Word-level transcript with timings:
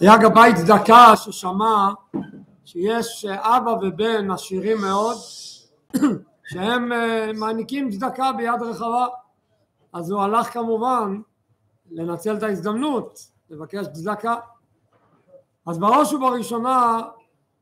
היה 0.00 0.16
גבאי 0.16 0.54
צדקה 0.54 1.16
ששמע 1.16 1.88
שיש 2.64 3.24
אבא 3.24 3.70
ובן 3.70 4.30
עשירים 4.30 4.78
מאוד 4.80 5.16
שהם 6.50 6.92
אה, 6.92 7.30
מעניקים 7.34 7.90
צדקה 7.90 8.32
ביד 8.32 8.62
רחבה. 8.62 9.06
אז 9.92 10.10
הוא 10.10 10.22
הלך 10.22 10.52
כמובן 10.52 11.20
לנצל 11.90 12.36
את 12.36 12.42
ההזדמנות 12.42 13.18
לבקש 13.50 13.86
צדקה. 13.92 14.34
אז 15.66 15.78
בראש 15.78 16.12
ובראשונה 16.12 17.00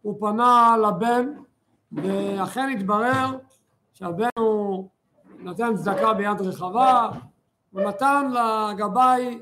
הוא 0.03 0.21
פנה 0.21 0.77
לבן 0.89 1.27
ואכן 1.93 2.69
התברר 2.69 3.39
שהבן 3.93 4.29
הוא 4.39 4.89
נתן 5.39 5.77
צדקה 5.77 6.15
ביד 6.15 6.41
רחבה 6.41 7.09
הוא 7.71 7.83
נתן 7.83 8.31
לגבאי 8.33 9.39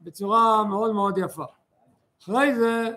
בצורה 0.00 0.64
מאוד 0.64 0.92
מאוד 0.92 1.18
יפה 1.18 1.44
אחרי 2.22 2.54
זה 2.54 2.90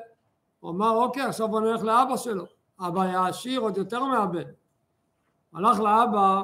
הוא 0.60 0.72
אמר 0.72 0.90
אוקיי 0.90 1.24
עכשיו 1.24 1.48
בוא 1.48 1.62
נלך 1.62 1.84
לאבא 1.84 2.18
שלו. 2.18 2.46
אבא 2.80 3.02
היה 3.02 3.28
עשיר 3.28 3.60
עוד 3.60 3.78
יותר 3.78 4.04
מהבן 4.04 4.44
הלך 5.54 5.80
לאבא 5.80 6.42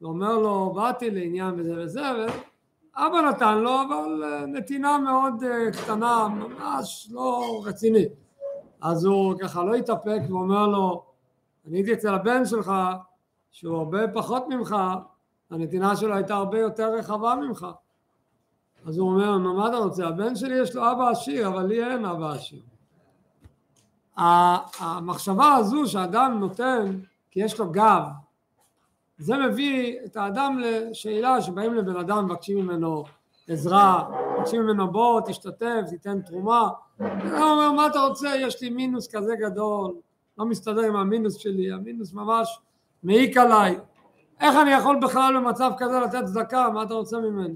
ואומר 0.00 0.38
לו 0.38 0.72
באתי 0.74 1.10
לעניין 1.10 1.54
וזה 1.60 1.74
וזה 1.76 2.00
ואבא 2.00 3.20
נתן 3.20 3.58
לו 3.58 3.70
אבל 3.82 4.24
אה, 4.24 4.46
נתינה 4.46 4.98
מאוד 4.98 5.44
אה, 5.44 5.72
קטנה 5.72 6.28
ממש 6.28 7.08
לא 7.12 7.60
רצינית. 7.64 8.12
אז 8.80 9.04
הוא 9.04 9.34
ככה 9.40 9.64
לא 9.64 9.74
התאפק 9.74 10.20
ואומר 10.28 10.66
לו 10.66 11.04
אני 11.66 11.78
הייתי 11.78 11.92
אצל 11.92 12.14
הבן 12.14 12.44
שלך 12.44 12.72
שהוא 13.50 13.76
הרבה 13.78 14.08
פחות 14.08 14.48
ממך 14.48 14.76
הנתינה 15.50 15.96
שלו 15.96 16.14
הייתה 16.14 16.34
הרבה 16.34 16.58
יותר 16.58 16.94
רחבה 16.94 17.34
ממך 17.34 17.66
אז 18.86 18.98
הוא 18.98 19.10
אומר, 19.10 19.38
מה 19.38 19.68
אתה 19.68 19.76
רוצה? 19.76 20.06
הבן 20.06 20.36
שלי 20.36 20.58
יש 20.62 20.74
לו 20.74 20.92
אבא 20.92 21.08
עשיר, 21.08 21.48
אבל 21.48 21.66
לי 21.66 21.84
אין 21.84 22.04
אבא 22.04 22.32
עשיר. 22.32 22.60
המחשבה 24.78 25.52
הזו 25.52 25.86
שאדם 25.86 26.36
נותן 26.40 26.98
כי 27.30 27.40
יש 27.40 27.58
לו 27.58 27.70
גב, 27.70 28.02
זה 29.18 29.36
מביא 29.36 29.98
את 30.04 30.16
האדם 30.16 30.58
לשאלה 30.58 31.42
שבאים 31.42 31.74
לבן 31.74 31.96
אדם 31.96 32.24
מבקשים 32.24 32.58
ממנו 32.58 33.04
עזרה, 33.48 34.08
מבקשים 34.38 34.62
ממנו 34.62 34.90
בוא 34.92 35.20
תשתתף, 35.26 35.80
תיתן 35.90 36.22
תרומה, 36.22 36.68
הוא 36.98 37.08
אומר 37.38 37.72
מה 37.72 37.86
אתה 37.86 38.00
רוצה, 38.00 38.36
יש 38.36 38.62
לי 38.62 38.70
מינוס 38.70 39.14
כזה 39.14 39.34
גדול, 39.40 39.94
לא 40.38 40.44
מסתדר 40.44 40.80
עם 40.80 40.96
המינוס 40.96 41.36
שלי, 41.36 41.72
המינוס 41.72 42.12
ממש 42.12 42.60
מעיק 43.02 43.36
עליי, 43.36 43.78
איך 44.40 44.56
אני 44.62 44.70
יכול 44.70 44.98
בכלל 45.02 45.36
במצב 45.36 45.70
כזה 45.78 46.00
לתת 46.00 46.24
צדקה, 46.24 46.70
מה 46.70 46.82
אתה 46.82 46.94
רוצה 46.94 47.18
ממני? 47.18 47.54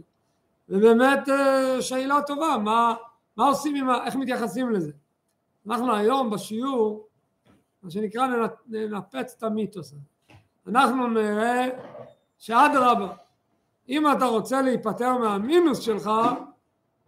ובאמת 0.69 1.29
אה, 1.29 1.83
שאלה 1.83 2.23
טובה, 2.23 2.57
מה, 2.65 2.95
מה 3.37 3.47
עושים 3.47 3.75
עם 3.75 3.91
ה... 3.91 4.07
איך 4.07 4.17
מתייחסים 4.17 4.71
לזה? 4.71 4.93
אנחנו 5.67 5.95
היום 5.95 6.31
בשיעור, 6.31 7.09
מה 7.83 7.91
שנקרא 7.91 8.27
ננפץ 8.67 9.34
את 9.39 9.43
המיתוס 9.43 9.93
הזה. 9.93 10.01
אנחנו 10.67 11.09
נראה 11.09 11.69
שאדרבה, 12.39 13.12
אם 13.89 14.12
אתה 14.12 14.25
רוצה 14.25 14.62
להיפטר 14.62 15.19
מהמינוס 15.19 15.79
שלך, 15.79 16.11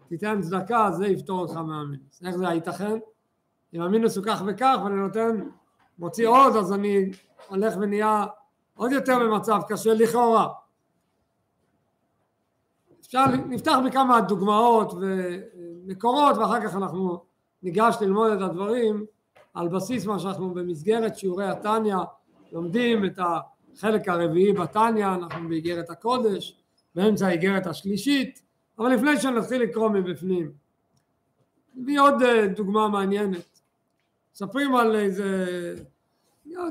תיתן 0.08 0.40
צדקה, 0.40 0.90
זה 0.92 1.06
יפתור 1.06 1.40
אותך 1.40 1.56
מהמינוס. 1.56 2.22
איך 2.26 2.36
זה 2.36 2.48
הייתכן? 2.48 2.98
אם 3.74 3.80
המינוס 3.82 4.16
הוא 4.16 4.24
כך 4.28 4.42
וכך 4.46 4.76
ואני 4.84 4.94
נותן, 4.94 5.48
מוציא 5.98 6.28
עוד, 6.28 6.56
אז 6.56 6.72
אני 6.72 7.10
הולך 7.48 7.74
ונהיה 7.80 8.26
עוד 8.74 8.92
יותר 8.92 9.18
במצב 9.18 9.60
קשה 9.68 9.94
לכאורה. 9.94 10.48
אפשר, 13.06 13.26
נפתח 13.48 13.76
בכמה 13.86 14.20
דוגמאות 14.20 14.92
ומקורות 14.92 16.36
ואחר 16.36 16.68
כך 16.68 16.76
אנחנו 16.76 17.24
ניגש 17.62 17.96
ללמוד 18.00 18.32
את 18.32 18.40
הדברים 18.40 19.06
על 19.54 19.68
בסיס 19.68 20.06
מה 20.06 20.18
שאנחנו 20.18 20.54
במסגרת 20.54 21.18
שיעורי 21.18 21.46
התניא 21.46 21.96
לומדים 22.52 23.04
את 23.04 23.18
החלק 23.18 24.08
הרביעי 24.08 24.52
בתניא, 24.52 25.06
אנחנו 25.06 25.48
באיגרת 25.48 25.90
הקודש, 25.90 26.56
באמצע 26.94 27.26
האיגרת 27.26 27.66
השלישית, 27.66 28.42
אבל 28.78 28.94
לפני 28.94 29.20
שנתחיל 29.20 29.62
לקרוא 29.62 29.88
מבפנים, 29.88 30.52
נביא 31.74 32.00
עוד 32.00 32.22
אה, 32.22 32.46
דוגמה 32.46 32.88
מעניינת. 32.88 33.60
מספרים 34.34 34.74
על 34.74 34.96
איזה 34.96 35.46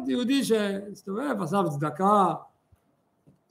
יהודי 0.07 0.43
שהסתובב, 0.43 1.41
אסף 1.43 1.63
צדקה, 1.69 2.33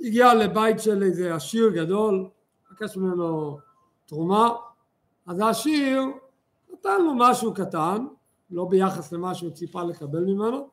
הגיע 0.01 0.35
לבית 0.35 0.81
של 0.81 1.03
איזה 1.03 1.35
עשיר 1.35 1.69
גדול, 1.69 2.29
מבקש 2.75 2.97
ממנו 2.97 3.59
תרומה, 4.07 4.51
אז 5.27 5.41
העשיר 5.41 6.03
נתן 6.73 7.03
לו 7.05 7.15
משהו 7.15 7.55
קטן, 7.55 8.07
לא 8.51 8.65
ביחס 8.65 9.13
למה 9.13 9.35
שהוא 9.35 9.51
ציפה 9.51 9.83
לקבל 9.83 10.25
ממנו, 10.25 10.69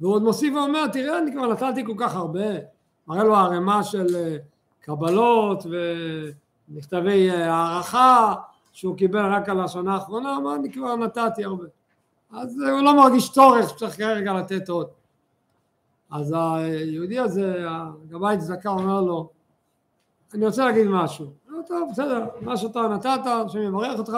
והוא 0.00 0.14
עוד 0.14 0.22
מוסיף 0.22 0.54
ואומר, 0.54 0.86
תראה, 0.86 1.18
אני 1.18 1.32
כבר 1.32 1.52
נתתי 1.52 1.84
כל 1.86 1.94
כך 1.98 2.14
הרבה, 2.14 2.46
מראה 3.06 3.24
לו 3.24 3.36
ערימה 3.36 3.84
של 3.84 4.06
אה, 4.16 4.36
קבלות 4.80 5.66
ומכתבי 6.68 7.30
אה, 7.30 7.54
הערכה 7.54 8.34
שהוא 8.72 8.96
קיבל 8.96 9.32
רק 9.32 9.48
על 9.48 9.60
השנה 9.60 9.94
האחרונה, 9.94 10.36
אמר, 10.36 10.54
אני 10.54 10.72
כבר 10.72 10.96
נתתי 10.96 11.44
הרבה. 11.44 11.64
אז 12.32 12.60
הוא 12.60 12.80
לא 12.80 12.96
מרגיש 12.96 13.32
צורך 13.32 13.70
שצריך 13.70 13.96
כרגע 13.96 14.32
לתת 14.32 14.68
עוד. 14.68 14.86
אז 16.10 16.34
היהודי 16.38 17.18
הזה, 17.18 17.64
הגבאי 17.68 18.38
צדקה 18.38 18.70
אומר 18.70 19.00
לו, 19.00 19.35
אני 20.34 20.46
רוצה 20.46 20.64
להגיד 20.64 20.86
משהו. 20.86 21.26
טוב, 21.66 21.88
בסדר, 21.90 22.24
מה 22.40 22.56
שאתה 22.56 22.80
נתת, 22.80 23.20
השם 23.24 23.62
יברך 23.62 23.98
אותך, 23.98 24.12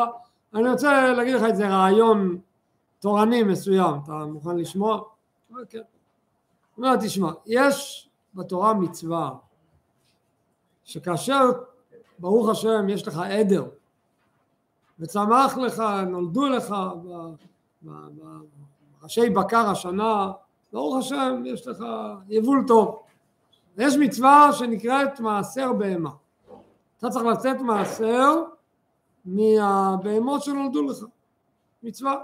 אני 0.54 0.70
רוצה 0.70 1.12
להגיד 1.12 1.34
לך 1.34 1.42
איזה 1.42 1.68
רעיון 1.68 2.38
תורני 3.00 3.42
מסוים, 3.42 3.94
אתה 4.04 4.12
מוכן 4.12 4.56
לשמוע? 4.56 5.00
הוא 5.48 5.58
אומר, 6.78 6.96
תשמע, 6.96 7.30
יש 7.46 8.08
בתורה 8.34 8.74
מצווה 8.74 9.30
שכאשר 10.84 11.50
ברוך 12.18 12.48
השם 12.48 12.88
יש 12.88 13.08
לך 13.08 13.18
עדר 13.18 13.64
וצמח 14.98 15.56
לך, 15.56 15.82
נולדו 16.06 16.48
לך 16.48 16.74
בראשי 19.02 19.30
בקר 19.30 19.70
השנה, 19.70 20.32
ברוך 20.72 20.96
השם 20.96 21.42
יש 21.46 21.66
לך 21.66 21.84
יבול 22.28 22.64
טוב. 22.66 23.02
יש 23.78 23.96
מצווה 23.96 24.52
שנקראת 24.52 25.20
מעשר 25.20 25.72
בהמה. 25.72 26.10
אתה 26.98 27.10
צריך 27.10 27.24
לצאת 27.24 27.60
מעשר 27.60 28.42
מהבהמות 29.24 30.42
שנולדו 30.42 30.82
לך. 30.82 31.04
מצווה. 31.82 32.14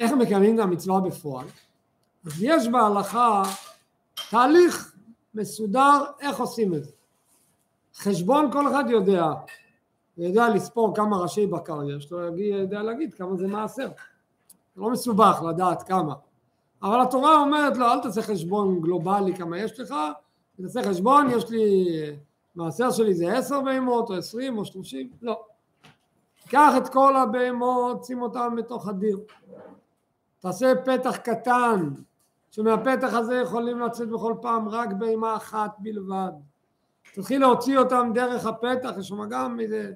איך 0.00 0.12
מקיימים 0.12 0.54
את 0.54 0.60
המצווה 0.60 1.00
בפועל? 1.00 1.46
אז 2.26 2.42
יש 2.42 2.68
בהלכה 2.68 3.42
תהליך 4.30 4.94
מסודר 5.34 6.04
איך 6.20 6.40
עושים 6.40 6.74
את 6.74 6.84
זה. 6.84 6.90
חשבון 7.94 8.52
כל 8.52 8.68
אחד 8.68 8.84
יודע, 8.88 9.24
הוא 10.16 10.24
יודע 10.24 10.48
לספור 10.48 10.94
כמה 10.94 11.16
ראשי 11.16 11.46
בקר 11.46 11.90
יש 11.90 12.12
לו, 12.12 12.38
יודע 12.38 12.82
להגיד 12.82 13.14
כמה 13.14 13.36
זה 13.36 13.46
מעשר. 13.46 13.88
לא 14.76 14.90
מסובך 14.90 15.42
לדעת 15.48 15.82
כמה. 15.82 16.14
אבל 16.82 17.00
התורה 17.02 17.36
אומרת 17.36 17.76
לו 17.76 17.86
אל 17.86 18.00
תעשה 18.00 18.22
חשבון 18.22 18.80
גלובלי 18.80 19.36
כמה 19.36 19.58
יש 19.58 19.80
לך, 19.80 19.94
תעשה 20.62 20.82
חשבון, 20.82 21.30
יש 21.30 21.50
לי, 21.50 21.86
מעשר 22.54 22.90
שלי 22.90 23.14
זה 23.14 23.38
עשר 23.38 23.60
בהמות 23.60 24.10
או 24.10 24.14
עשרים 24.14 24.58
או 24.58 24.64
שלושים, 24.64 25.10
לא. 25.22 25.44
קח 26.48 26.72
את 26.76 26.88
כל 26.88 27.16
הבהמות, 27.16 28.04
שים 28.04 28.22
אותן 28.22 28.56
בתוך 28.56 28.88
הדיר. 28.88 29.18
תעשה 30.40 30.72
פתח 30.84 31.16
קטן, 31.16 31.90
שמהפתח 32.50 33.14
הזה 33.14 33.34
יכולים 33.34 33.80
לצאת 33.80 34.08
בכל 34.08 34.34
פעם 34.42 34.68
רק 34.68 34.88
בהמה 34.92 35.36
אחת 35.36 35.70
בלבד. 35.78 36.32
תתחיל 37.14 37.40
להוציא 37.40 37.78
אותם 37.78 38.10
דרך 38.14 38.46
הפתח, 38.46 38.90
יש 38.98 39.08
שם 39.08 39.28
גם 39.28 39.60
איזה 39.60 39.92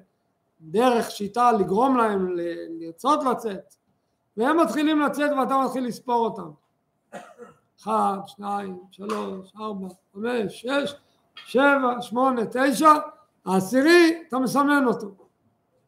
דרך, 0.61 1.11
שיטה 1.11 1.51
לגרום 1.51 1.97
להם 1.97 2.35
לרצות 2.79 3.23
לצאת. 3.23 3.75
והם 4.37 4.59
מתחילים 4.59 5.01
לצאת 5.01 5.31
ואתה 5.39 5.57
מתחיל 5.65 5.85
לספור 5.85 6.25
אותם. 6.25 6.49
אחד, 7.81 8.17
שניים, 8.25 8.79
שלוש, 8.91 9.53
ארבע, 9.59 9.87
חמש, 10.13 10.61
שש, 10.61 10.95
שבע, 11.35 12.01
שמונה, 12.01 12.41
תשע, 12.51 12.93
העשירי 13.45 14.23
אתה 14.27 14.39
מסמן 14.39 14.83
אותו. 14.87 15.11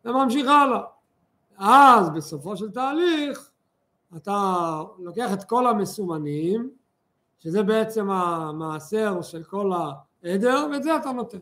זה 0.03 0.11
ממשיך 0.11 0.47
הלאה. 0.47 0.81
אז 1.57 2.09
בסופו 2.09 2.57
של 2.57 2.71
תהליך 2.71 3.49
אתה 4.17 4.81
לוקח 4.99 5.33
את 5.33 5.43
כל 5.43 5.67
המסומנים, 5.67 6.69
שזה 7.39 7.63
בעצם 7.63 8.11
המעשר 8.11 9.21
של 9.21 9.43
כל 9.43 9.71
העדר, 10.23 10.67
ואת 10.71 10.83
זה 10.83 10.95
אתה 10.95 11.11
נותן. 11.11 11.37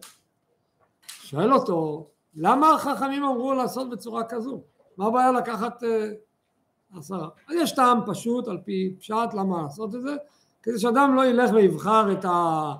שואל 1.08 1.54
אותו, 1.54 2.08
למה 2.36 2.74
החכמים 2.74 3.24
אמרו 3.24 3.54
לעשות 3.54 3.90
בצורה 3.90 4.24
כזו? 4.24 4.62
מה 4.98 5.06
הבעיה 5.06 5.32
לקחת 5.32 5.84
אה, 5.84 6.12
עשרה. 6.98 7.30
אז 7.50 7.56
יש 7.56 7.72
טעם 7.72 8.00
פשוט 8.06 8.48
על 8.48 8.58
פי 8.66 8.96
פשט 9.00 9.34
למה 9.34 9.62
לעשות 9.62 9.96
את 9.96 10.02
זה, 10.02 10.16
כדי 10.64 10.80
שאדם 10.80 11.16
לא 11.16 11.26
ילך 11.26 11.52
ויבחר 11.54 12.12
את, 12.12 12.26
ה... 12.26 12.74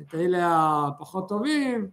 את 0.00 0.14
אלה 0.14 0.48
הפחות 0.86 1.28
טובים, 1.28 1.90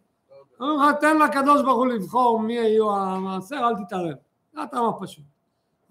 אומרים 0.60 0.80
לך 0.80 0.96
תן 1.02 1.18
לקדוש 1.18 1.62
ברוך 1.62 1.78
הוא 1.78 1.88
לבחור 1.88 2.40
מי 2.40 2.54
יהיו 2.54 2.96
המעשר, 2.96 3.56
אל 3.56 3.86
תתערב. 3.86 4.16
זה 4.54 4.62
הטעם 4.62 4.86
הפשוט. 4.86 5.26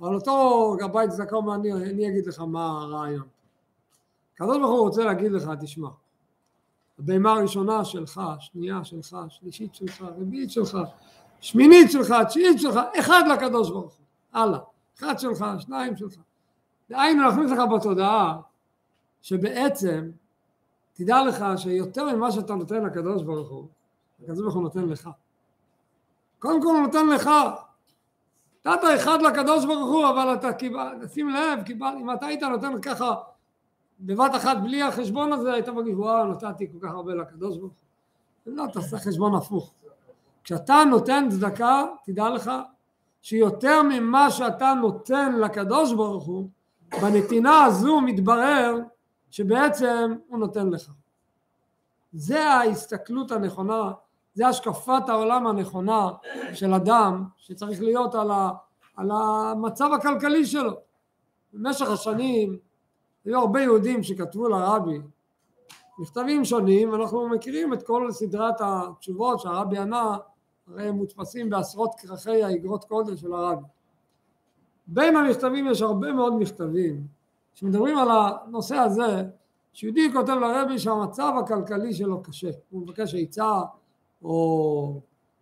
אבל 0.01 0.15
אותו 0.15 0.77
גבאי 0.79 1.09
צדקה 1.09 1.37
אומר, 1.37 1.55
אני, 1.55 1.73
אני 1.73 2.09
אגיד 2.09 2.27
לך 2.27 2.41
מה 2.41 2.67
הרעיון. 2.67 3.27
הקדוש 4.35 4.59
ברוך 4.59 4.71
הוא 4.71 4.81
רוצה 4.81 5.05
להגיד 5.05 5.33
לך, 5.33 5.51
תשמע, 5.61 5.89
הבהמה 6.99 7.33
הראשונה 7.33 7.85
שלך, 7.85 8.21
שנייה 8.39 8.85
שלך, 8.85 9.17
שלישית 9.29 9.75
שלך, 9.75 10.05
רביעית 10.21 10.51
שלך, 10.51 10.79
שמינית 11.41 11.91
שלך, 11.91 12.15
תשיעית 12.29 12.61
שלך, 12.61 12.81
אחד 12.99 13.23
לקדוש 13.33 13.71
ברוך 13.71 13.95
הוא, 13.95 14.05
הלאה, 14.33 14.59
אחד 14.99 15.19
שלך, 15.19 15.45
שניים 15.59 15.97
שלך. 15.97 16.15
דהיינו 16.91 17.23
להכניס 17.23 17.51
לך 17.51 17.59
בתודעה 17.77 18.41
שבעצם 19.23 20.11
תדע 20.93 21.25
לך 21.25 21.45
שיותר 21.57 22.17
ממה 22.17 22.33
שאתה 22.33 22.55
נותן 22.55 22.85
לקדוש 22.85 23.23
ברוך 23.23 23.51
הוא, 23.51 23.67
הקדוש 24.23 24.41
ברוך 24.41 24.55
הוא 24.55 24.63
נותן 24.63 24.89
לך. 24.89 25.11
קודם 26.39 26.63
כל 26.63 26.69
הוא 26.69 26.81
נותן 26.81 27.07
לך. 27.07 27.31
נתת 28.67 28.83
אחד 28.97 29.23
לקדוש 29.23 29.65
ברוך 29.65 29.91
הוא, 29.91 30.09
אבל 30.09 30.35
אתה 30.35 30.53
קיבל, 30.53 31.09
שים 31.13 31.29
לב, 31.31 31.63
קיבל, 31.63 31.95
אם 32.01 32.13
אתה 32.13 32.27
היית 32.27 32.43
נותן 32.43 32.81
ככה 32.81 33.15
בבת 34.01 34.35
אחת 34.37 34.57
בלי 34.63 34.83
החשבון 34.83 35.33
הזה, 35.33 35.53
היית 35.53 35.69
מגיד, 35.69 35.95
וואו, 35.95 36.25
נתתי 36.25 36.67
כל 36.73 36.87
כך 36.87 36.93
הרבה 36.93 37.15
לקדוש 37.15 37.59
ברוך 37.59 37.73
הוא. 37.73 38.55
לא, 38.55 38.65
תעשה 38.73 38.99
חשבון 38.99 39.35
הפוך. 39.35 39.75
כשאתה 40.45 40.75
נותן 40.91 41.29
צדקה, 41.31 41.85
תדע 42.05 42.31
לך 42.31 42.51
שיותר 43.23 43.83
ממה 43.83 44.31
שאתה 44.31 44.75
נותן 44.81 45.33
לקדוש 45.39 45.93
ברוך 45.93 46.25
הוא, 46.25 46.49
בנתינה 47.03 47.65
הזו 47.65 48.01
מתברר 48.01 48.77
שבעצם 49.31 50.15
הוא 50.27 50.39
נותן 50.39 50.71
לך. 50.71 50.91
זה 52.13 52.45
ההסתכלות 52.45 53.31
הנכונה, 53.31 53.93
זה 54.35 54.49
השקפת 54.49 55.09
העולם 55.09 55.47
הנכונה 55.47 56.11
של 56.55 56.75
אדם 56.75 57.25
שצריך 57.37 57.81
להיות 57.83 58.15
על, 58.15 58.31
ה, 58.31 58.51
על 58.97 59.11
המצב 59.11 59.91
הכלכלי 59.95 60.47
שלו. 60.47 60.73
במשך 61.53 61.91
השנים 61.91 62.59
היו 63.25 63.41
הרבה 63.41 63.63
יהודים 63.63 64.03
שכתבו 64.03 64.49
לרבי 64.49 65.01
מכתבים 65.99 66.45
שונים, 66.45 66.95
אנחנו 66.95 67.29
מכירים 67.29 67.73
את 67.73 67.83
כל 67.83 68.11
סדרת 68.11 68.55
התשובות 68.61 69.41
שהרבי 69.41 69.79
ענה, 69.79 70.17
מודפסים 70.69 71.51
בעשרות 71.51 71.95
כרכי 71.99 72.43
האגרות 72.43 72.85
קודש 72.85 73.21
של 73.21 73.33
הרבי. 73.33 73.65
בין 74.87 75.17
המכתבים 75.17 75.67
יש 75.67 75.83
הרבה 75.83 76.13
מאוד 76.13 76.35
מכתבים 76.35 77.07
שמדברים 77.55 77.99
על 77.99 78.09
הנושא 78.11 78.77
הזה 78.77 79.25
שיהודי 79.73 80.13
כותב 80.13 80.33
לרבי 80.33 80.79
שהמצב 80.79 81.33
הכלכלי 81.39 81.95
שלו 81.95 82.23
קשה, 82.23 82.51
הוא 82.71 82.83
מבקש 82.83 83.15
עצה 83.15 83.61
או 84.23 85.01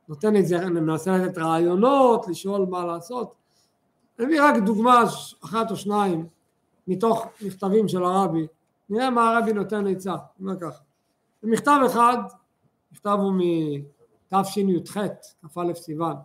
נותן 0.09 0.37
את 0.37 0.47
זה, 0.47 0.71
מנסה 0.71 1.19
לתת 1.19 1.39
רעיונות, 1.39 2.29
לשאול 2.29 2.67
מה 2.71 2.85
לעשות. 2.85 3.35
אני 4.19 4.27
מביא 4.27 4.43
רק 4.43 4.55
דוגמה 4.57 5.05
אחת 5.45 5.71
או 5.71 5.77
שניים 5.77 6.27
מתוך 6.89 7.27
מכתבים 7.43 7.89
של 7.89 8.05
הרבי, 8.05 8.47
נראה 8.91 9.11
מה 9.11 9.31
הרבי 9.31 9.53
נותן 9.53 9.87
עצה, 9.87 10.15
אומר 10.41 10.61
ככה. 10.61 10.83
במכתב 11.43 11.81
אחד, 11.87 12.19
מכתב 12.93 13.19
הוא 13.21 13.33
מתשי"ח, 14.33 14.97
כ"א 15.55 15.75
סיוון, 15.75 16.17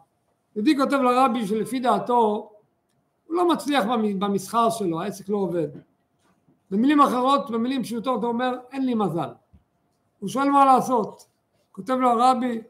יהודי 0.55 0.77
כותב 0.77 0.97
לרבי 0.97 1.47
שלפי 1.47 1.79
דעתו 1.79 2.49
הוא 3.27 3.35
לא 3.35 3.49
מצליח 3.49 3.85
במסחר 4.19 4.69
שלו, 4.69 5.01
העסק 5.01 5.29
לא 5.29 5.37
עובד. 5.37 5.67
במילים 6.71 7.01
אחרות, 7.01 7.51
במילים 7.51 7.83
פשוטות, 7.83 8.23
הוא 8.23 8.31
אומר, 8.31 8.57
אין 8.71 8.85
לי 8.85 8.93
מזל. 8.93 9.29
הוא 10.19 10.29
שואל 10.29 10.49
מה 10.49 10.65
לעשות. 10.65 11.25
כותב 11.71 11.93
לו 11.93 12.09
הרבי, 12.09 12.61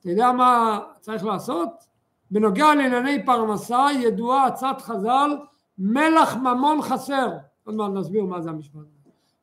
אתה 0.00 0.10
יודע 0.10 0.32
מה 0.32 0.80
צריך 1.00 1.24
לעשות? 1.24 1.68
בנוגע 2.30 2.74
לענייני 2.74 3.26
פרנסה 3.26 3.86
ידועה 3.94 4.46
עצת 4.46 4.76
חז"ל 4.80 5.38
מלח 5.78 6.36
ממון 6.36 6.82
חסר. 6.82 7.28
עוד 7.64 7.74
מעט 7.74 7.90
נסביר 7.90 8.24
מה 8.24 8.40
זה 8.40 8.50
המשפט. 8.50 8.80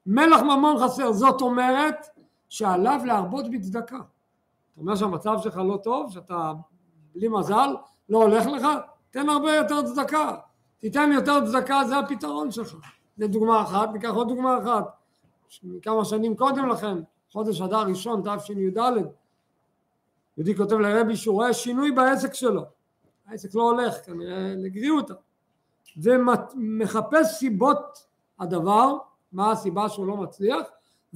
מלח 0.06 0.42
ממון 0.42 0.78
חסר, 0.84 1.12
זאת 1.12 1.42
אומרת 1.42 2.08
שעליו 2.50 3.02
להרבות 3.06 3.52
בצדקה. 3.52 4.00
אתה 4.76 4.82
אומר 4.82 4.96
שהמצב 4.96 5.38
שלך 5.44 5.58
לא 5.58 5.78
טוב, 5.84 6.12
שאתה 6.12 6.54
בלי 7.16 7.28
מזל, 7.28 7.76
לא 8.10 8.24
הולך 8.24 8.46
לך, 8.46 8.68
תן 9.12 9.30
הרבה 9.30 9.56
יותר 9.56 9.82
צדקה. 9.82 10.36
תיתן 10.80 11.10
יותר 11.14 11.46
צדקה, 11.46 11.82
זה 11.88 11.98
הפתרון 11.98 12.52
שלך. 12.52 12.76
זה 13.18 13.28
דוגמה 13.28 13.62
אחת, 13.64 13.90
ניקח 13.94 14.10
עוד 14.10 14.28
דוגמה 14.28 14.58
אחת. 14.64 14.84
מכמה 15.64 16.06
שנים 16.06 16.36
קודם 16.36 16.70
לכן, 16.70 16.98
חודש 17.32 17.62
אדר 17.62 17.82
ראשון 17.82 18.22
תשי"ד, 18.26 18.78
יהודי 20.38 20.56
כותב 20.56 20.76
לרבי 20.76 21.16
שהוא 21.16 21.36
רואה 21.36 21.54
שינוי 21.54 21.92
בעסק 21.92 22.34
שלו. 22.34 22.66
העסק 23.28 23.56
לא 23.56 23.62
הולך, 23.62 24.06
כנראה 24.06 24.54
לגריעותא. 24.58 25.14
ומחפש 25.98 27.28
סיבות 27.28 28.06
הדבר, 28.40 28.98
מה 29.32 29.52
הסיבה 29.52 29.90
שהוא 29.90 30.08
לא 30.08 30.18
מצליח, 30.18 30.68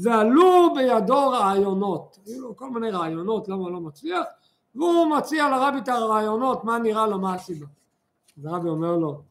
ועלו 0.03 0.73
בידו 0.75 1.29
רעיונות. 1.29 2.19
היו 2.25 2.41
לו 2.41 2.55
כל 2.55 2.69
מיני 2.69 2.91
רעיונות 2.91 3.47
למה 3.47 3.69
לא 3.69 3.79
מצליח, 3.79 4.25
והוא 4.75 5.15
מציע 5.17 5.49
לרבי 5.49 5.77
את 5.77 5.87
הרעיונות, 5.87 6.63
מה 6.63 6.79
נראה 6.79 7.07
לו, 7.07 7.19
מה 7.19 7.33
הסיבה. 7.33 7.65
אז 8.37 8.45
הרבי 8.45 8.69
אומר 8.69 8.97
לו, 8.97 9.21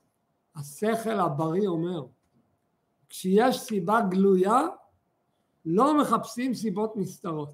השכל 0.56 1.20
הבריא 1.20 1.68
אומר, 1.68 2.04
כשיש 3.08 3.60
סיבה 3.60 4.00
גלויה, 4.00 4.66
לא 5.64 6.00
מחפשים 6.00 6.54
סיבות 6.54 6.96
נסתרות. 6.96 7.48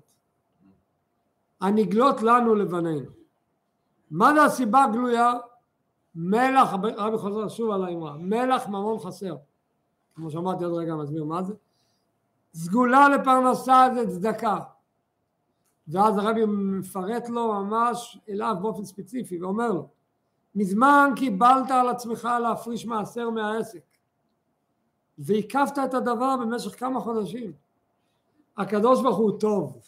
הנגלות 1.61 2.22
לנו 2.22 2.55
לבנינו. 2.55 3.11
מה 4.11 4.34
זה 4.34 4.44
הסיבה 4.44 4.84
הגלויה? 4.84 5.32
מלח, 6.14 6.72
רבי 6.96 7.19
חוזר 7.19 7.49
שוב 7.49 7.70
על 7.70 7.84
האמרה, 7.84 8.16
מלח 8.16 8.69
ממון 8.69 8.99
חסר. 8.99 9.37
כמו 10.14 10.31
שאמרתי 10.31 10.64
עוד 10.64 10.75
רגע 10.75 10.94
מסביר 10.94 11.25
מה 11.25 11.43
זה. 11.43 11.55
סגולה 12.55 13.09
לפרנסה 13.09 13.87
זה 13.95 14.11
צדקה. 14.11 14.59
ואז 15.89 16.19
הרבי 16.19 16.45
מפרט 16.47 17.29
לו 17.29 17.53
ממש 17.53 18.19
אליו 18.29 18.56
באופן 18.62 18.85
ספציפי 18.85 19.43
ואומר 19.43 19.73
לו 19.73 19.89
מזמן 20.55 21.11
קיבלת 21.17 21.71
על 21.71 21.89
עצמך 21.89 22.29
להפריש 22.43 22.87
מעשר 22.87 23.31
מהעסק 23.31 23.83
ועיכבת 25.19 25.79
את 25.85 25.95
הדבר 25.95 26.37
במשך 26.37 26.79
כמה 26.81 27.01
חודשים. 27.01 27.53
הקדוש 28.57 29.03
ברוך 29.03 29.17
הוא 29.17 29.41
טוב, 29.41 29.79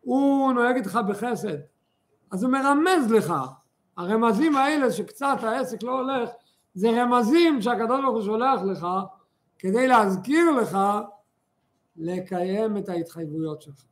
הוא 0.00 0.52
נוהג 0.52 0.76
איתך 0.76 0.98
בחסד, 1.08 1.58
אז 2.30 2.42
הוא 2.42 2.52
מרמז 2.52 3.12
לך, 3.12 3.34
הרמזים 3.96 4.56
האלה 4.56 4.92
שקצת 4.92 5.36
העסק 5.42 5.82
לא 5.82 6.00
הולך, 6.00 6.30
זה 6.74 7.02
רמזים 7.02 7.62
שהקדוש 7.62 8.00
ברוך 8.00 8.14
הוא 8.14 8.22
שולח 8.22 8.62
לך 8.62 8.86
כדי 9.58 9.86
להזכיר 9.86 10.50
לך 10.50 10.78
לקיים 11.96 12.76
את 12.76 12.88
ההתחייבויות 12.88 13.62
שלך. 13.62 13.84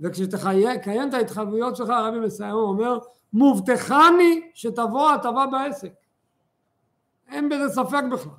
וכשתקיים 0.00 1.08
את 1.08 1.14
ההתחייבויות 1.14 1.76
שלך, 1.76 1.88
הרבי 1.88 2.20
מסיים, 2.20 2.54
הוא 2.54 2.68
אומר, 2.68 2.98
מובטחני 3.32 4.50
שתבוא 4.54 5.10
הטבה 5.10 5.46
בעסק. 5.46 5.92
אין 7.28 7.48
בזה 7.48 7.68
ספק 7.68 8.02
בכלל. 8.12 8.32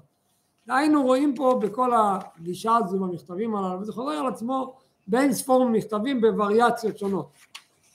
היינו 0.67 1.03
רואים 1.03 1.35
פה 1.35 1.59
בכל 1.61 1.91
הגישה 1.95 2.75
הזו 2.75 2.99
במכתבים 2.99 3.55
הללו, 3.55 3.81
וזה 3.81 3.93
חוזר 3.93 4.11
על 4.11 4.27
עצמו 4.27 4.77
בין 5.07 5.33
ספור 5.33 5.69
מכתבים 5.69 6.21
בווריאציות 6.21 6.97
שונות. 6.97 7.31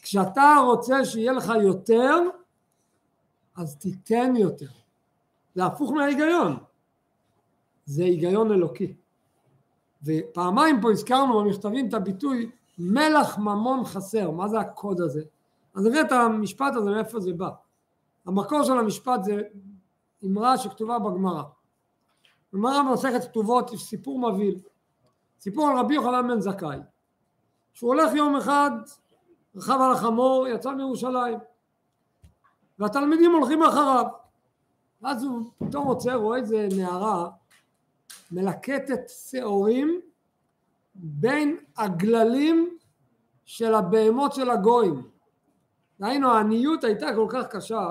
כשאתה 0.02 0.54
רוצה 0.66 1.04
שיהיה 1.04 1.32
לך 1.32 1.52
יותר, 1.62 2.14
אז 3.56 3.76
תיתן 3.76 4.36
יותר. 4.36 4.66
זה 5.54 5.64
הפוך 5.64 5.92
מההיגיון. 5.92 6.56
זה 7.84 8.04
היגיון 8.04 8.52
אלוקי. 8.52 8.94
ופעמיים 10.04 10.80
פה 10.80 10.90
הזכרנו 10.90 11.40
במכתבים 11.40 11.88
את 11.88 11.94
הביטוי 11.94 12.50
מלח 12.78 13.38
ממון 13.38 13.84
חסר, 13.84 14.30
מה 14.30 14.48
זה 14.48 14.60
הקוד 14.60 15.00
הזה? 15.00 15.22
אז 15.74 15.86
נראה 15.86 16.00
את 16.00 16.12
המשפט 16.12 16.74
הזה 16.74 16.90
מאיפה 16.90 17.20
זה 17.20 17.32
בא. 17.32 17.48
המקור 18.26 18.62
של 18.62 18.78
המשפט 18.78 19.24
זה 19.24 19.42
אמרה 20.24 20.58
שכתובה 20.58 20.98
בגמרא. 20.98 21.42
גמרא 22.54 22.82
במסכת 22.82 23.24
כתובות 23.24 23.72
יש 23.72 23.84
סיפור 23.84 24.18
מבהיל, 24.18 24.58
סיפור 25.40 25.68
על 25.68 25.78
רבי 25.78 25.94
יוחנן 25.94 26.28
בן 26.28 26.40
זכאי, 26.40 26.78
שהוא 27.72 27.88
הולך 27.94 28.14
יום 28.14 28.36
אחד, 28.36 28.70
רכב 29.56 29.78
על 29.80 29.92
החמור, 29.92 30.46
יצא 30.48 30.70
מירושלים, 30.70 31.38
והתלמידים 32.78 33.32
הולכים 33.32 33.62
אחריו, 33.62 34.06
ואז 35.02 35.24
הוא 35.24 35.50
פתאום 35.58 35.86
עוצר, 35.86 36.14
רואה 36.14 36.38
איזה 36.38 36.68
נערה 36.76 37.28
מלקטת 38.34 39.00
שעורים 39.08 40.00
בין 40.94 41.56
הגללים 41.76 42.78
של 43.44 43.74
הבהמות 43.74 44.32
של 44.32 44.50
הגויים. 44.50 45.02
דהיינו 46.00 46.30
העניות 46.30 46.84
הייתה 46.84 47.06
כל 47.14 47.26
כך 47.28 47.46
קשה, 47.46 47.90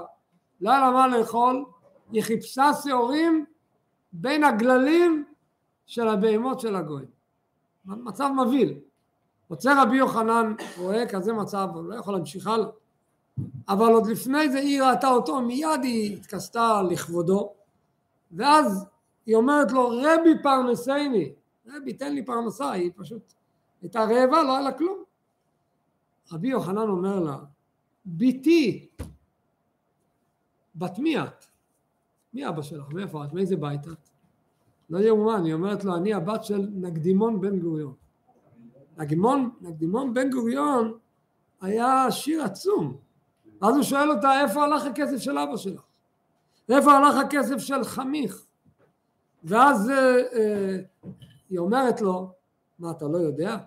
לא 0.62 0.70
היה 0.70 0.80
לה 0.80 0.92
מה 0.92 1.08
לאכול, 1.08 1.66
היא 2.12 2.24
חיפשה 2.24 2.72
שעורים 2.84 3.46
בין 4.14 4.44
הגללים 4.44 5.26
של 5.86 6.08
הבהמות 6.08 6.60
של 6.60 6.76
הגויים. 6.76 7.10
מצב 7.86 8.30
מבהיל. 8.46 8.80
עוצר 9.48 9.82
רבי 9.82 9.98
יוחנן, 9.98 10.54
רואה 10.78 11.08
כזה 11.08 11.34
מצב, 11.34 11.68
הוא 11.74 11.84
לא 11.84 11.96
יכול 11.96 12.14
להמשיך 12.14 12.48
הלאה. 12.48 12.68
אבל 13.70 13.94
עוד 13.94 14.08
לפני 14.08 14.50
זה 14.50 14.60
היא 14.60 14.82
ראתה 14.82 15.08
אותו, 15.08 15.42
מיד 15.42 15.84
היא 15.84 16.18
התכסתה 16.18 16.82
לכבודו, 16.90 17.54
ואז 18.32 18.86
היא 19.26 19.36
אומרת 19.36 19.72
לו, 19.72 19.90
רבי 19.90 20.30
פרנסייני, 20.44 21.34
רבי 21.68 21.94
תן 21.94 22.14
לי 22.14 22.26
פרנסה, 22.26 22.72
היא 22.72 22.92
פשוט 22.96 23.34
הייתה 23.82 24.00
רעבה, 24.04 24.44
לא 24.44 24.52
היה 24.52 24.62
לה 24.62 24.72
כלום. 24.72 25.04
רבי 26.32 26.48
יוחנן 26.48 26.90
אומר 26.90 27.20
לה, 27.20 27.38
ביתי, 28.06 28.88
בת 30.76 31.00
מי 31.00 31.20
את? 31.20 31.46
מי 32.34 32.48
אבא 32.48 32.62
שלך? 32.62 32.94
מאיפה 32.94 33.26
את? 33.26 33.34
מאיזה 33.34 33.56
בית 33.56 33.88
את? 33.88 34.10
לא 34.90 35.00
יאומן, 35.00 35.46
היא 35.46 35.54
אומרת 35.54 35.84
לו, 35.84 35.96
אני 35.96 36.14
הבת 36.14 36.44
של 36.44 36.70
נקדימון 36.74 37.42
בן 37.42 37.60
גוריון. 37.60 37.94
נקדימון, 38.98 39.50
נקדימון 39.62 40.14
בן 40.14 40.30
גוריון 40.30 40.98
היה 41.62 42.12
שיר 42.12 42.44
עצום. 42.44 42.98
אז 43.62 43.76
הוא 43.76 43.84
שואל 43.84 44.12
אותה, 44.12 44.42
איפה 44.42 44.64
הלך 44.64 44.86
הכסף 44.86 45.18
של 45.18 45.38
אבא 45.38 45.58
שלך? 45.58 45.82
איפה 46.70 46.92
הלך 46.92 47.16
הכסף 47.16 47.58
של 47.58 47.84
חמיך? 47.84 48.46
ואז 49.44 49.90
אה, 49.90 50.16
אה, 50.34 50.78
היא 51.50 51.60
אומרת 51.60 52.02
לו, 52.02 52.32
מה 52.80 52.92
אתה 52.92 53.06
לא 53.06 53.18
יודע? 53.18 53.58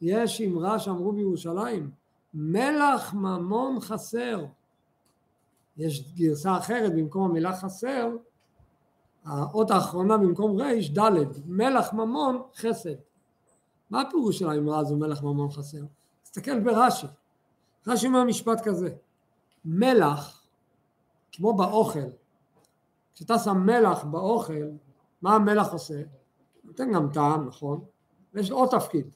יש 0.00 0.40
אמרה 0.40 0.78
שאמרו 0.78 1.12
בירושלים, 1.12 1.90
מלח 2.34 3.14
ממון 3.14 3.80
חסר. 3.80 4.44
יש 5.76 6.14
גרסה 6.16 6.56
אחרת 6.56 6.94
במקום 6.94 7.30
המילה 7.30 7.56
חסר, 7.56 8.16
האות 9.24 9.70
האחרונה 9.70 10.18
במקום 10.18 10.56
ריש, 10.56 10.98
ד', 10.98 11.10
מלח 11.46 11.92
ממון 11.92 12.42
חסד. 12.54 12.94
מה 13.90 14.00
הפירוש 14.00 14.38
של 14.38 14.50
האמרה 14.50 14.78
הזו 14.78 14.96
מלח 14.96 15.22
ממון 15.22 15.50
חסר? 15.50 15.82
תסתכל 16.22 16.60
ברש"י. 16.60 17.06
רש"י 17.86 18.06
אומר 18.06 18.24
משפט 18.24 18.60
כזה, 18.64 18.94
מלח, 19.64 20.46
כמו 21.32 21.52
באוכל, 21.56 22.08
כשאתה 23.14 23.38
שם 23.38 23.56
מלח 23.56 24.04
באוכל, 24.04 24.68
מה 25.22 25.34
המלח 25.34 25.72
עושה? 25.72 26.02
נותן 26.64 26.92
גם 26.92 27.08
טעם, 27.12 27.46
נכון? 27.46 27.80
ויש 28.34 28.50
עוד 28.50 28.68
תפקיד. 28.68 29.06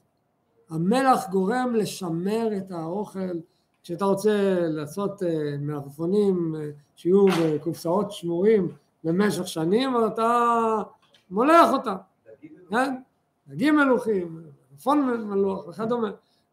המלח 0.69 1.29
גורם 1.29 1.73
לשמר 1.75 2.47
את 2.57 2.71
האוכל, 2.71 3.39
כשאתה 3.83 4.05
רוצה 4.05 4.59
לעשות 4.61 5.21
uh, 5.21 5.25
מלפפונים 5.59 6.55
uh, 6.55 6.59
שיהיו 6.95 7.25
בקופסאות 7.25 8.11
שמורים 8.11 8.67
במשך 9.03 9.47
שנים, 9.47 9.95
אבל 9.95 10.07
אתה 10.07 10.51
מולח 11.29 11.69
אותם, 11.73 11.95
כן? 12.69 12.95
דגים 13.47 13.75
מלוכים, 13.75 14.43
מלפפון 14.71 15.27
מלוח 15.27 15.67
וכדומה. 15.67 16.09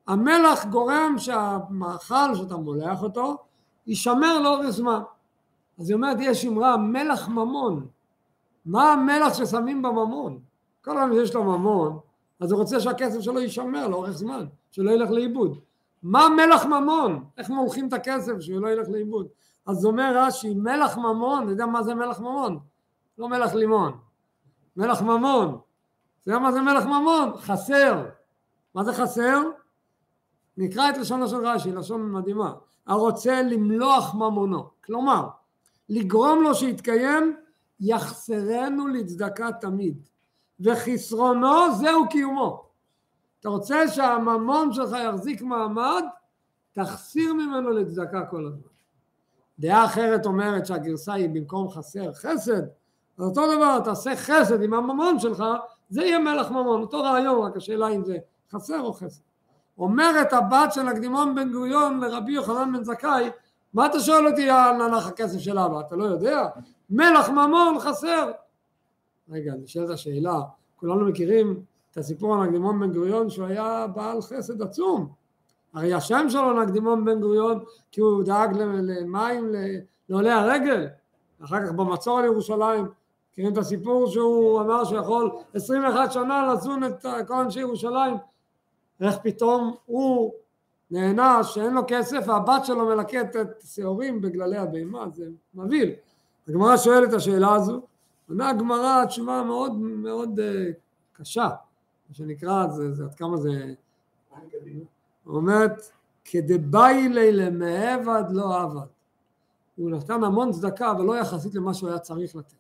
המלח 0.07 0.65
גורם 0.65 1.15
שהמאכל 1.19 2.35
שאתה 2.35 2.57
מולח 2.57 3.03
אותו 3.03 3.37
יישמר 3.87 4.41
לאורך 4.43 4.71
זמן. 4.71 5.01
אז 5.79 5.89
היא 5.89 5.95
אומרת, 5.95 6.17
יש 6.21 6.45
אמרה, 6.45 6.77
מלח 6.77 7.29
ממון. 7.29 7.87
מה 8.65 8.93
המלח 8.93 9.35
ששמים 9.35 9.83
בממון? 9.83 10.39
כל 10.85 10.91
פעם 10.91 11.13
שיש 11.15 11.35
לו 11.35 11.45
ממון, 11.45 11.99
אז 12.41 12.53
הוא 12.53 12.61
רוצה 12.61 12.81
שהכסף 12.81 13.21
שלו 13.21 13.41
יישמר 13.41 13.89
לאורך 13.89 14.11
זמן, 14.11 14.47
שלא 14.71 14.91
ילך 14.91 15.11
לאיבוד. 15.11 15.59
מה 16.03 16.29
מלח 16.29 16.65
ממון? 16.65 17.25
איך 17.39 17.51
מולכים 17.51 17.89
את 17.89 17.93
הכסף 17.93 18.41
שהוא 18.41 18.61
לא 18.61 18.69
ילך 18.69 18.89
לאיבוד? 18.89 19.27
אז 19.67 19.85
אומר 19.85 20.13
רש"י, 20.17 20.55
מלח 20.55 20.99
ממון, 20.99 21.43
אתה 21.43 21.51
יודע 21.51 21.67
מה 21.67 21.83
זה 21.83 21.95
מלח 21.95 22.21
ממון? 22.21 22.59
לא 23.19 23.29
מלח 23.29 23.55
לימון, 23.55 23.93
מלח 24.77 25.03
ממון. 25.03 25.59
אתה 26.23 26.31
יודע 26.31 26.39
מה 26.39 26.53
זה 26.53 26.61
מלח 26.61 26.85
ממון? 26.85 27.33
חסר. 27.37 28.05
מה 28.75 28.85
זה 28.85 28.93
חסר? 28.93 29.41
נקרא 30.57 30.91
את 30.91 30.97
לשונו 30.97 31.29
של 31.29 31.47
רש"י, 31.47 31.73
לשון 31.73 32.13
מדהימה. 32.13 32.53
הרוצה 32.87 33.43
למלוח 33.43 34.15
ממונו. 34.15 34.65
כלומר, 34.85 35.29
לגרום 35.89 36.43
לו 36.43 36.55
שיתקיים, 36.55 37.37
יחסרנו 37.83 38.89
לצדקה 38.89 39.53
תמיד. 39.61 40.09
וחסרונו 40.61 41.75
זהו 41.75 42.09
קיומו. 42.09 42.65
אתה 43.41 43.49
רוצה 43.49 43.89
שהממון 43.89 44.73
שלך 44.73 44.97
יחזיק 45.09 45.43
מעמד, 45.43 46.03
תחסיר 46.73 47.35
ממנו 47.35 47.71
לצדקה 47.71 48.27
כל 48.27 48.47
הזמן. 48.47 48.69
דעה 49.59 49.85
אחרת 49.85 50.27
אומרת 50.27 50.67
שהגרסה 50.67 51.13
היא 51.13 51.29
במקום 51.29 51.71
חסר 51.71 52.13
חסד, 52.13 52.63
אז 53.19 53.25
אותו 53.25 53.57
דבר, 53.57 53.81
תעשה 53.81 54.17
חסד 54.17 54.63
עם 54.63 54.75
הממון 54.75 55.19
שלך, 55.19 55.45
זה 55.91 56.03
יהיה 56.03 56.19
מלך 56.19 56.51
ממון, 56.51 56.81
אותו 56.81 57.03
רעיון, 57.03 57.47
רק 57.47 57.57
השאלה 57.57 57.89
אם 57.89 58.05
זה 58.05 58.17
חסר 58.53 58.81
או 58.81 58.93
חסד. 58.93 59.23
אומרת 59.79 60.33
הבת 60.33 60.73
של 60.73 60.89
הקדימון 60.89 61.35
בן 61.35 61.53
גוריון 61.53 62.01
לרבי 62.01 62.33
יוחנן 62.33 62.73
בן 62.73 62.85
זכאי, 62.85 63.31
מה 63.75 63.87
אתה 63.87 64.01
שואל 64.01 64.27
אותי 64.27 64.51
על 64.51 64.81
הלך 64.81 65.07
הכסף 65.07 65.39
של 65.39 65.59
אבא, 65.59 65.81
אתה 65.81 65.97
לא 65.97 66.05
יודע? 66.05 66.49
מלך 66.91 67.29
ממון 67.29 67.79
חסר. 67.79 68.31
רגע, 69.31 69.53
נשאלת 69.63 69.91
השאלה, 69.91 70.41
כולנו 70.77 71.05
מכירים 71.05 71.63
את 71.91 71.97
הסיפור 71.97 72.35
על 72.35 72.41
נקדימון 72.41 72.81
בן 72.81 72.93
גוריון 72.93 73.31
שהוא 73.31 73.47
היה 73.47 73.87
בעל 73.95 74.23
חסד 74.23 74.63
עצום. 74.63 75.13
הרי 75.75 75.95
השם 75.95 76.27
שלו 76.29 76.63
נקדימון 76.63 77.05
בן 77.05 77.21
גוריון 77.21 77.65
כי 77.91 78.01
הוא 78.01 78.23
דאג 78.23 78.57
למים 78.57 79.55
לעולי 80.09 80.31
הרגל. 80.31 80.87
אחר 81.45 81.67
כך 81.67 81.73
במצור 81.73 82.19
על 82.19 82.25
ירושלים, 82.25 82.87
מכירים 83.33 83.53
את 83.53 83.59
הסיפור 83.59 84.07
שהוא 84.07 84.61
אמר 84.61 84.85
שיכול 84.85 85.31
21 85.55 86.13
שנה 86.13 86.53
לזון 86.53 86.85
את 86.85 87.07
כל 87.27 87.35
אנשי 87.35 87.61
ירושלים. 87.61 88.15
איך 89.01 89.19
פתאום 89.23 89.75
הוא 89.87 90.33
נענש 90.93 91.55
שאין 91.55 91.75
לו 91.75 91.83
כסף 91.89 92.25
והבת 92.27 92.65
שלו 92.65 92.87
מלקטת 92.87 93.49
שעורים 93.65 94.21
בגללי 94.21 94.57
הבהמה, 94.57 95.07
זה 95.13 95.25
מבהיל. 95.55 95.91
הגמרא 96.49 96.77
שואלת 96.77 97.09
את 97.09 97.15
השאלה 97.15 97.55
הזו, 97.55 97.83
עונה 98.29 98.51
הגמרא 98.51 99.05
תשובה 99.05 99.43
מאוד 99.43 99.79
מאוד 99.79 100.39
uh, 100.39 100.73
קשה, 101.13 101.49
מה 102.09 102.15
שנקרא, 102.15 102.69
זה, 102.69 102.93
זה 102.93 103.05
עד 103.05 103.15
כמה 103.15 103.37
זה... 103.37 103.75
אומרת, 105.27 105.83
כדבאי 106.25 107.09
לי 107.09 107.33
למעבד 107.33 108.25
לא 108.31 108.61
עבד. 108.61 108.87
הוא 109.77 109.91
נתן 109.91 110.25
המון 110.25 110.53
צדקה, 110.53 110.91
אבל 110.91 111.05
לא 111.05 111.17
יחסית 111.17 111.55
למה 111.55 111.75
שהוא 111.75 111.89
היה 111.91 111.99
צריך 111.99 112.37
לתת. 112.37 112.55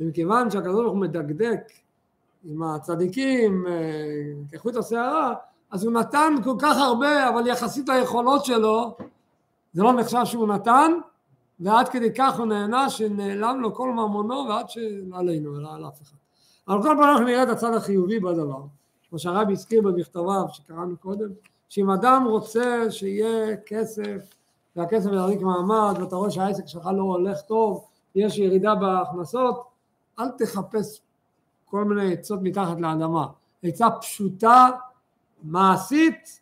ומכיוון 0.00 0.50
שהקדוש 0.50 0.74
ברוך 0.74 0.92
הוא 0.92 1.00
מדקדק 1.00 1.60
עם 2.44 2.62
הצדיקים 2.62 3.66
אה, 3.66 4.32
כחוט 4.52 4.76
השערה, 4.76 5.34
אז 5.70 5.84
הוא 5.84 5.92
נתן 5.92 6.34
כל 6.44 6.54
כך 6.58 6.76
הרבה, 6.76 7.28
אבל 7.28 7.46
יחסית 7.46 7.88
ליכולות 7.88 8.44
שלו, 8.44 8.96
זה 9.72 9.82
לא 9.82 9.92
נחשב 9.92 10.24
שהוא 10.24 10.48
נתן, 10.48 10.92
ועד 11.60 11.88
כדי 11.88 12.14
כך 12.14 12.38
הוא 12.38 12.46
נהנה 12.46 12.90
שנעלם 12.90 13.60
לו 13.60 13.74
כל 13.74 13.90
ממונו 13.90 14.46
ועד 14.48 14.70
שלא 14.70 15.16
עלינו 15.16 15.58
אלא 15.58 15.68
על 15.74 15.86
אף 15.88 16.02
אחד. 16.02 16.16
אבל 16.68 16.82
כל 16.82 16.88
פעם 16.88 17.02
אנחנו 17.02 17.24
נראה 17.24 17.42
את 17.42 17.48
הצד 17.48 17.74
החיובי 17.74 18.20
בדבר, 18.20 18.60
כמו 19.08 19.18
שהרבי 19.18 19.52
הזכיר 19.52 19.82
במכתביו 19.82 20.44
שקראנו 20.52 20.96
קודם, 20.96 21.28
שאם 21.68 21.90
אדם 21.90 22.24
רוצה 22.28 22.90
שיהיה 22.90 23.56
כסף 23.56 24.34
והכסף 24.76 25.10
יחזיק 25.12 25.40
מעמד 25.40 25.94
ואתה 26.00 26.16
רואה 26.16 26.30
שהעסק 26.30 26.66
שלך 26.66 26.86
לא 26.86 27.02
הולך 27.02 27.40
טוב, 27.40 27.84
יש 28.14 28.38
ירידה 28.38 28.74
בהכנסות, 28.74 29.64
אל 30.18 30.28
תחפש 30.28 31.00
כל 31.64 31.84
מיני 31.84 32.12
עצות 32.12 32.40
מתחת 32.42 32.80
לאדמה. 32.80 33.26
עצה 33.62 33.90
פשוטה, 33.90 34.68
מעשית 35.46 36.40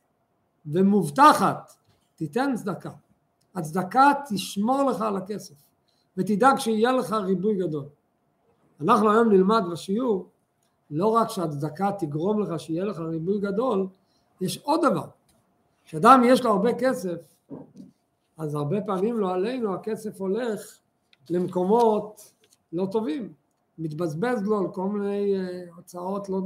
ומובטחת, 0.66 1.73
תיתן 2.14 2.52
צדקה. 2.56 2.90
הצדקה 3.54 4.12
תשמור 4.28 4.82
לך 4.82 5.00
על 5.00 5.16
הכסף 5.16 5.54
ותדאג 6.16 6.58
שיהיה 6.58 6.92
לך 6.92 7.12
ריבוי 7.12 7.54
גדול. 7.54 7.84
אנחנו 8.80 9.11
היום 9.11 9.28
נלמד 9.28 9.62
בשיעור 9.73 10.28
לא 10.90 11.06
רק 11.06 11.28
שהצדקה 11.28 11.92
תגרום 11.99 12.42
לך 12.42 12.61
שיהיה 12.61 12.84
לך 12.84 12.99
ריבוי 12.99 13.40
גדול, 13.40 13.87
יש 14.40 14.58
עוד 14.58 14.80
דבר, 14.90 15.06
כשאדם 15.84 16.23
יש 16.25 16.44
לו 16.44 16.50
הרבה 16.50 16.75
כסף, 16.78 17.34
אז 18.37 18.54
הרבה 18.54 18.80
פעמים 18.80 19.18
לא 19.18 19.34
עלינו 19.34 19.75
הכסף 19.75 20.20
הולך 20.20 20.78
למקומות 21.30 22.32
לא 22.73 22.87
טובים, 22.92 23.32
מתבזבז 23.78 24.42
לו 24.42 24.58
על 24.58 24.68
כל 24.73 24.88
מיני 24.88 25.37
אה, 25.37 25.61
הוצאות 25.76 26.28
לא, 26.28 26.40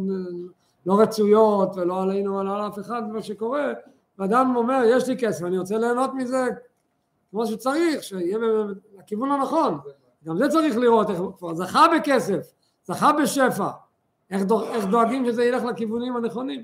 לא 0.87 1.01
רצויות 1.01 1.77
ולא 1.77 2.03
עלינו 2.03 2.41
על 2.41 2.49
אף 2.49 2.79
אחד 2.79 3.09
מה 3.09 3.23
שקורה, 3.23 3.73
ואדם 4.19 4.57
אומר 4.57 4.83
יש 4.87 5.09
לי 5.09 5.17
כסף 5.19 5.45
אני 5.45 5.59
רוצה 5.59 5.79
ליהנות 5.79 6.11
מזה 6.15 6.47
כמו 7.31 7.47
שצריך, 7.47 8.03
שיהיה 8.03 8.39
בכיוון 8.99 9.31
הנכון. 9.31 9.79
גם 10.25 10.37
זה 10.37 10.49
צריך 10.49 10.77
לראות, 10.77 11.11
איך 11.11 11.21
כבר 11.39 11.55
זכה 11.55 11.87
בכסף, 11.97 12.53
זכה 12.85 13.13
בשפע, 13.13 13.71
איך, 14.31 14.43
דואג, 14.43 14.69
איך 14.69 14.85
דואגים 14.87 15.27
שזה 15.27 15.45
ילך 15.45 15.65
לכיוונים 15.65 16.17
הנכונים. 16.17 16.63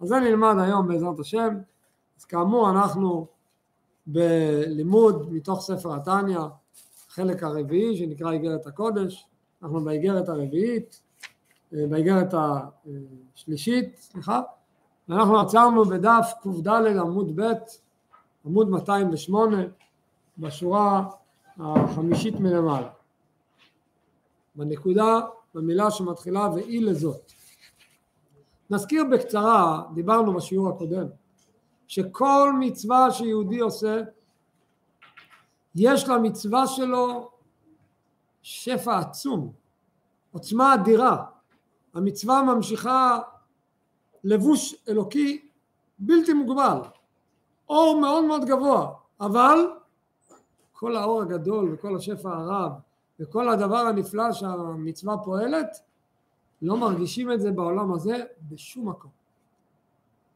אז 0.00 0.08
זה 0.08 0.20
נלמד 0.20 0.54
היום 0.58 0.88
בעזרת 0.88 1.20
השם. 1.20 1.54
אז 2.18 2.24
כאמור 2.24 2.70
אנחנו 2.70 3.26
בלימוד 4.06 5.32
מתוך 5.32 5.60
ספר 5.60 5.94
התניא, 5.94 6.40
חלק 7.08 7.42
הרביעי 7.42 7.96
שנקרא 7.96 8.32
איגרת 8.32 8.66
הקודש, 8.66 9.26
אנחנו 9.62 9.84
באיגרת 9.84 10.28
הרביעית, 10.28 11.00
באיגרת 11.72 12.34
השלישית, 13.34 13.96
סליחה, 13.96 14.40
ואנחנו 15.08 15.40
עצרנו 15.40 15.84
בדף 15.84 16.32
קד 16.42 16.68
עמוד 17.00 17.40
ב' 17.40 17.52
עמוד 18.46 18.68
208 18.68 19.56
בשורה 20.38 21.04
החמישית 21.58 22.34
מלמעלה. 22.34 22.90
בנקודה, 24.54 25.20
במילה 25.54 25.90
שמתחילה 25.90 26.50
ואי 26.54 26.80
לזאת. 26.80 27.32
נזכיר 28.70 29.04
בקצרה, 29.12 29.82
דיברנו 29.94 30.34
בשיעור 30.34 30.68
הקודם, 30.68 31.06
שכל 31.88 32.52
מצווה 32.60 33.10
שיהודי 33.10 33.58
עושה, 33.58 34.00
יש 35.74 36.08
למצווה 36.08 36.66
שלו 36.66 37.30
שפע 38.42 38.98
עצום, 38.98 39.52
עוצמה 40.32 40.74
אדירה. 40.74 41.24
המצווה 41.94 42.42
ממשיכה 42.42 43.18
לבוש 44.24 44.74
אלוקי 44.88 45.48
בלתי 45.98 46.32
מוגבל, 46.32 46.78
אור 47.68 48.00
מאוד 48.00 48.24
מאוד 48.24 48.44
גבוה, 48.44 48.92
אבל 49.20 49.70
כל 50.72 50.96
האור 50.96 51.22
הגדול 51.22 51.74
וכל 51.74 51.96
השפע 51.96 52.30
הרב 52.32 52.72
וכל 53.20 53.48
הדבר 53.48 53.76
הנפלא 53.76 54.32
שהמצווה 54.32 55.16
פועלת, 55.24 55.80
לא 56.62 56.76
מרגישים 56.76 57.32
את 57.32 57.40
זה 57.40 57.50
בעולם 57.50 57.92
הזה 57.92 58.24
בשום 58.48 58.88
מקום. 58.88 59.10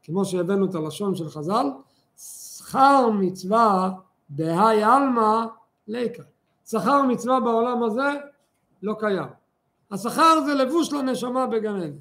כמו 0.03 0.25
שהבאנו 0.25 0.65
את 0.65 0.75
הלשון 0.75 1.15
של 1.15 1.29
חז"ל, 1.29 1.67
שכר 2.17 3.09
מצווה 3.09 3.91
בהאי 4.29 4.83
עלמא 4.83 5.45
ליקה. 5.87 6.23
שכר 6.65 7.01
מצווה 7.01 7.39
בעולם 7.39 7.83
הזה 7.83 8.09
לא 8.83 8.95
קיים. 8.99 9.27
השכר 9.91 10.41
זה 10.45 10.53
לבוש 10.53 10.93
לנשמה 10.93 11.47
בגן 11.47 11.75
עדן. 11.75 11.97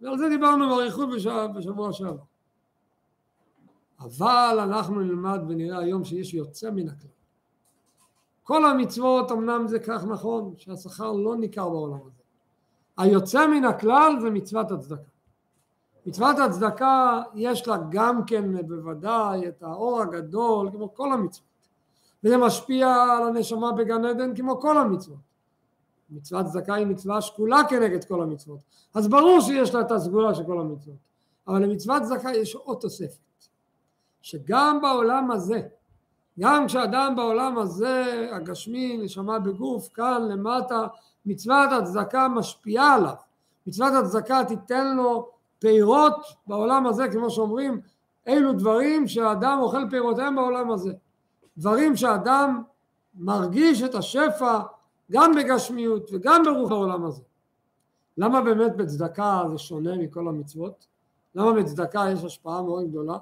ועל 0.00 0.18
זה 0.18 0.28
דיברנו 0.28 0.68
באריכות 0.68 1.08
בשבוע, 1.54 1.92
שעבר. 1.92 2.22
אבל 4.00 4.58
אנחנו 4.62 5.00
נלמד 5.00 5.40
ונראה 5.48 5.78
היום 5.78 6.04
שיש 6.04 6.34
יוצא 6.34 6.70
מן 6.70 6.88
הכלל. 6.88 7.10
כל 8.42 8.66
המצוות 8.66 9.32
אמנם 9.32 9.66
זה 9.66 9.78
כך 9.78 10.04
נכון 10.04 10.54
שהשכר 10.56 11.12
לא 11.12 11.36
ניכר 11.36 11.68
בעולם 11.68 11.98
הזה. 12.06 12.22
היוצא 12.98 13.46
מן 13.46 13.64
הכלל 13.64 14.16
זה 14.20 14.30
מצוות 14.30 14.70
הצדקה. 14.70 15.10
מצוות 16.06 16.36
הצדקה 16.38 17.22
יש 17.34 17.68
לה 17.68 17.76
גם 17.90 18.24
כן 18.24 18.66
בוודאי 18.68 19.48
את 19.48 19.62
האור 19.62 20.02
הגדול 20.02 20.70
כמו 20.72 20.94
כל 20.94 21.12
המצוות 21.12 21.52
וזה 22.24 22.36
משפיע 22.36 22.94
על 22.94 23.28
הנשמה 23.28 23.72
בגן 23.72 24.04
עדן 24.04 24.36
כמו 24.36 24.60
כל 24.60 24.78
המצוות. 24.78 25.31
מצוות 26.12 26.46
צדקה 26.46 26.74
היא 26.74 26.86
מצווה 26.86 27.20
שקולה 27.20 27.62
כנגד 27.68 28.04
כל 28.04 28.22
המצוות. 28.22 28.58
אז 28.94 29.08
ברור 29.08 29.40
שיש 29.40 29.74
לה 29.74 29.80
את 29.80 29.90
הסגולה 29.90 30.34
של 30.34 30.44
כל 30.44 30.60
המצוות. 30.60 30.96
אבל 31.48 31.62
למצוות 31.62 32.02
צדקה 32.02 32.30
יש 32.30 32.54
עוד 32.54 32.78
תוספת 32.80 33.18
שגם 34.22 34.78
בעולם 34.82 35.30
הזה 35.30 35.60
גם 36.40 36.66
כשאדם 36.66 37.14
בעולם 37.16 37.58
הזה 37.58 38.28
הגשמי 38.32 38.96
נשמה 38.96 39.38
בגוף 39.38 39.88
כאן 39.94 40.28
למטה 40.28 40.86
מצוות 41.26 41.72
הצדקה 41.72 42.28
משפיעה 42.28 42.94
עליו. 42.94 43.14
מצוות 43.66 44.04
הצדקה 44.04 44.44
תיתן 44.44 44.96
לו 44.96 45.28
פירות 45.58 46.26
בעולם 46.46 46.86
הזה 46.86 47.08
כמו 47.08 47.30
שאומרים 47.30 47.80
אילו 48.26 48.52
דברים 48.52 49.08
שהאדם 49.08 49.58
אוכל 49.60 49.90
פירותיהם 49.90 50.36
בעולם 50.36 50.70
הזה. 50.70 50.92
דברים 51.58 51.96
שאדם 51.96 52.62
מרגיש 53.14 53.82
את 53.82 53.94
השפע 53.94 54.58
גם 55.10 55.34
בגשמיות 55.34 56.10
וגם 56.12 56.42
ברוח 56.44 56.70
העולם 56.70 57.04
הזה 57.04 57.22
למה 58.16 58.40
באמת 58.40 58.76
בצדקה 58.76 59.42
זה 59.52 59.58
שונה 59.58 59.96
מכל 59.96 60.28
המצוות? 60.28 60.86
למה 61.34 61.52
בצדקה 61.52 62.04
יש 62.12 62.24
השפעה 62.24 62.62
מאוד 62.62 62.88
גדולה? 62.88 63.18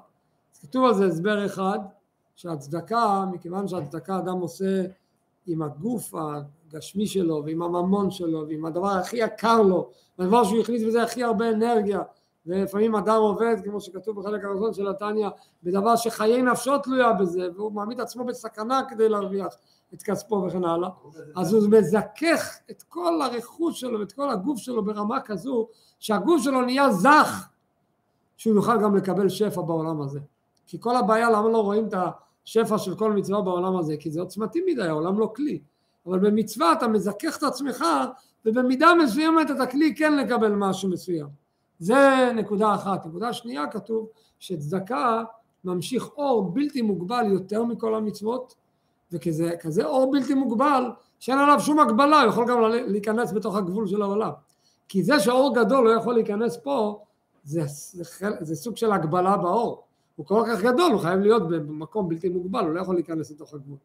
כתוב 0.61 0.85
על 0.85 0.93
זה 0.93 1.05
הסבר 1.05 1.45
אחד 1.45 1.79
שהצדקה, 2.35 3.25
מכיוון 3.31 3.67
שהצדקה 3.67 4.17
אדם 4.17 4.37
עושה 4.37 4.83
עם 5.47 5.61
הגוף 5.61 6.13
הגשמי 6.13 7.07
שלו 7.07 7.43
ועם 7.45 7.61
הממון 7.61 8.11
שלו 8.11 8.47
ועם 8.47 8.65
הדבר 8.65 8.87
הכי 8.87 9.17
יקר 9.17 9.61
לו, 9.61 9.89
הדבר 10.19 10.43
שהוא 10.43 10.59
הכניס 10.59 10.83
בזה 10.83 11.03
הכי 11.03 11.23
הרבה 11.23 11.49
אנרגיה 11.49 12.01
ולפעמים 12.45 12.95
אדם 12.95 13.15
עובד 13.15 13.55
כמו 13.63 13.81
שכתוב 13.81 14.19
בחלק 14.19 14.43
הראשון 14.43 14.73
של 14.73 14.87
התניא 14.87 15.29
בדבר 15.63 15.95
שחיי 15.95 16.41
נפשו 16.41 16.77
תלויה 16.77 17.13
בזה 17.13 17.47
והוא 17.55 17.71
מעמיד 17.71 18.01
עצמו 18.01 18.23
בסכנה 18.23 18.81
כדי 18.89 19.09
להרוויח 19.09 19.55
את 19.93 20.03
כספו 20.03 20.43
וכן 20.47 20.63
הלאה. 20.63 20.89
אז 21.35 21.53
הוא 21.53 21.69
מזכך 21.69 22.57
את 22.71 22.83
כל 22.83 23.21
הרכוש 23.21 23.79
שלו 23.79 23.99
ואת 23.99 24.11
כל 24.11 24.29
הגוף 24.29 24.59
שלו 24.59 24.85
ברמה 24.85 25.21
כזו 25.21 25.67
שהגוף 25.99 26.41
שלו 26.41 26.61
נהיה 26.61 26.91
זך 26.91 27.49
שהוא 28.37 28.55
יוכל 28.55 28.81
גם 28.81 28.95
לקבל 28.95 29.29
שפע 29.29 29.61
בעולם 29.61 30.01
הזה. 30.01 30.19
כי 30.67 30.77
כל 30.79 30.95
הבעיה 30.95 31.29
למה 31.29 31.49
לא 31.49 31.63
רואים 31.63 31.87
את 31.87 31.93
השפע 32.45 32.77
של 32.77 32.95
כל 32.95 33.11
מצווה 33.11 33.41
בעולם 33.41 33.77
הזה? 33.77 33.97
כי 33.99 34.11
זה 34.11 34.21
עוצמתי 34.21 34.61
מדי 34.67 34.83
העולם 34.83 35.19
לא 35.19 35.31
כלי. 35.35 35.61
אבל 36.05 36.19
במצווה 36.19 36.73
אתה 36.73 36.87
מזכך 36.87 37.37
את 37.37 37.43
עצמך 37.43 37.85
ובמידה 38.45 38.87
מסוימת 39.03 39.51
אתה 39.51 39.65
כלי 39.65 39.95
כן 39.95 40.17
לקבל 40.17 40.51
משהו 40.51 40.89
מסוים. 40.89 41.27
זה 41.79 42.31
נקודה 42.35 42.75
אחת. 42.75 43.05
נקודה 43.05 43.33
שנייה 43.33 43.67
כתוב 43.67 44.07
שצדקה 44.39 45.23
ממשיך 45.63 46.09
אור 46.17 46.51
בלתי 46.51 46.81
מוגבל 46.81 47.25
יותר 47.31 47.63
מכל 47.63 47.95
המצוות 47.95 48.55
וכזה 49.11 49.85
אור 49.85 50.11
בלתי 50.11 50.33
מוגבל 50.33 50.83
שאין 51.19 51.37
עליו 51.37 51.59
שום 51.59 51.79
הגבלה, 51.79 52.21
הוא 52.21 52.29
יכול 52.29 52.45
גם 52.47 52.57
להיכנס 52.87 53.31
בתוך 53.31 53.55
הגבול 53.55 53.87
של 53.87 54.01
העולם. 54.01 54.31
כי 54.87 55.03
זה 55.03 55.19
שאור 55.19 55.55
גדול 55.55 55.85
לא 55.85 55.89
יכול 55.89 56.13
להיכנס 56.13 56.57
פה 56.57 57.03
זה, 57.43 57.61
זה, 57.65 58.29
זה 58.39 58.55
סוג 58.55 58.77
של 58.77 58.91
הגבלה 58.91 59.37
באור. 59.37 59.83
הוא 60.15 60.25
כל 60.25 60.43
כך 60.47 60.61
גדול, 60.61 60.91
הוא 60.91 61.01
חייב 61.01 61.19
להיות 61.19 61.47
במקום 61.49 62.09
בלתי 62.09 62.29
מוגבל, 62.29 62.65
הוא 62.65 62.73
לא 62.73 62.81
יכול 62.81 62.95
להיכנס 62.95 63.31
לתוך 63.31 63.53
הגבול. 63.53 63.77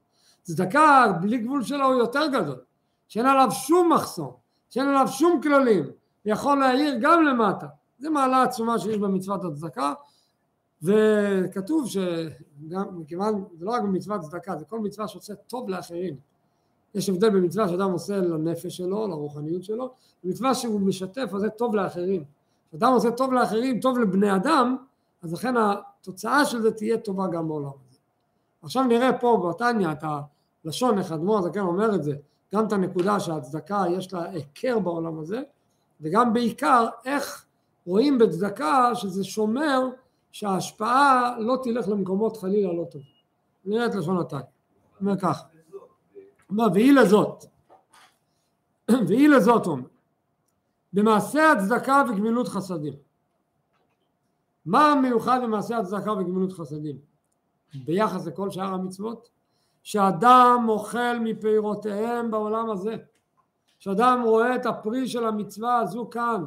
צדקה 0.42 1.12
בלי 1.20 1.38
גבול 1.38 1.62
שלו 1.62 1.86
הוא 1.86 1.94
יותר 1.94 2.26
גדול, 2.26 2.60
שאין 3.08 3.26
עליו 3.26 3.50
שום 3.50 3.92
מחסום, 3.92 4.30
שאין 4.70 4.88
עליו 4.88 5.08
שום 5.08 5.40
כללים, 5.42 5.84
יכול 6.24 6.58
להעיר 6.58 6.98
גם 7.00 7.22
למטה. 7.24 7.66
זה 7.98 8.10
מעלה 8.10 8.42
עצומה 8.42 8.78
שיש 8.78 8.98
במצוות 8.98 9.44
הצדקה 9.44 9.92
וכתוב 10.82 11.88
שגם 11.88 13.00
מכיוון 13.00 13.44
זה 13.58 13.64
לא 13.64 13.70
רק 13.70 13.82
במצוות 13.82 14.20
צדקה 14.20 14.56
זה 14.56 14.64
כל 14.64 14.80
מצווה 14.80 15.08
שעושה 15.08 15.34
טוב 15.34 15.68
לאחרים. 15.68 16.16
יש 16.94 17.08
הבדל 17.08 17.30
במצווה 17.30 17.68
שאדם 17.68 17.90
עושה 17.90 18.16
לנפש 18.16 18.76
שלו 18.76 19.08
לרוחניות 19.08 19.64
שלו 19.64 19.90
במצווה 20.24 20.54
שהוא 20.54 20.80
משתף 20.80 21.28
עושה 21.32 21.48
טוב 21.48 21.74
לאחרים. 21.74 22.24
כשאדם 22.68 22.92
עושה 22.92 23.10
טוב 23.10 23.32
לאחרים 23.32 23.80
טוב 23.80 23.98
לבני 23.98 24.36
אדם 24.36 24.76
אז 25.22 25.32
לכן 25.32 25.54
התוצאה 25.56 26.44
של 26.44 26.62
זה 26.62 26.72
תהיה 26.72 26.98
טובה 26.98 27.26
גם 27.26 27.48
בעולם 27.48 27.70
הזה. 27.88 27.98
עכשיו 28.62 28.84
נראה 28.84 29.18
פה 29.18 29.50
בתניא 29.50 29.88
את 29.92 30.04
הלשון 30.64 30.98
איך 30.98 31.12
אדמו"ר 31.12 31.38
הזקן 31.38 31.60
אומר 31.60 31.94
את 31.94 32.04
זה. 32.04 32.16
גם 32.54 32.66
את 32.66 32.72
הנקודה 32.72 33.20
שהצדקה 33.20 33.84
יש 33.90 34.12
לה 34.12 34.30
היכר 34.30 34.78
בעולם 34.78 35.18
הזה 35.18 35.42
וגם 36.00 36.32
בעיקר 36.32 36.86
איך 37.04 37.46
רואים 37.86 38.18
בצדקה 38.18 38.94
שזה 38.94 39.24
שומר 39.24 39.88
שההשפעה 40.36 41.38
לא 41.38 41.58
תלך 41.62 41.88
למקומות 41.88 42.36
חלילה 42.36 42.72
לא 42.72 42.84
טוב. 42.90 43.02
נראה 43.64 43.86
את 43.86 43.94
לשון 43.94 44.18
התניא. 44.18 44.42
אומר 45.00 45.18
ככה. 45.18 45.44
אומר 46.50 46.66
והיא 46.74 46.92
לזאת. 46.92 47.44
והיא 49.08 49.28
לזאת 49.28 49.66
אומר. 49.66 49.88
במעשה 50.92 51.52
הצדקה 51.52 52.02
וגמילות 52.08 52.48
חסדים. 52.48 52.92
מה 54.66 54.94
מיוחד 55.02 55.40
במעשה 55.42 55.78
הצדקה 55.78 56.12
וגמילות 56.12 56.52
חסדים? 56.52 56.96
ביחס 57.84 58.26
לכל 58.26 58.50
שאר 58.50 58.74
המצוות? 58.74 59.28
שאדם 59.82 60.66
אוכל 60.68 61.18
מפירותיהם 61.20 62.30
בעולם 62.30 62.70
הזה. 62.70 62.96
שאדם 63.78 64.22
רואה 64.24 64.56
את 64.56 64.66
הפרי 64.66 65.08
של 65.08 65.26
המצווה 65.26 65.78
הזו 65.78 66.10
כאן, 66.10 66.44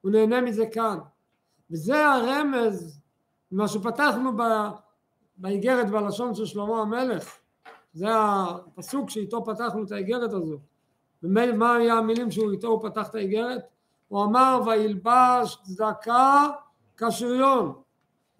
הוא 0.00 0.10
נהנה 0.10 0.40
מזה 0.40 0.66
כאן. 0.66 0.98
וזה 1.70 2.06
הרמז, 2.06 3.00
מה 3.50 3.68
שפתחנו 3.68 4.30
באיגרת 5.36 5.90
בלשון 5.90 6.34
של 6.34 6.46
שלמה 6.46 6.82
המלך, 6.82 7.38
זה 7.92 8.06
הפסוק 8.10 9.10
שאיתו 9.10 9.44
פתחנו 9.44 9.82
את 9.82 9.92
האיגרת 9.92 10.32
הזו. 10.32 10.58
ומה 11.22 11.74
היה 11.74 11.94
המילים 11.94 12.30
שהוא 12.30 12.52
איתו 12.52 12.68
הוא 12.68 12.88
פתח 12.90 13.08
את 13.08 13.14
האיגרת? 13.14 13.62
הוא 14.08 14.24
אמר 14.24 14.60
וילבש 14.66 15.58
צדקה 15.62 16.46
כשריון. 16.96 17.72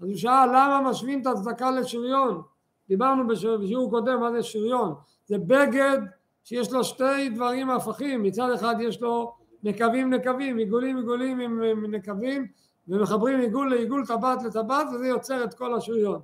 אז 0.01 0.09
הוא 0.09 0.17
שאל 0.17 0.49
למה 0.49 0.91
משווים 0.91 1.23
את 1.23 1.27
הצדקה 1.27 1.71
לשריון? 1.71 2.43
דיברנו 2.89 3.27
בשיעור 3.29 3.91
קודם 3.91 4.21
מה 4.21 4.33
זה 4.33 4.43
שריון. 4.43 4.95
זה 5.27 5.39
בגד 5.39 5.99
שיש 6.45 6.73
לו 6.73 6.85
שתי 6.85 7.29
דברים 7.35 7.71
הפכים, 7.71 8.23
מצד 8.23 8.51
אחד 8.55 8.75
יש 8.81 9.01
לו 9.01 9.35
נקבים 9.63 10.15
נקבים, 10.15 10.57
עיגולים 10.57 10.97
עיגולים 10.97 11.41
עם 11.41 11.95
נקבים 11.95 12.47
ומחברים 12.89 13.41
עיגול 13.41 13.71
לעיגול, 13.71 14.07
טבעת 14.07 14.43
לטבעת 14.43 14.87
וזה 14.95 15.07
יוצר 15.07 15.45
את 15.45 15.55
כל 15.55 15.75
השריון. 15.75 16.21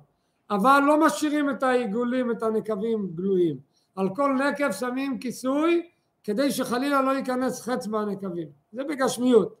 אבל 0.49 0.83
לא 0.85 1.05
משאירים 1.05 1.49
את 1.49 1.63
העיגולים, 1.63 2.31
את 2.31 2.43
הנקבים 2.43 3.09
גלויים. 3.15 3.57
על 3.95 4.09
כל 4.15 4.33
נקב 4.33 4.71
שמים 4.71 5.19
כיסוי 5.19 5.89
כדי 6.23 6.51
שחלילה 6.51 7.01
לא 7.01 7.11
ייכנס 7.11 7.61
חץ 7.61 7.87
מהנקבים. 7.87 8.47
זה 8.73 8.83
בגשמיות. 8.83 9.55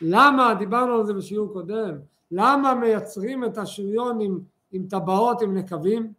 למה, 0.00 0.54
דיברנו 0.54 0.94
על 0.94 1.06
זה 1.06 1.14
בשיעור 1.14 1.52
קודם, 1.52 1.94
למה 2.30 2.74
מייצרים 2.74 3.44
את 3.44 3.58
השריון 3.58 4.20
עם 4.20 4.38
עם 4.72 4.86
טבעות, 4.88 5.42
עם 5.42 5.56
נקבים, 5.56 6.12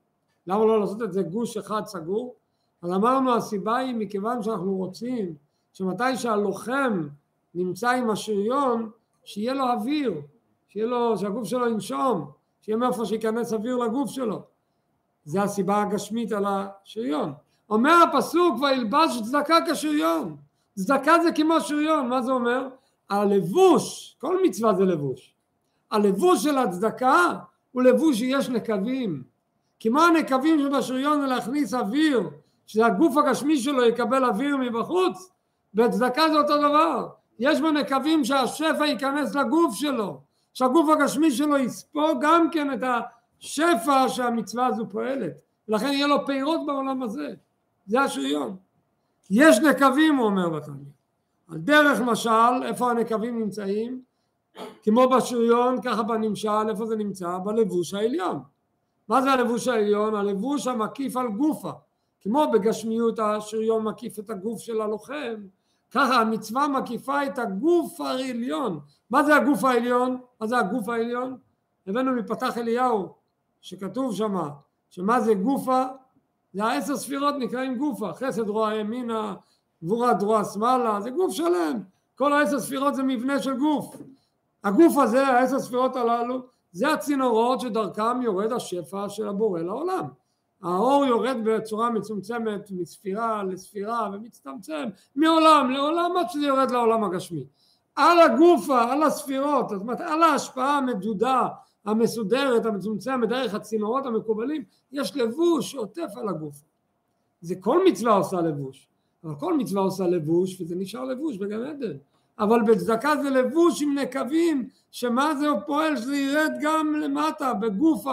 למה 0.48 0.66
לא 0.66 0.80
לעשות 0.80 1.02
את 1.02 1.14
זה 1.14 1.22
גוש 1.22 1.58
אחד 1.58 1.82
סגור? 1.86 2.36
אז 2.82 2.92
אמרנו 2.92 3.36
הסיבה 3.36 3.78
היא 3.78 3.96
מכיוון 3.96 4.44
שאנחנו 4.44 4.76
רוצים 4.76 5.36
שמתי 5.74 6.18
שהלוחם 6.18 7.08
נמצא 7.56 7.90
עם 7.90 8.10
השריון, 8.10 8.90
שיהיה 9.28 9.54
לו 9.54 9.64
אוויר, 9.64 10.22
שיהיה 10.68 10.86
לו, 10.86 11.18
שהגוף 11.18 11.48
שלו 11.48 11.68
ינשום, 11.68 12.32
שיהיה 12.62 12.78
מאיפה 12.78 13.06
שייכנס 13.06 13.54
אוויר 13.54 13.76
לגוף 13.76 14.10
שלו. 14.10 14.42
זה 15.24 15.42
הסיבה 15.42 15.82
הגשמית 15.82 16.32
על 16.32 16.46
השריון. 16.48 17.34
אומר 17.70 17.94
הפסוק 18.04 18.62
וילבש 18.62 19.22
צדקה 19.24 19.58
כשריון. 19.72 20.36
צדקה 20.76 21.14
זה 21.24 21.32
כמו 21.32 21.62
שריון, 21.62 22.08
מה 22.08 22.22
זה 22.22 22.32
אומר? 22.32 22.68
הלבוש, 23.10 24.16
כל 24.22 24.38
מצווה 24.44 24.74
זה 24.74 24.86
לבוש. 24.86 25.36
הלבוש 25.92 26.44
של 26.44 26.58
הצדקה 26.58 27.34
הוא 27.72 27.84
לבוש 27.84 28.18
שיש 28.18 28.50
נקבים. 28.50 29.24
כמו 29.80 30.02
הנקבים 30.02 30.60
שבשריון 30.60 31.22
זה 31.22 31.28
להכניס 31.28 31.74
אוויר, 31.74 32.30
שהגוף 32.66 33.18
הגשמי 33.18 33.58
שלו 33.58 33.86
יקבל 33.86 34.26
אוויר 34.26 34.58
מבחוץ, 34.58 35.32
בצדקה 35.74 36.30
זה 36.30 36.38
אותו 36.38 36.58
דבר. 36.58 37.08
יש 37.40 37.62
בו 37.62 37.72
נקבים 37.72 38.26
שהשפע 38.26 38.86
ייכנס 38.86 39.36
לגוף 39.36 39.76
שלו, 39.76 40.22
שהגוף 40.54 40.90
הגשמי 40.90 41.32
שלו 41.32 41.58
יספוג 41.58 42.18
גם 42.22 42.50
כן 42.52 42.74
את 42.74 42.84
השפע 43.40 44.10
שהמצווה 44.10 44.68
הזו 44.68 44.90
פועלת, 44.90 45.34
ולכן 45.68 45.94
יהיה 45.94 46.08
לו 46.08 46.26
פירות 46.26 46.66
בעולם 46.66 47.04
הזה, 47.04 47.34
זה 47.86 48.02
השריון. 48.02 48.56
יש 49.30 49.60
נקבים, 49.60 50.16
הוא 50.16 50.26
אומר 50.26 50.50
בתניא. 50.50 50.86
על 51.48 51.58
דרך 51.58 52.02
משל, 52.02 52.64
איפה 52.64 52.92
הנקבים 52.92 53.40
נמצאים? 53.40 54.02
כמו 54.84 55.10
בשריון, 55.10 55.82
ככה 55.82 56.04
בנמשל, 56.04 56.70
איפה 56.70 56.86
זה 56.86 56.96
נמצא? 56.96 57.38
בלבוש 57.38 57.94
העליון. 57.94 58.40
מה 59.08 59.22
זה 59.22 59.32
הלבוש 59.32 59.68
העליון? 59.68 60.16
הלבוש 60.16 60.68
המקיף 60.68 61.18
על 61.18 61.28
גופה. 61.28 61.72
כמו 62.22 62.52
בגשמיות 62.54 63.20
השריון 63.20 63.84
מקיף 63.84 64.20
את 64.20 64.30
הגוף 64.30 64.62
של 64.62 64.82
הלוחם, 64.82 65.36
ככה 65.92 66.16
המצווה 66.16 66.68
מקיפה 66.68 67.26
את 67.26 67.40
הגוף 67.40 68.02
העליון. 68.02 68.80
מה 69.10 69.24
זה 69.24 69.36
הגוף 69.36 69.64
העליון? 69.64 70.18
מה 70.42 70.48
זה 70.48 70.58
הגוף 70.58 70.90
העליון? 70.90 71.38
הבאנו 71.88 72.12
מפתח 72.12 72.58
אליהו, 72.58 73.14
שכתוב 73.62 74.16
שמה, 74.16 74.50
שמה 74.90 75.22
זה 75.22 75.34
גופה? 75.34 75.84
זה 76.54 76.64
העשר 76.64 76.98
ספירות 76.98 77.36
נקראים 77.40 77.78
גופה, 77.78 78.14
חסד 78.14 78.50
רוע 78.50 78.76
ימינה, 78.76 79.36
גבורה 79.84 80.14
דרוע 80.14 80.44
שמאלה, 80.44 81.02
זה 81.02 81.10
גוף 81.10 81.34
שלם. 81.34 81.80
כל 82.16 82.34
העשר 82.34 82.60
ספירות 82.60 82.96
זה 82.96 83.04
מבנה 83.04 83.40
של 83.40 83.58
גוף. 83.58 83.96
הגוף 84.64 84.98
הזה, 84.98 85.28
העשר 85.28 85.60
ספירות 85.60 85.96
הללו, 85.96 86.42
זה 86.72 86.94
הצינורות 86.94 87.60
שדרכם 87.62 88.22
יורד 88.22 88.52
השפע 88.52 89.10
של 89.10 89.28
הבורא 89.28 89.62
לעולם. 89.62 90.08
האור 90.64 91.06
יורד 91.06 91.38
בצורה 91.44 91.90
מצומצמת 91.90 92.72
מספירה 92.72 93.44
לספירה 93.44 94.10
ומצטמצם 94.14 94.84
מעולם 95.16 95.72
לעולם 95.72 96.12
עד 96.20 96.30
שזה 96.30 96.46
יורד 96.46 96.72
לעולם 96.72 97.04
הגשמי. 97.04 97.46
על 97.96 98.20
הגופה, 98.20 98.92
על 98.92 99.04
הספירות, 99.04 99.70
זאת 99.70 99.82
אומרת 99.82 100.02
על 100.02 100.24
ההשפעה 100.24 100.78
המדודה, 100.78 101.48
המסודרת, 101.86 102.66
המצומצמת, 102.66 103.30
דרך 103.30 103.54
הצינורות 103.54 104.06
המקובלים, 104.06 104.64
יש 104.92 105.18
לבוש 105.18 105.76
עוטף 105.76 106.10
על 106.16 106.30
הגופה. 106.30 106.66
זה 107.42 107.56
כל 107.60 107.80
מצווה 107.88 108.14
עושה 108.14 108.42
לבוש, 108.42 108.88
אבל 109.24 109.36
כל 109.40 109.58
מצווה 109.58 109.82
עושה 109.82 110.08
לבוש 110.08 110.62
וזה 110.62 110.76
נשאר 110.76 111.04
לבוש 111.04 111.38
בגן 111.38 111.64
עדן. 111.64 111.98
אבל 112.40 112.62
בצדקה 112.62 113.16
זה 113.22 113.30
לבוש 113.30 113.82
עם 113.82 113.98
נקבים, 113.98 114.70
שמה 114.92 115.36
זה 115.36 115.48
פועל 115.66 115.98
שזה 115.98 116.18
ירד 116.18 116.52
גם 116.62 116.96
למטה 116.96 117.54
בגוף 117.54 118.06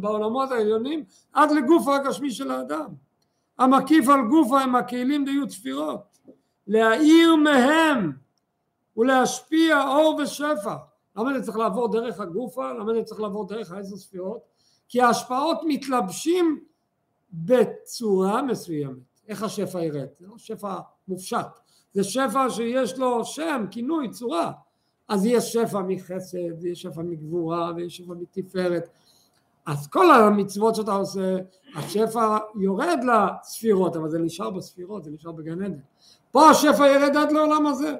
בעולמות 0.00 0.50
העליונים 0.50 1.04
עד 1.32 1.50
לגוף 1.50 1.88
הגשמי 1.88 2.30
של 2.30 2.50
האדם. 2.50 2.86
המקיף 3.58 4.08
על 4.08 4.20
גופה 4.28 4.60
הם 4.60 4.76
הכלים 4.76 5.24
דיו 5.24 5.48
צפירות, 5.48 6.18
להאיר 6.66 7.36
מהם 7.36 8.12
ולהשפיע 8.96 9.88
אור 9.88 10.20
ושפע. 10.22 10.74
למה 11.16 11.38
זה 11.38 11.44
צריך 11.44 11.56
לעבור 11.56 11.92
דרך 11.92 12.20
הגופה? 12.20 12.72
למה 12.72 12.94
זה 12.94 13.02
צריך 13.02 13.20
לעבור 13.20 13.48
דרך 13.48 13.72
העשר 13.72 13.96
ספירות? 13.96 14.40
כי 14.88 15.00
ההשפעות 15.00 15.58
מתלבשים 15.66 16.64
בצורה 17.32 18.42
מסוימת. 18.42 18.96
איך 19.28 19.42
השפע 19.42 19.82
ירד? 19.82 20.06
זה 20.18 20.26
לא 20.26 20.38
שפע 20.38 20.74
מופשט. 21.08 21.46
זה 21.92 22.04
שפע 22.04 22.50
שיש 22.50 22.98
לו 22.98 23.24
שם, 23.24 23.64
כינוי, 23.70 24.10
צורה. 24.10 24.52
אז 25.08 25.26
יש 25.26 25.52
שפע 25.52 25.80
מחסד, 25.80 26.64
יש 26.64 26.82
שפע 26.82 27.02
מגבורה, 27.02 27.72
ויש 27.76 27.96
שפע 27.96 28.12
מתפארת. 28.14 28.88
אז 29.66 29.86
כל 29.86 30.10
המצוות 30.10 30.74
שאתה 30.74 30.92
עושה, 30.92 31.36
השפע 31.76 32.38
יורד 32.60 32.98
לספירות, 33.04 33.96
אבל 33.96 34.10
זה 34.10 34.18
נשאר 34.18 34.50
בספירות, 34.50 35.04
זה 35.04 35.10
נשאר 35.10 35.32
בגן 35.32 35.62
עדן. 35.62 35.78
פה 36.30 36.50
השפע 36.50 36.86
ירד 36.86 37.16
עד 37.16 37.32
לעולם 37.32 37.66
הזה. 37.66 37.94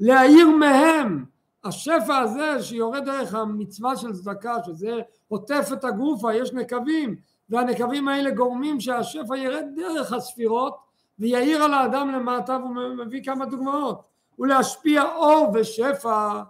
להאיר 0.00 0.50
מהם, 0.50 1.24
השפע 1.64 2.18
הזה 2.18 2.62
שיורד 2.62 3.04
דרך 3.04 3.34
המצווה 3.34 3.96
של 3.96 4.12
צדקה, 4.12 4.56
שזה 4.66 4.98
עוטף 5.28 5.68
את 5.72 5.84
הגופה, 5.84 6.34
יש 6.34 6.52
נקבים, 6.52 7.16
והנקבים 7.50 8.08
האלה 8.08 8.30
גורמים 8.30 8.80
שהשפע 8.80 9.36
ירד 9.36 9.64
דרך 9.76 10.12
הספירות, 10.12 10.76
ויעיר 11.20 11.62
על 11.62 11.74
האדם 11.74 12.10
למטה 12.10 12.58
והוא 12.58 12.74
מביא 12.74 13.24
כמה 13.24 13.46
דוגמאות. 13.46 14.02
ולהשפיע 14.38 15.02
אור 15.02 15.52
ושפע 15.54 16.42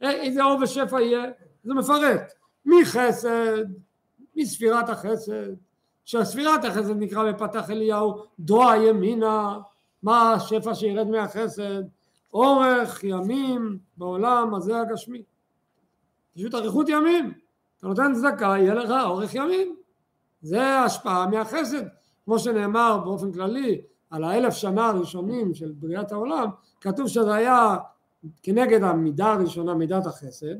איזה 0.00 0.44
אור 0.44 0.58
ושפע 0.62 1.00
יהיה? 1.00 1.24
זה 1.64 1.74
מפרט. 1.74 2.32
מחסד 2.66 3.64
מספירת 4.36 4.88
החסד. 4.88 5.52
שהספירת 6.04 6.64
החסד 6.64 6.96
נקרא 6.96 7.32
בפתח 7.32 7.70
אליהו 7.70 8.24
דרוע 8.38 8.76
ימינה 8.76 9.58
מה 10.02 10.32
השפע 10.32 10.74
שירד 10.74 11.06
מהחסד? 11.06 11.82
אורך 12.34 13.04
ימים 13.04 13.78
בעולם 13.96 14.54
הזה 14.54 14.80
הגשמי. 14.80 15.22
פשוט 16.34 16.54
אריכות 16.54 16.88
ימים. 16.88 17.32
אתה 17.78 17.86
נותן 17.86 18.12
צדקה 18.14 18.46
יהיה 18.46 18.74
לך 18.74 18.90
אורך 19.04 19.34
ימים. 19.34 19.76
זה 20.42 20.78
השפעה 20.78 21.26
מהחסד 21.26 21.86
כמו 22.26 22.38
שנאמר 22.38 23.00
באופן 23.04 23.32
כללי 23.32 23.80
על 24.10 24.24
האלף 24.24 24.54
שנה 24.54 24.88
הראשונים 24.88 25.54
של 25.54 25.72
בריאת 25.78 26.12
העולם, 26.12 26.48
כתוב 26.80 27.08
שזה 27.08 27.34
היה 27.34 27.76
כנגד 28.42 28.82
המידה 28.82 29.32
הראשונה, 29.32 29.74
מידת 29.74 30.06
החסד, 30.06 30.54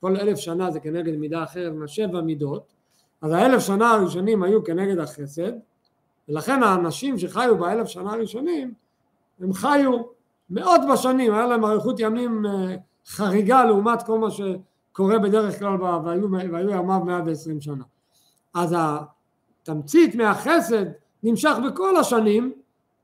כל 0.00 0.16
אלף 0.16 0.38
שנה 0.38 0.70
זה 0.70 0.80
כנגד 0.80 1.16
מידה 1.16 1.44
אחרת 1.44 1.72
מהשבע 1.72 2.20
מידות, 2.20 2.72
אז 3.22 3.32
האלף 3.32 3.62
שנה 3.62 3.90
הראשונים 3.90 4.42
היו 4.42 4.64
כנגד 4.64 4.98
החסד, 4.98 5.52
ולכן 6.28 6.62
האנשים 6.62 7.18
שחיו 7.18 7.58
באלף 7.58 7.88
שנה 7.88 8.12
הראשונים, 8.12 8.74
הם 9.40 9.52
חיו 9.52 10.02
מאות 10.50 10.80
בשנים, 10.92 11.34
היה 11.34 11.46
להם 11.46 11.64
אריכות 11.64 12.00
ימים 12.00 12.46
אה, 12.46 12.76
חריגה 13.06 13.64
לעומת 13.64 14.02
כל 14.02 14.18
מה 14.18 14.28
שקורה 14.30 15.18
בדרך 15.18 15.58
כלל, 15.58 15.82
והיו, 15.82 16.30
והיו 16.30 16.70
ימיו 16.70 17.00
120 17.04 17.60
שנה. 17.60 17.84
אז 18.54 18.76
תמצית 19.62 20.14
מהחסד 20.14 20.84
נמשך 21.22 21.56
בכל 21.66 21.96
השנים 21.96 22.52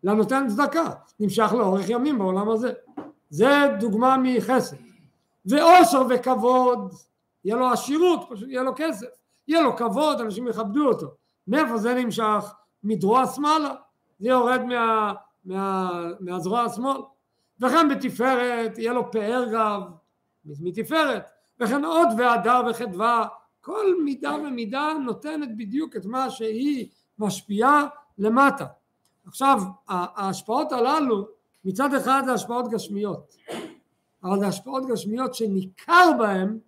לנותן 0.05 0.47
צדקה, 0.49 0.91
נמשך 1.21 1.53
לאורך 1.59 1.89
ימים 1.89 2.19
בעולם 2.19 2.49
הזה. 2.49 2.73
זה 3.31 3.49
דוגמה 3.81 4.17
מחסד. 4.23 4.77
ואושר 5.47 6.03
וכבוד, 6.11 6.93
יהיה 7.45 7.57
לו 7.57 7.71
עשירות, 7.71 8.21
פשוט 8.31 8.49
יהיה 8.49 8.63
לו 8.63 8.73
כסף, 8.77 9.07
יהיה 9.49 9.63
לו 9.63 9.77
כבוד, 9.77 10.21
אנשים 10.21 10.49
יכבדו 10.49 10.89
אותו. 10.89 11.07
מאיפה 11.49 11.77
זה 11.77 11.95
נמשך? 11.95 12.45
מדרוע 12.85 13.27
שמאלה, 13.27 13.75
זה 14.19 14.29
יורד 14.29 14.63
מה, 14.63 15.13
מה, 15.45 15.91
מהזרוע 16.21 16.61
השמאל. 16.61 17.01
וכן 17.61 17.89
בתפארת, 17.89 18.79
יהיה 18.79 18.93
לו 18.93 19.11
פאר 19.13 19.45
גב 19.53 19.83
מתפארת, 20.61 21.31
וכן 21.61 21.85
עוד 21.85 22.09
והדר 22.19 22.63
וחדווה 22.71 23.27
כל 23.69 24.03
מידה 24.05 24.35
ומידה 24.35 24.93
נותנת 25.05 25.57
בדיוק 25.57 25.97
את 25.97 26.07
מה 26.07 26.31
שהיא 26.31 26.89
משפיעה 27.19 27.87
למטה. 28.19 28.67
עכשיו 29.27 29.63
ההשפעות 29.89 30.73
הללו 30.73 31.29
מצד 31.65 31.95
אחד 31.95 32.23
זה 32.25 32.33
השפעות 32.33 32.69
גשמיות 32.69 33.37
אבל 34.25 34.39
זה 34.39 34.47
השפעות 34.47 34.87
גשמיות 34.87 35.35
שניכר 35.35 36.11
בהן 36.19 36.59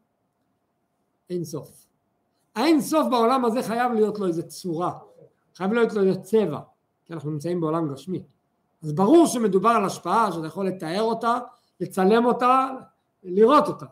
אין 1.30 1.44
סוף. 1.44 1.86
האין 2.54 2.80
סוף 2.80 3.06
בעולם 3.10 3.44
הזה 3.44 3.62
חייב 3.62 3.92
להיות 3.92 4.18
לו 4.18 4.26
איזה 4.26 4.42
צורה, 4.42 4.98
חייב 5.54 5.72
להיות 5.72 5.92
לו 5.92 6.02
איזה 6.02 6.20
צבע, 6.20 6.60
כי 7.04 7.12
אנחנו 7.12 7.30
נמצאים 7.30 7.60
בעולם 7.60 7.92
גשמי. 7.92 8.22
אז 8.82 8.92
ברור 8.92 9.26
שמדובר 9.26 9.70
על 9.70 9.84
השפעה 9.84 10.32
שאתה 10.32 10.46
יכול 10.46 10.66
לתאר 10.66 11.02
אותה, 11.02 11.38
לצלם 11.80 12.24
אותה, 12.24 12.68
לראות 13.22 13.68
אותה. 13.68 13.86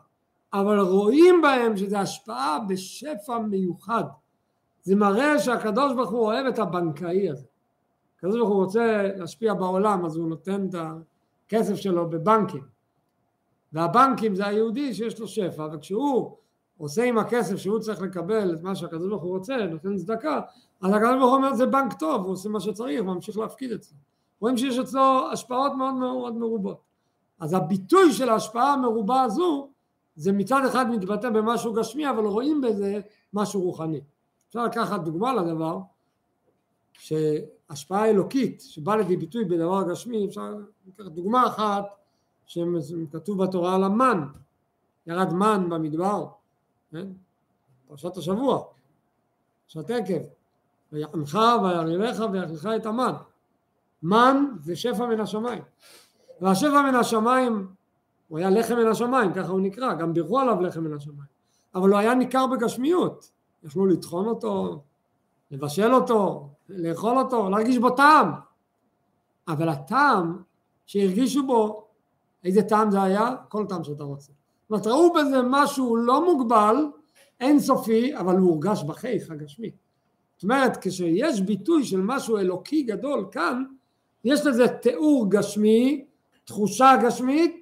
אבל 0.53 0.79
רואים 0.79 1.41
בהם 1.41 1.77
שזה 1.77 1.99
השפעה 1.99 2.59
בשפע 2.67 3.39
מיוחד. 3.39 4.03
זה 4.81 4.95
מראה 4.95 5.39
שהקדוש 5.39 5.93
ברוך 5.93 6.09
הוא 6.09 6.19
אוהב 6.19 6.45
את 6.45 6.59
הבנקאי 6.59 7.29
הזה. 7.29 7.45
הקדוש 8.17 8.35
ברוך 8.35 8.49
הוא 8.49 8.63
רוצה 8.63 9.03
להשפיע 9.15 9.53
בעולם 9.53 10.05
אז 10.05 10.15
הוא 10.15 10.29
נותן 10.29 10.67
את 10.69 10.75
הכסף 11.47 11.75
שלו 11.75 12.09
בבנקים. 12.09 12.63
והבנקים 13.73 14.35
זה 14.35 14.47
היהודי 14.47 14.93
שיש 14.93 15.19
לו 15.19 15.27
שפע 15.27 15.67
וכשהוא 15.73 16.35
עושה 16.77 17.03
עם 17.03 17.17
הכסף 17.17 17.55
שהוא 17.55 17.79
צריך 17.79 18.01
לקבל 18.01 18.53
את 18.53 18.61
מה 18.61 18.75
שהקדוש 18.75 19.09
ברוך 19.09 19.23
הוא 19.23 19.37
רוצה, 19.37 19.57
נותן 19.57 19.95
צדקה, 19.95 20.41
אז 20.81 20.93
הקדוש 20.93 21.15
ברוך 21.19 21.29
הוא 21.29 21.37
אומר 21.37 21.53
זה 21.53 21.65
בנק 21.65 21.93
טוב, 21.93 22.21
הוא 22.21 22.31
עושה 22.31 22.49
מה 22.49 22.59
שצריך, 22.59 23.01
ממשיך 23.01 23.37
להפקיד 23.37 23.71
אצלו. 23.71 23.97
רואים 24.39 24.57
שיש 24.57 24.79
אצלו 24.79 25.31
השפעות 25.31 25.71
מאוד 25.73 25.93
מאוד 25.93 26.37
מרובות. 26.37 26.81
אז 27.39 27.53
הביטוי 27.53 28.13
של 28.13 28.29
ההשפעה 28.29 28.73
המרובה 28.73 29.21
הזו, 29.21 29.69
זה 30.19 30.31
מצד 30.31 30.65
אחד 30.65 30.89
מתבטא 30.89 31.29
במשהו 31.29 31.73
גשמי, 31.73 32.09
אבל 32.09 32.25
רואים 32.25 32.61
בזה 32.61 32.99
משהו 33.33 33.61
רוחני. 33.61 34.01
אפשר 34.47 34.65
לקחת 34.65 35.01
דוגמה 35.01 35.33
לדבר, 35.33 35.79
שהשפעה 36.93 38.09
אלוקית 38.09 38.61
שבאה 38.61 38.97
לידי 38.97 39.17
ביטוי 39.17 39.45
בדבר 39.45 39.91
גשמי, 39.91 40.27
אפשר 40.27 40.55
לקחת 40.87 41.11
דוגמה 41.11 41.47
אחת 41.47 41.85
שכתוב 42.45 43.43
בתורה 43.43 43.75
על 43.75 43.83
המן, 43.83 44.27
ירד 45.07 45.33
מן 45.33 45.69
במדבר, 45.69 46.27
כן? 46.91 47.07
פרשת 47.87 48.17
השבוע, 48.17 48.63
פרשת 49.65 49.89
עקב, 49.89 50.21
ויענך 50.91 51.39
ויריבך 51.63 52.23
ויאכלך 52.31 52.69
את 52.75 52.85
המן. 52.85 53.13
מן 54.03 54.45
זה 54.61 54.75
שפע 54.75 55.05
מן 55.05 55.19
השמיים. 55.19 55.63
והשפע 56.41 56.81
מן 56.81 56.95
השמיים 56.95 57.78
הוא 58.29 58.37
היה 58.39 58.49
לחם 58.49 58.75
מן 58.75 58.87
השמיים, 58.87 59.33
ככה 59.33 59.51
הוא 59.51 59.61
נקרא, 59.61 59.93
גם 59.93 60.13
בירכו 60.13 60.39
עליו 60.39 60.61
לחם 60.61 60.83
מן 60.83 60.93
השמיים. 60.93 61.29
אבל 61.75 61.89
הוא 61.89 61.97
היה 61.97 62.13
ניכר 62.13 62.47
בגשמיות, 62.47 63.31
יכלו 63.63 63.85
לטחון 63.85 64.27
אותו, 64.27 64.81
לבשל 65.51 65.93
אותו, 65.93 66.49
לאכול 66.69 67.17
אותו, 67.17 67.49
להרגיש 67.49 67.77
בו 67.77 67.89
טעם. 67.89 68.31
אבל 69.47 69.69
הטעם 69.69 70.41
שהרגישו 70.85 71.47
בו, 71.47 71.87
איזה 72.43 72.61
טעם 72.61 72.91
זה 72.91 73.01
היה? 73.01 73.35
כל 73.49 73.65
טעם 73.69 73.83
שאתה 73.83 74.03
רוצה. 74.03 74.31
זאת 74.31 74.71
אומרת, 74.71 74.87
ראו 74.87 75.13
בזה 75.13 75.41
משהו 75.43 75.95
לא 75.95 76.25
מוגבל, 76.25 76.75
אינסופי, 77.39 78.17
אבל 78.17 78.37
הוא 78.37 78.49
הורגש 78.49 78.83
בחייך 78.83 79.31
הגשמי. 79.31 79.71
זאת 80.35 80.43
אומרת, 80.43 80.77
כשיש 80.81 81.41
ביטוי 81.41 81.85
של 81.85 82.01
משהו 82.01 82.37
אלוקי 82.37 82.83
גדול 82.83 83.25
כאן, 83.31 83.63
יש 84.23 84.45
לזה 84.45 84.67
תיאור 84.67 85.25
גשמי, 85.29 86.05
תחושה 86.45 86.91
גשמית, 87.03 87.58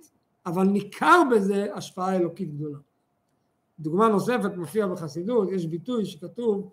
אבל 0.47 0.63
ניכר 0.63 1.21
בזה 1.31 1.67
השפעה 1.73 2.15
אלוקית 2.15 2.55
גדולה. 2.55 2.77
דוגמה 3.79 4.07
נוספת 4.07 4.55
מופיעה 4.55 4.87
בחסידות, 4.87 5.51
יש 5.51 5.65
ביטוי 5.65 6.05
שכתוב 6.05 6.69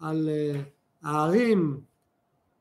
על 0.00 0.28
uh, 0.28 0.58
הערים 1.02 1.80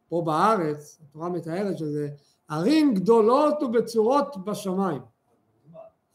פה 0.09 0.21
בארץ, 0.25 0.99
התורה 1.03 1.29
מתארת 1.29 1.77
שזה 1.77 2.09
ערים 2.49 2.93
גדולות 2.93 3.63
ובצורות 3.63 4.45
בשמיים. 4.45 5.01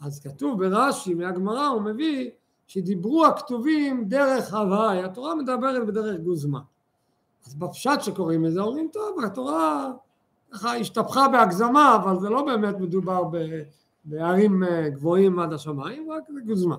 אז 0.00 0.20
כתוב 0.20 0.64
ברש"י 0.64 1.14
מהגמרא 1.14 1.66
הוא 1.66 1.82
מביא 1.82 2.30
שדיברו 2.66 3.26
הכתובים 3.26 4.08
דרך 4.08 4.54
הוואי, 4.54 5.02
התורה 5.02 5.34
מדברת 5.34 5.86
בדרך 5.86 6.20
גוזמה. 6.20 6.60
אז 7.46 7.54
בפשט 7.54 8.00
שקוראים 8.00 8.44
לזה 8.44 8.60
אומרים 8.60 8.88
טוב 8.92 9.24
התורה 9.24 9.92
ככה 10.50 10.76
השתפכה 10.76 11.28
בהגזמה 11.28 11.96
אבל 11.96 12.20
זה 12.20 12.28
לא 12.28 12.42
באמת 12.42 12.74
מדובר 12.80 13.24
בערים 14.04 14.64
אה, 14.64 14.88
גבוהים 14.88 15.38
עד 15.38 15.52
השמיים 15.52 16.12
רק 16.12 16.22
זה 16.28 16.40
גוזמה. 16.46 16.76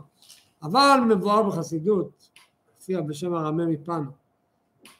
אבל 0.63 0.99
מבואר 1.09 1.43
בחסידות, 1.43 2.29
הופיע 2.77 3.01
בשם 3.01 3.33
הרמה 3.33 3.65
מפנו, 3.65 4.11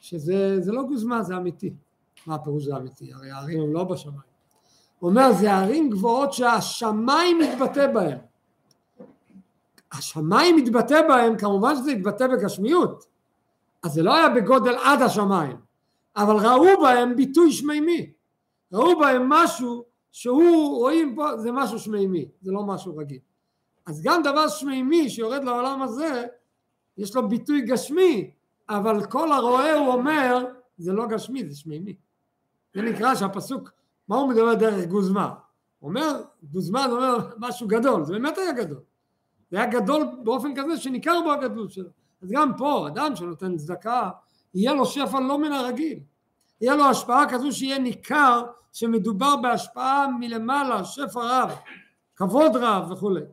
שזה 0.00 0.72
לא 0.72 0.82
גוזמה 0.82 1.22
זה 1.22 1.36
אמיתי. 1.36 1.74
מה 2.26 2.34
הפירוש 2.34 2.64
זה 2.64 2.76
אמיתי? 2.76 3.12
הרי 3.12 3.30
הערים 3.30 3.62
הם 3.62 3.72
לא 3.72 3.84
בשמיים. 3.84 4.32
הוא 4.98 5.10
אומר 5.10 5.32
זה 5.32 5.52
ערים 5.52 5.90
גבוהות 5.90 6.32
שהשמיים 6.32 7.38
מתבטא 7.38 7.92
בהם. 7.92 8.18
השמיים 9.92 10.56
מתבטא 10.56 11.08
בהם, 11.08 11.36
כמובן 11.36 11.76
שזה 11.76 11.92
יתבטא 11.92 12.26
בגשמיות. 12.26 13.04
אז 13.82 13.92
זה 13.92 14.02
לא 14.02 14.14
היה 14.14 14.28
בגודל 14.28 14.74
עד 14.84 15.02
השמיים, 15.02 15.56
אבל 16.16 16.36
ראו 16.36 16.82
בהם 16.82 17.16
ביטוי 17.16 17.52
שמימי. 17.52 18.12
ראו 18.72 18.98
בהם 18.98 19.28
משהו 19.28 19.84
שהוא, 20.12 20.78
רואים 20.78 21.14
פה, 21.14 21.36
זה 21.36 21.52
משהו 21.52 21.78
שמימי, 21.78 22.28
זה 22.42 22.52
לא 22.52 22.62
משהו 22.62 22.96
רגיל. 22.96 23.18
אז 23.86 24.02
גם 24.02 24.22
דבר 24.22 24.48
שמימי 24.48 25.10
שיורד 25.10 25.44
לעולם 25.44 25.82
הזה, 25.82 26.24
יש 26.98 27.16
לו 27.16 27.28
ביטוי 27.28 27.60
גשמי, 27.60 28.30
אבל 28.68 29.06
כל 29.06 29.32
הרואה 29.32 29.78
הוא 29.78 29.92
אומר, 29.92 30.44
זה 30.78 30.92
לא 30.92 31.06
גשמי, 31.06 31.48
זה 31.48 31.56
שמימי. 31.56 31.96
זה 32.74 32.82
נקרא 32.82 33.14
שהפסוק 33.14 33.70
מה 34.08 34.16
הוא 34.16 34.28
מדבר 34.28 34.54
דרך 34.54 34.86
גוזמה? 34.86 35.34
הוא 35.78 35.88
אומר, 35.88 36.22
גוזמה 36.42 36.88
זה 36.88 36.94
אומר 36.94 37.28
משהו 37.38 37.68
גדול, 37.68 38.04
זה 38.04 38.12
באמת 38.12 38.38
היה 38.38 38.52
גדול. 38.52 38.80
זה 39.50 39.56
היה 39.56 39.66
גדול 39.66 40.04
באופן 40.24 40.54
כזה 40.56 40.76
שניכר 40.76 41.20
בו 41.24 41.32
הגדלות 41.32 41.72
שלו. 41.72 41.90
אז 42.22 42.30
גם 42.30 42.56
פה, 42.56 42.88
אדם 42.88 43.16
שנותן 43.16 43.56
צדקה, 43.56 44.10
יהיה 44.54 44.74
לו 44.74 44.86
שפע 44.86 45.20
לא 45.20 45.38
מן 45.38 45.52
הרגיל. 45.52 46.00
יהיה 46.60 46.76
לו 46.76 46.84
השפעה 46.84 47.30
כזו 47.30 47.52
שיהיה 47.52 47.78
ניכר 47.78 48.44
שמדובר 48.72 49.36
בהשפעה 49.36 50.06
מלמעלה, 50.20 50.84
שפע 50.84 51.20
רב, 51.22 51.50
כבוד 52.16 52.56
רב 52.56 52.90
וכולי. 52.90 53.24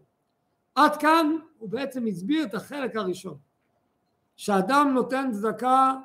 עד 0.75 0.95
כאן 0.97 1.36
הוא 1.58 1.69
בעצם 1.69 2.06
הסביר 2.08 2.43
את 2.43 2.54
החלק 2.54 2.95
הראשון. 2.95 3.38
שאדם 4.36 4.91
נותן 4.93 5.30
צדקה 5.32 5.95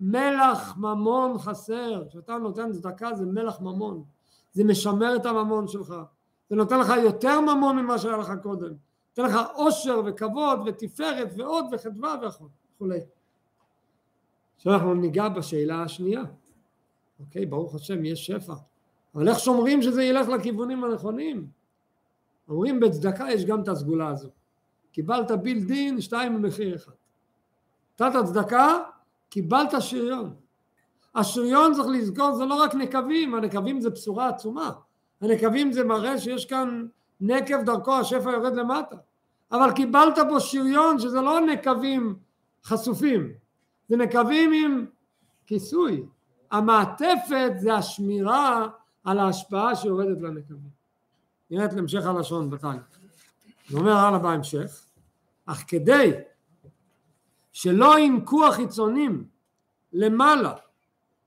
מלח 0.00 0.76
ממון 0.76 1.38
חסר, 1.38 2.02
כשאתה 2.08 2.38
נותן 2.38 2.72
צדקה 2.72 3.14
זה 3.14 3.26
מלח 3.26 3.60
ממון, 3.60 4.04
זה 4.52 4.64
משמר 4.64 5.16
את 5.16 5.26
הממון 5.26 5.68
שלך, 5.68 5.94
זה 6.50 6.56
נותן 6.56 6.80
לך 6.80 6.92
יותר 7.02 7.40
ממון 7.40 7.76
ממה 7.78 7.98
שהיה 7.98 8.16
לך 8.16 8.32
קודם, 8.42 8.72
נותן 9.08 9.30
לך 9.30 9.40
עושר 9.54 10.02
וכבוד 10.06 10.60
ותפארת 10.66 11.28
ועוד 11.36 11.64
וחדווה 11.72 12.14
וכולי. 12.22 13.00
עכשיו 14.56 14.74
אנחנו 14.74 14.94
ניגע 14.94 15.28
בשאלה 15.28 15.82
השנייה, 15.82 16.22
אוקיי, 17.20 17.46
ברוך 17.46 17.74
השם 17.74 18.04
יש 18.04 18.26
שפע, 18.26 18.54
אבל 19.14 19.28
איך 19.28 19.38
שומרים 19.38 19.82
שזה 19.82 20.04
ילך 20.04 20.28
לכיוונים 20.28 20.84
הנכונים? 20.84 21.46
אומרים 22.48 22.80
בצדקה 22.80 23.26
יש 23.30 23.44
גם 23.44 23.62
את 23.62 23.68
הסגולה 23.68 24.08
הזו, 24.08 24.28
קיבלת 24.92 25.30
בילדין 25.30 26.00
שתיים 26.00 26.42
במחיר 26.42 26.76
אחד, 26.76 26.92
נתת 28.00 28.24
צדקה 28.24 28.78
קיבלת 29.28 29.74
שריון. 29.80 30.34
השריון 31.14 31.74
צריך 31.74 31.88
לזכור 31.88 32.32
זה 32.32 32.44
לא 32.44 32.54
רק 32.62 32.74
נקבים, 32.74 33.34
הנקבים 33.34 33.80
זה 33.80 33.90
בשורה 33.90 34.28
עצומה. 34.28 34.72
הנקבים 35.20 35.72
זה 35.72 35.84
מראה 35.84 36.18
שיש 36.18 36.46
כאן 36.46 36.86
נקב 37.20 37.62
דרכו 37.62 37.94
השפע 37.94 38.30
יורד 38.30 38.54
למטה. 38.54 38.96
אבל 39.52 39.72
קיבלת 39.72 40.18
פה 40.28 40.40
שריון 40.40 40.98
שזה 40.98 41.20
לא 41.20 41.40
נקבים 41.40 42.16
חשופים, 42.64 43.32
זה 43.88 43.96
נקבים 43.96 44.52
עם 44.52 44.86
כיסוי. 45.46 46.02
המעטפת 46.50 47.52
זה 47.56 47.74
השמירה 47.74 48.68
על 49.04 49.18
ההשפעה 49.18 49.76
שיורדת 49.76 50.22
לנקבים. 50.22 50.76
נראה 51.50 51.64
את 51.64 51.72
המשך 51.72 52.06
הלשון 52.06 52.50
בתניא. 52.50 52.80
זה 53.68 53.78
אומר 53.78 53.92
הלאה 53.92 54.18
בהמשך, 54.18 54.84
אך 55.46 55.64
כדי 55.68 56.12
שלא 57.52 57.98
ינקו 57.98 58.46
החיצונים 58.46 59.24
למעלה 59.92 60.54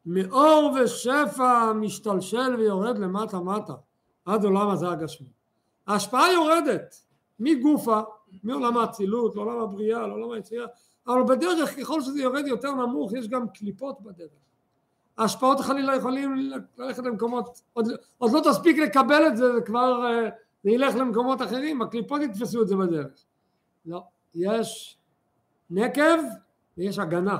מאור 0.05 0.77
ושפע 0.83 1.73
משתלשל 1.73 2.55
ויורד 2.57 2.97
למטה 2.97 3.39
מטה 3.39 3.73
עד 4.25 4.43
עולם 4.43 4.69
הזה 4.69 4.89
הגשמי. 4.89 5.27
ההשפעה 5.87 6.33
יורדת 6.33 7.05
מגופה, 7.39 8.01
מעולם 8.43 8.77
האצילות, 8.77 9.35
לעולם 9.35 9.59
הבריאה, 9.59 10.07
לעולם 10.07 10.31
היציאה, 10.31 10.65
אבל 11.07 11.23
בדרך 11.27 11.79
ככל 11.79 12.01
שזה 12.01 12.21
יורד 12.21 12.47
יותר 12.47 12.71
נמוך 12.73 13.13
יש 13.13 13.27
גם 13.27 13.49
קליפות 13.49 14.01
בדרך. 14.01 14.29
ההשפעות 15.19 15.59
חלילה 15.59 15.95
יכולים 15.95 16.51
ללכת 16.77 17.03
למקומות, 17.03 17.61
עוד, 17.73 17.87
עוד 18.17 18.31
לא 18.31 18.41
תספיק 18.51 18.77
לקבל 18.77 19.27
את 19.27 19.37
זה, 19.37 19.53
זה 19.53 19.61
כבר 19.61 20.05
אה, 20.05 20.29
זה 20.63 20.71
ילך 20.71 20.95
למקומות 20.95 21.41
אחרים, 21.41 21.81
הקליפות 21.81 22.21
יתפסו 22.21 22.61
את 22.61 22.67
זה 22.67 22.75
בדרך. 22.75 23.11
לא, 23.85 24.03
יש 24.35 24.97
נקב 25.69 26.19
ויש 26.77 26.99
הגנה 26.99 27.37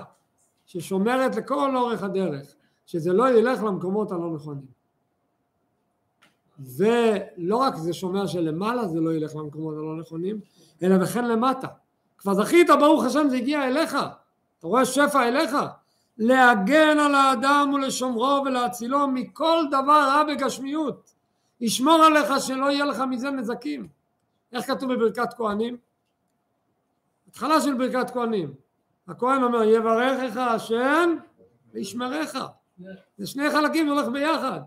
ששומרת 0.65 1.35
לכל 1.35 1.75
אורך 1.75 2.03
הדרך, 2.03 2.55
שזה 2.85 3.13
לא 3.13 3.29
ילך 3.29 3.63
למקומות 3.63 4.11
הלא 4.11 4.33
נכונים. 4.33 4.79
ולא 6.77 7.57
רק 7.57 7.75
זה 7.75 7.93
שומר 7.93 8.27
שלמעלה 8.27 8.87
זה 8.87 8.99
לא 8.99 9.13
ילך 9.13 9.35
למקומות 9.35 9.75
הלא 9.77 9.97
נכונים, 9.99 10.39
אלא 10.83 11.03
וכן 11.03 11.27
למטה. 11.27 11.67
כבר 12.17 12.33
זכית, 12.33 12.67
ברוך 12.79 13.03
השם, 13.03 13.29
זה 13.29 13.35
הגיע 13.35 13.67
אליך. 13.67 13.97
אתה 14.59 14.67
רואה 14.67 14.85
שפע 14.85 15.27
אליך. 15.27 15.55
להגן 16.19 16.99
על 16.99 17.15
האדם 17.15 17.71
ולשומרו 17.73 18.41
ולהצילו 18.45 19.07
מכל 19.07 19.63
דבר 19.71 20.03
רע 20.07 20.23
בגשמיות. 20.23 21.13
ישמור 21.61 22.03
עליך 22.03 22.27
שלא 22.39 22.71
יהיה 22.71 22.85
לך 22.85 22.99
מזה 22.99 23.29
נזקים. 23.29 23.87
איך 24.53 24.67
כתוב 24.67 24.93
בברכת 24.93 25.33
כהנים? 25.33 25.77
התחלה 27.27 27.61
של 27.61 27.73
ברכת 27.73 28.09
כהנים. 28.09 28.53
הכהן 29.07 29.43
אומר 29.43 29.63
יברכך 29.63 30.37
השם 30.37 31.15
וישמרך. 31.73 32.37
זה 33.17 33.27
שני 33.27 33.49
חלקים 33.49 33.89
הולך 33.89 34.07
ביחד. 34.07 34.59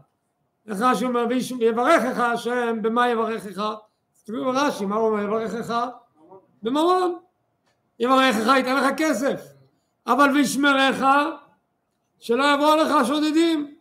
איך 0.66 0.80
רש"י 0.80 1.04
אומר 1.04 1.26
יברכך 1.60 2.18
השם 2.18 2.82
במה 2.82 3.08
יברכך? 3.08 3.62
תראו 4.24 4.44
ברש"י 4.44 4.86
מה 4.86 4.96
הוא 4.96 5.08
אומר 5.08 5.22
יברכך? 5.22 5.86
בממון. 6.62 7.18
יברכך 7.98 8.46
ייתן 8.56 8.76
לך 8.76 8.84
כסף, 8.96 9.40
אבל 10.06 10.30
וישמרך 10.34 11.04
שלא 12.22 12.44
יבואו 12.54 12.76
לך 12.76 13.06
שודדים. 13.06 13.74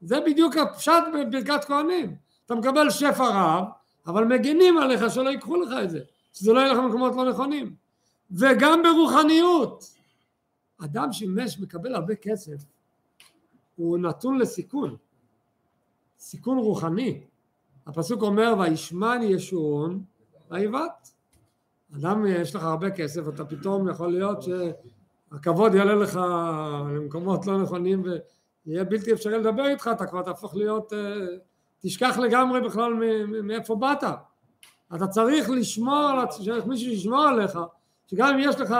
זה 0.00 0.20
בדיוק 0.26 0.56
הפשט 0.56 1.02
בברכת 1.14 1.64
כהנים. 1.64 2.16
אתה 2.46 2.54
מקבל 2.54 2.90
שפע 2.90 3.28
רב, 3.28 3.64
אבל 4.06 4.24
מגינים 4.24 4.78
עליך 4.78 5.10
שלא 5.10 5.30
ייקחו 5.30 5.56
לך 5.56 5.70
את 5.84 5.90
זה, 5.90 6.00
שזה 6.32 6.52
לא 6.52 6.60
יהיה 6.60 6.72
לך 6.72 6.78
במקומות 6.78 7.12
לא 7.16 7.30
נכונים. 7.30 7.74
וגם 8.30 8.82
ברוחניות. 8.82 9.84
אדם 10.84 11.12
שימש 11.12 11.60
מקבל 11.60 11.94
הרבה 11.94 12.14
כסף, 12.14 12.64
הוא 13.76 13.98
נתון 13.98 14.38
לסיכון, 14.38 14.96
סיכון 16.18 16.58
רוחני. 16.58 17.20
הפסוק 17.86 18.22
אומר 18.22 18.54
וישמן 18.58 19.20
ישורון 19.22 20.02
ויבט. 20.50 21.08
אדם 21.96 22.26
יש 22.26 22.54
לך 22.54 22.62
הרבה 22.62 22.90
כסף, 22.90 23.28
אתה 23.28 23.44
פתאום 23.44 23.88
יכול 23.88 24.12
להיות 24.12 24.44
שהכבוד 25.32 25.74
יעלה 25.74 25.94
לך 25.94 26.20
למקומות 26.94 27.46
לא 27.46 27.62
נכונים 27.62 28.02
ויהיה 28.66 28.84
בלתי 28.84 29.12
אפשרי 29.12 29.38
לדבר 29.38 29.66
איתך, 29.66 29.90
אתה 29.92 30.06
כבר 30.06 30.22
תהפוך 30.22 30.56
להיות, 30.56 30.92
אה, 30.92 31.26
תשכח 31.80 32.18
לגמרי 32.18 32.60
בכלל 32.60 32.92
מאיפה 33.42 33.74
באת. 33.74 34.04
אתה 34.94 35.06
צריך 35.06 35.50
לשמור, 35.50 36.26
צריך 36.28 36.66
מישהו 36.66 36.90
שישמור 36.90 37.22
עליך, 37.22 37.58
שגם 38.06 38.34
אם 38.34 38.40
יש 38.40 38.60
לך 38.60 38.74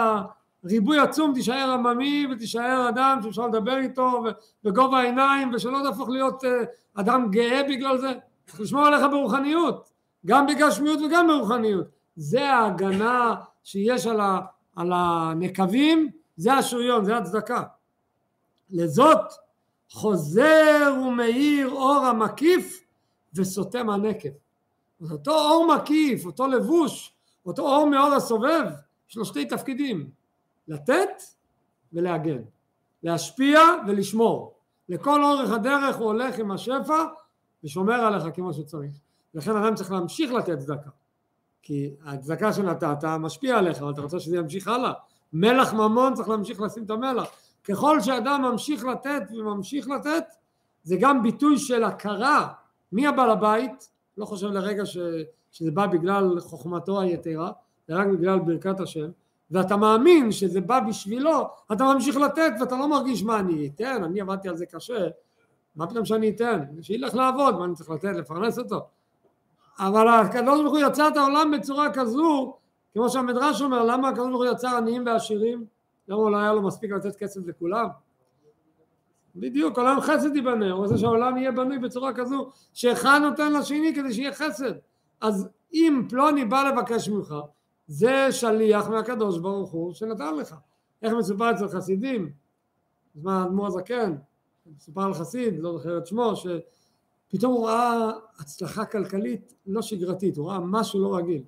ריבוי 0.65 0.99
עצום 0.99 1.35
תישאר 1.35 1.71
עממי 1.71 2.27
ותישאר 2.33 2.89
אדם 2.89 3.19
שאפשר 3.23 3.47
לדבר 3.47 3.77
איתו 3.77 4.23
בגובה 4.65 4.99
העיניים 4.99 5.51
ושלא 5.55 5.79
תהפוך 5.85 6.09
להיות 6.09 6.45
אה, 6.45 6.51
אדם 6.95 7.31
גאה 7.31 7.63
בגלל 7.69 7.99
זה, 7.99 8.13
צריך 8.47 8.61
לשמור 8.61 8.87
עליך 8.87 9.03
ברוחניות, 9.11 9.91
גם 10.27 10.47
בגשמיות 10.47 11.01
וגם 11.01 11.27
ברוחניות. 11.27 11.87
זה 12.17 12.51
ההגנה 12.51 13.35
שיש 13.65 14.07
על, 14.07 14.21
ה, 14.21 14.41
על 14.77 14.93
הנקבים, 14.95 16.11
זה 16.41 16.53
השריון, 16.53 17.05
זה 17.05 17.17
הצדקה. 17.17 17.63
לזאת 18.71 19.33
חוזר 19.91 20.95
ומאיר 21.07 21.71
אור 21.71 22.07
המקיף 22.07 22.85
וסותם 23.35 23.91
הנקב. 23.91 24.29
אותו 25.11 25.31
אור 25.31 25.75
מקיף, 25.77 26.27
אותו 26.27 26.47
לבוש, 26.47 27.15
אותו 27.47 27.63
אור 27.63 27.87
מאור 27.87 28.13
הסובב, 28.13 28.65
יש 29.11 29.17
לו 29.17 29.25
שתי 29.25 29.45
תפקידים, 29.45 30.11
לתת 30.69 31.23
ולהגן, 31.93 32.43
להשפיע 33.03 33.61
ולשמור. 33.87 34.55
לכל 34.89 35.25
אורך 35.25 35.51
הדרך 35.51 35.97
הוא 35.97 36.07
הולך 36.07 36.39
עם 36.39 36.51
השפע 36.51 37.05
ושומר 37.65 37.95
עליך 37.95 38.25
כמו 38.35 38.53
שצריך. 38.53 38.93
לכן 39.35 39.57
אדם 39.57 39.75
צריך 39.75 39.93
להמשיך 39.93 40.33
לתת 40.33 40.59
צדקה. 40.59 40.91
כי 41.63 41.91
הצדקה 42.05 42.53
שנתת 42.53 43.05
משפיע 43.05 43.59
עליך, 43.59 43.79
אבל 43.79 43.91
אתה 43.91 44.01
רוצה 44.01 44.21
שזה 44.21 44.37
ימשיך 44.37 44.69
הלאה. 44.69 44.93
מלח 45.33 45.73
ממון 45.73 46.15
צריך 46.15 46.29
להמשיך 46.29 46.61
לשים 46.61 46.85
את 46.85 46.91
המלח. 46.91 47.29
ככל 47.65 48.01
שאדם 48.01 48.43
ממשיך 48.43 48.85
לתת 48.85 49.23
וממשיך 49.33 49.89
לתת, 49.89 50.25
זה 50.83 50.97
גם 51.01 51.23
ביטוי 51.23 51.59
של 51.59 51.85
הכרה 51.85 52.49
מי 52.93 53.07
הבעל 53.07 53.31
הבית, 53.31 53.89
לא 54.19 54.25
חושב 54.25 54.47
לרגע 54.47 54.87
ש, 54.87 54.99
שזה 55.51 55.71
בא 55.71 55.87
בגלל 55.87 56.41
חוכמתו 56.41 57.01
היתרה, 57.01 57.53
זה 57.89 57.95
רק 57.95 58.07
בגלל 58.07 58.39
ברכת 58.39 58.81
השם, 58.81 59.11
ואתה 59.51 59.77
מאמין 59.77 60.33
שזה 60.33 60.61
בא 60.61 60.81
בשבילו, 60.81 61.49
אתה 61.73 61.85
ממשיך 61.85 62.17
לתת 62.17 62.53
ואתה 62.61 62.77
לא 62.77 62.89
מרגיש 62.89 63.23
מה 63.23 63.39
אני 63.39 63.71
אתן, 63.75 64.05
אני 64.05 64.21
עבדתי 64.21 64.49
על 64.49 64.57
זה 64.57 64.67
קשה, 64.67 65.09
מה 65.77 65.87
פתאום 65.87 66.05
שאני 66.05 66.31
אתן? 66.31 66.65
שילך 66.83 67.15
לעבוד, 67.15 67.59
מה 67.59 67.65
אני 67.65 67.75
צריך 67.75 67.91
לתת? 67.91 68.17
לפרנס 68.17 68.59
אותו. 68.59 68.81
אבל 69.79 70.09
הקדוש 70.09 70.61
ברוך 70.61 70.75
הוא 70.75 70.87
יצר 70.87 71.09
את 71.09 71.17
העולם 71.17 71.51
בצורה 71.51 71.93
כזו, 71.93 72.57
כמו 72.95 73.11
שהמדרש 73.11 73.63
אומר, 73.63 73.85
למה 73.85 74.09
הקדוש 74.09 74.29
ברוך 74.29 74.43
הוא 74.43 74.53
יצר 74.53 74.77
עניים 74.77 75.07
ועשירים? 75.07 75.65
למה 76.09 76.31
לא 76.31 76.37
היה 76.37 76.53
לו 76.53 76.63
מספיק 76.63 76.91
לתת 76.91 77.17
כסף 77.17 77.41
לכולם? 77.47 77.89
בדיוק, 79.37 79.79
עולם 79.79 80.01
חסד 80.01 80.37
ייבנה, 80.37 80.71
הוא 80.71 80.83
רוצה 80.83 80.99
שהעולם 80.99 81.37
יהיה 81.37 81.53
בנוי 81.53 81.79
בצורה 81.79 82.13
כזו 82.15 82.51
שאחד 82.75 83.21
נותן 83.23 83.53
לשני 83.53 83.95
כדי 83.95 84.15
שיהיה 84.15 84.33
חסד. 84.33 84.73
אז 85.21 85.49
אם 85.73 86.03
פלוני 86.09 86.45
בא 86.45 86.63
לבקש 86.63 87.09
ממך, 87.09 87.35
זה 87.87 88.33
שליח 88.33 88.89
מהקדוש 88.89 89.39
ברוך 89.39 89.71
הוא 89.71 89.93
שנתן 89.93 90.37
לך. 90.37 90.55
איך 91.03 91.13
מסופר 91.13 91.51
אצל 91.51 91.69
חסידים? 91.69 92.33
בזמן 93.15 93.33
האדמו"ר 93.33 93.67
הזקן, 93.67 94.17
מסופר 94.77 95.03
על 95.03 95.15
חסיד, 95.15 95.59
לא 95.59 95.73
זוכר 95.73 95.99
את 95.99 96.07
שמו, 96.07 96.33
שפתאום 96.37 97.53
הוא 97.53 97.67
ראה 97.67 98.11
הצלחה 98.39 98.85
כלכלית 98.85 99.55
לא 99.67 99.83
שגרתית, 99.83 100.37
הוא 100.37 100.51
ראה 100.51 100.59
משהו 100.61 101.01
לא 101.01 101.17
רגיל. 101.17 101.43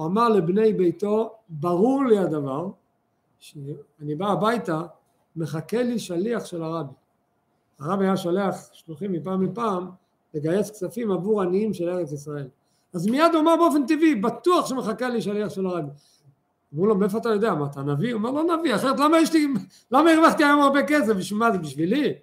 הוא 0.00 0.06
אמר 0.06 0.28
לבני 0.28 0.72
ביתו, 0.72 1.34
ברור 1.48 2.04
לי 2.04 2.18
הדבר, 2.18 2.68
שאני 3.38 4.14
בא 4.14 4.26
הביתה, 4.26 4.82
מחכה 5.36 5.82
לי 5.82 5.98
שליח 5.98 6.44
של 6.44 6.62
הרבי. 6.62 6.92
הרבי 7.80 8.04
היה 8.04 8.16
שולח 8.16 8.68
שלוחים 8.72 9.12
מפעם 9.12 9.42
לפעם 9.42 9.90
לגייס 10.34 10.70
כספים 10.70 11.10
עבור 11.10 11.42
עניים 11.42 11.74
של 11.74 11.88
ארץ 11.88 12.12
ישראל. 12.12 12.48
אז 12.92 13.06
מיד 13.06 13.34
הוא 13.34 13.40
אמר 13.40 13.56
באופן 13.56 13.86
טבעי, 13.86 14.14
בטוח 14.14 14.66
שמחכה 14.66 15.08
לי 15.08 15.22
שליח 15.22 15.48
של 15.48 15.66
הרבי. 15.66 15.90
אמרו 16.74 16.86
לו, 16.86 16.94
מאיפה 16.94 17.18
אתה 17.18 17.28
יודע? 17.28 17.54
מה, 17.54 17.66
אתה 17.66 17.82
נביא? 17.82 18.14
הוא 18.14 18.18
אומר, 18.18 18.42
לא 18.42 18.56
נביא, 18.56 18.74
אחרת 18.74 19.00
למה 19.00 19.18
יש 19.18 19.32
לי, 19.32 19.46
למה 19.90 20.10
הרווחתי 20.10 20.44
היום 20.44 20.60
הרבה 20.60 20.82
כסף? 20.82 21.12
בשביל 21.12 21.38
מה 21.38 21.52
זה 21.52 21.58
בשבילי? 21.58 22.14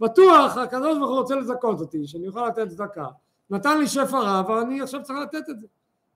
בטוח, 0.00 0.56
הקדוש 0.56 0.98
ברוך 0.98 1.10
הוא 1.10 1.18
רוצה 1.18 1.34
לזכות 1.34 1.80
אותי, 1.80 2.06
שאני 2.06 2.28
אוכל 2.28 2.48
לתת 2.48 2.68
צדקה. 2.68 3.06
נתן 3.50 3.78
לי 3.78 3.88
שפע 3.88 4.20
רב, 4.20 4.46
אבל 4.46 4.58
אני 4.58 4.80
עכשיו 4.80 5.02
צריך 5.02 5.18
לתת 5.18 5.50
את 5.50 5.60
זה. 5.60 5.66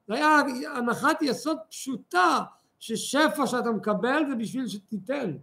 זה 0.08 0.14
היה 0.14 0.40
הנחת 0.76 1.22
יסוד 1.22 1.58
פשוטה, 1.70 2.42
ששפע 2.78 3.46
שאתה 3.46 3.70
מקבל 3.70 4.22
זה 4.28 4.34
בשביל 4.34 4.68
שתיתן. 4.68 5.36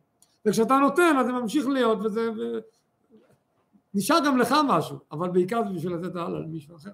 וכשאתה 0.46 0.74
נותן, 0.74 1.16
אז 1.20 1.26
זה 1.26 1.32
ממשיך 1.32 1.68
להיות, 1.68 1.98
וזה... 2.04 2.32
ו... 2.32 2.60
נשאר 3.94 4.18
גם 4.26 4.38
לך 4.38 4.56
משהו, 4.68 4.98
אבל 5.12 5.30
בעיקר 5.30 5.62
זה 5.68 5.74
בשביל 5.74 5.94
לתת 5.94 6.16
הלאה 6.16 6.40
למישהו 6.40 6.76
אחר. 6.76 6.92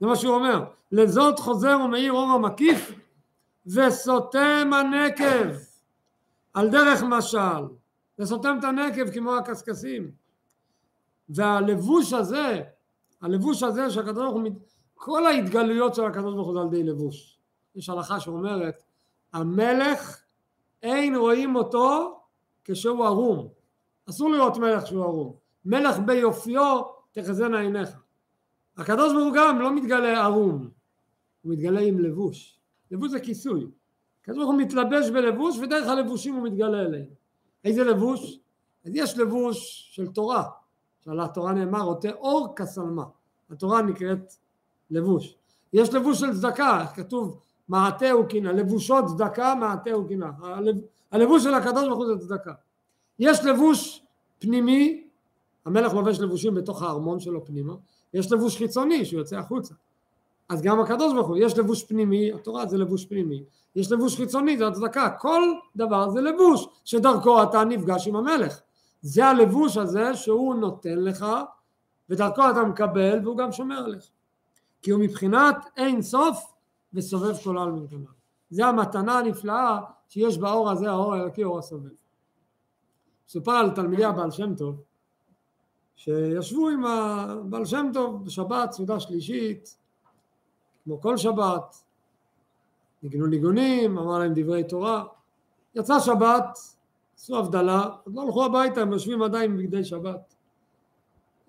זה 0.00 0.06
מה 0.06 0.16
שהוא 0.16 0.34
אומר, 0.34 0.64
לזאת 0.92 1.38
חוזר 1.38 1.78
ומאיר 1.84 2.12
אור 2.12 2.30
המקיף 2.32 2.92
וסותם 3.66 4.70
הנקב 4.72 5.56
על 6.54 6.70
דרך 6.70 7.02
משל, 7.02 7.64
וסותם 8.18 8.56
את 8.58 8.64
הנקב 8.64 9.10
כמו 9.10 9.36
הקשקשים. 9.36 10.10
והלבוש 11.28 12.12
הזה, 12.12 12.62
הלבוש 13.20 13.62
הזה 13.62 13.90
שהקדוש 13.90 14.16
ברוך 14.16 14.34
הוא, 14.34 14.42
כל 15.04 15.26
ההתגלויות 15.26 15.94
של 15.94 16.04
הקדוש 16.04 16.34
ברוך 16.34 16.46
הוא 16.46 16.54
זה 16.54 16.60
על 16.60 16.66
ידי 16.66 16.82
לבוש. 16.82 17.38
יש 17.74 17.88
הלכה 17.88 18.20
שאומרת, 18.20 18.82
המלך 19.32 20.20
אין 20.82 21.16
רואים 21.16 21.56
אותו 21.56 22.20
כשהוא 22.64 23.04
ערום. 23.04 23.48
אסור 24.10 24.30
לראות 24.30 24.56
מלך 24.56 24.84
כשהוא 24.84 25.04
ערום. 25.04 25.36
מלך 25.64 25.98
ביופיו 25.98 26.82
תחזינה 27.12 27.60
עיניך. 27.60 27.90
הקדוש 28.76 29.12
ברוך 29.12 29.24
הוא 29.24 29.34
גם 29.36 29.60
לא 29.60 29.74
מתגלה 29.74 30.24
ערום, 30.24 30.70
הוא 31.42 31.52
מתגלה 31.52 31.80
עם 31.80 31.98
לבוש. 31.98 32.58
לבוש 32.90 33.10
זה 33.10 33.20
כיסוי. 33.20 33.66
הקדוש 34.22 34.38
ברוך 34.38 34.50
הוא 34.50 34.60
מתלבש 34.60 35.10
בלבוש 35.10 35.58
ודרך 35.58 35.88
הלבושים 35.88 36.34
הוא 36.34 36.48
מתגלה 36.48 36.80
אלינו. 36.80 37.14
איזה 37.64 37.84
לבוש? 37.84 38.38
אז 38.84 38.92
יש 38.94 39.18
לבוש 39.18 39.88
של 39.94 40.06
תורה, 40.06 40.44
שעל 41.04 41.20
התורה 41.20 41.52
נאמר 41.52 41.82
עוטה 41.82 42.10
אור 42.10 42.54
כסלמה. 42.56 43.04
התורה 43.50 43.82
נקראת 43.82 44.32
לבוש. 44.92 45.34
יש 45.72 45.94
לבוש 45.94 46.20
של 46.20 46.32
צדקה, 46.34 46.86
כתוב 46.94 47.38
מעטה 47.68 48.16
וקינה, 48.16 48.52
לבושו 48.52 48.96
צדקה 49.06 49.54
מעטה 49.54 49.98
וקינה. 49.98 50.30
הלב... 50.42 50.76
הלבוש 51.12 51.42
של 51.42 51.54
הקדוש 51.54 51.84
ברוך 51.88 51.98
הוא 51.98 52.06
זה 52.06 52.18
צדקה. 52.18 52.52
יש 53.18 53.44
לבוש 53.44 54.02
פנימי, 54.38 55.04
המלך 55.64 55.94
לובש 55.94 56.20
לבושים 56.20 56.54
בתוך 56.54 56.82
הארמון 56.82 57.20
שלו 57.20 57.44
פנימה, 57.44 57.74
יש 58.14 58.32
לבוש 58.32 58.56
חיצוני 58.56 59.04
שהוא 59.04 59.18
יוצא 59.18 59.36
החוצה. 59.36 59.74
אז 60.48 60.62
גם 60.62 60.80
הקדוש 60.80 61.12
ברוך 61.12 61.28
הוא, 61.28 61.36
יש 61.36 61.58
לבוש 61.58 61.84
פנימי, 61.84 62.32
התורה 62.32 62.66
זה 62.66 62.78
לבוש 62.78 63.04
פנימי, 63.04 63.42
יש 63.76 63.92
לבוש 63.92 64.16
חיצוני, 64.16 64.58
זה 64.58 64.66
הצדקה, 64.66 65.10
כל 65.10 65.42
דבר 65.76 66.10
זה 66.10 66.20
לבוש 66.20 66.66
שדרכו 66.84 67.42
אתה 67.42 67.64
נפגש 67.64 68.08
עם 68.08 68.16
המלך. 68.16 68.60
זה 69.02 69.26
הלבוש 69.26 69.76
הזה 69.76 70.14
שהוא 70.14 70.54
נותן 70.54 70.98
לך 70.98 71.26
ודרכו 72.10 72.42
אתה 72.50 72.62
מקבל 72.62 73.20
והוא 73.24 73.36
גם 73.36 73.52
שומר 73.52 73.84
עליך. 73.84 74.04
כי 74.82 74.90
הוא 74.90 75.00
מבחינת 75.00 75.56
אין 75.76 76.02
סוף 76.02 76.52
וסובב 76.94 77.36
כל 77.44 77.58
העלמין 77.58 77.88
כנ"ל. 77.88 78.12
זה 78.50 78.66
המתנה 78.66 79.18
הנפלאה 79.18 79.80
שיש 80.08 80.38
באור 80.38 80.70
הזה, 80.70 80.90
האור 80.90 81.14
האלוקי, 81.14 81.44
אור 81.44 81.58
הסובב. 81.58 81.90
מסופר 83.28 83.52
על 83.52 83.70
תלמידי 83.70 84.04
הבעל 84.04 84.30
שם 84.30 84.54
טוב 84.54 84.82
שישבו 85.96 86.68
עם 86.68 86.84
הבעל 86.84 87.64
שם 87.64 87.90
טוב 87.92 88.24
בשבת, 88.24 88.72
סעודה 88.72 89.00
שלישית, 89.00 89.76
כמו 90.84 91.00
כל 91.00 91.16
שבת, 91.16 91.84
ניגנו 93.02 93.26
ניגונים, 93.26 93.98
אמר 93.98 94.18
להם 94.18 94.32
דברי 94.34 94.64
תורה, 94.64 95.04
יצא 95.74 96.00
שבת, 96.00 96.58
עשו 97.16 97.38
הבדלה, 97.38 97.88
עוד 98.04 98.14
לא 98.14 98.22
הלכו 98.22 98.44
הביתה, 98.44 98.80
הם 98.80 98.92
יושבים 98.92 99.22
עדיין 99.22 99.56
בבגדי 99.56 99.84
שבת. 99.84 100.34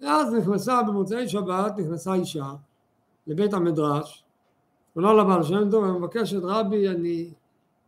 ואז 0.01 0.34
נכנסה 0.34 0.84
במוצאי 0.84 1.29
שבת, 1.29 1.73
נכנסה 1.77 2.13
אישה 2.13 2.53
לבית 3.28 3.53
המדרש, 3.53 4.24
עולה 4.93 5.13
לבעל 5.13 5.43
שם 5.43 5.71
טוב 5.71 5.84
ומבקשת 5.84 6.39
רבי 6.43 6.89
אני 6.89 7.30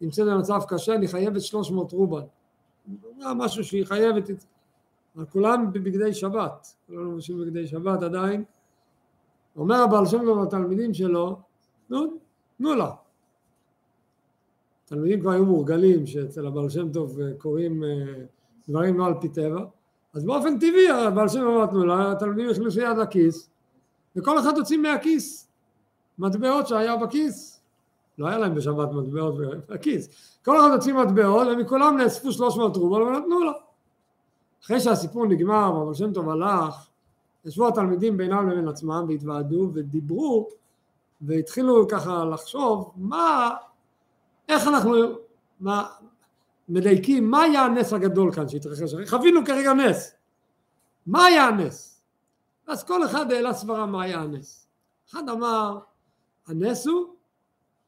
נמצאת 0.01 0.27
במצב 0.27 0.59
קשה, 0.67 0.95
אני 0.95 1.07
חייבת 1.07 1.41
300 1.41 1.91
רובל. 1.91 2.21
זה 3.17 3.25
משהו 3.35 3.63
שהיא 3.63 3.85
חייבת, 3.85 4.29
כולם 5.31 5.73
בבגדי 5.73 6.13
שבת, 6.13 6.75
כולנו 6.87 7.03
לובשים 7.03 7.37
בבגדי 7.39 7.67
שבת 7.67 8.03
עדיין. 8.03 8.43
אומר 9.55 9.75
הבעל 9.75 10.05
שם 10.05 10.25
טוב 10.25 10.43
לתלמידים 10.43 10.93
שלו, 10.93 11.39
נו, 11.89 12.05
תנו 12.57 12.75
לה. 12.75 12.91
תלמידים 14.85 15.21
כבר 15.21 15.31
היו 15.31 15.45
מורגלים 15.45 16.05
שאצל 16.05 16.47
הבעל 16.47 16.69
שם 16.69 16.91
טוב 16.91 17.19
קוראים 17.37 17.83
אה, 17.83 17.89
דברים 18.69 18.97
לא 18.97 19.05
על 19.05 19.13
פי 19.21 19.29
טבע, 19.29 19.65
אז 20.13 20.25
באופן 20.25 20.59
טבעי 20.59 20.89
הבעל 20.89 21.27
שם 21.27 21.39
טוב 21.39 21.63
נתנו 21.63 21.85
לה, 21.85 22.11
התלמידים 22.11 22.49
הכניסו 22.49 22.79
יד 22.79 22.97
לכיס, 22.97 23.49
וכל 24.15 24.39
אחד 24.39 24.57
הוציא 24.57 24.77
מהכיס 24.77 25.47
מטבעות 26.19 26.67
שהיה 26.67 26.95
בכיס. 26.95 27.61
לא 28.17 28.27
היה 28.27 28.37
להם 28.37 28.55
בשבת 28.55 28.91
מטבעות 28.91 29.35
בכיס. 29.69 30.09
כל 30.45 30.59
אחד 30.59 30.71
הוציא 30.71 30.93
מטבעות 30.93 31.47
ומכולם 31.47 31.97
נאספו 31.97 32.31
300 32.31 32.77
רובל 32.77 33.01
ונתנו 33.01 33.43
לה. 33.43 33.51
אחרי 34.65 34.79
שהסיפור 34.79 35.25
נגמר 35.25 35.73
והבעל 35.73 35.93
שם 35.93 36.13
טוב 36.13 36.29
הלך, 36.29 36.87
ישבו 37.45 37.67
התלמידים 37.67 38.17
בינם 38.17 38.49
לבין 38.49 38.67
עצמם 38.67 39.05
והתוועדו 39.09 39.69
ודיברו 39.73 40.49
והתחילו 41.21 41.87
ככה 41.87 42.25
לחשוב 42.25 42.91
מה, 42.95 43.49
איך 44.49 44.67
אנחנו 44.67 44.93
מה, 45.59 45.87
מדייקים, 46.69 47.31
מה 47.31 47.41
היה 47.41 47.65
הנס 47.65 47.93
הגדול 47.93 48.31
כאן 48.31 48.49
שהתרחש, 48.49 48.93
חווינו 49.09 49.45
כרגע 49.45 49.73
נס, 49.73 50.11
מה 51.07 51.25
היה 51.25 51.47
הנס? 51.47 51.94
אז 52.67 52.83
כל 52.83 53.05
אחד 53.05 53.31
העלה 53.31 53.53
סברה 53.53 53.85
מה 53.85 54.03
היה 54.03 54.19
הנס. 54.19 54.67
אחד 55.09 55.29
אמר, 55.29 55.79
הנס 56.47 56.87
הוא 56.87 57.05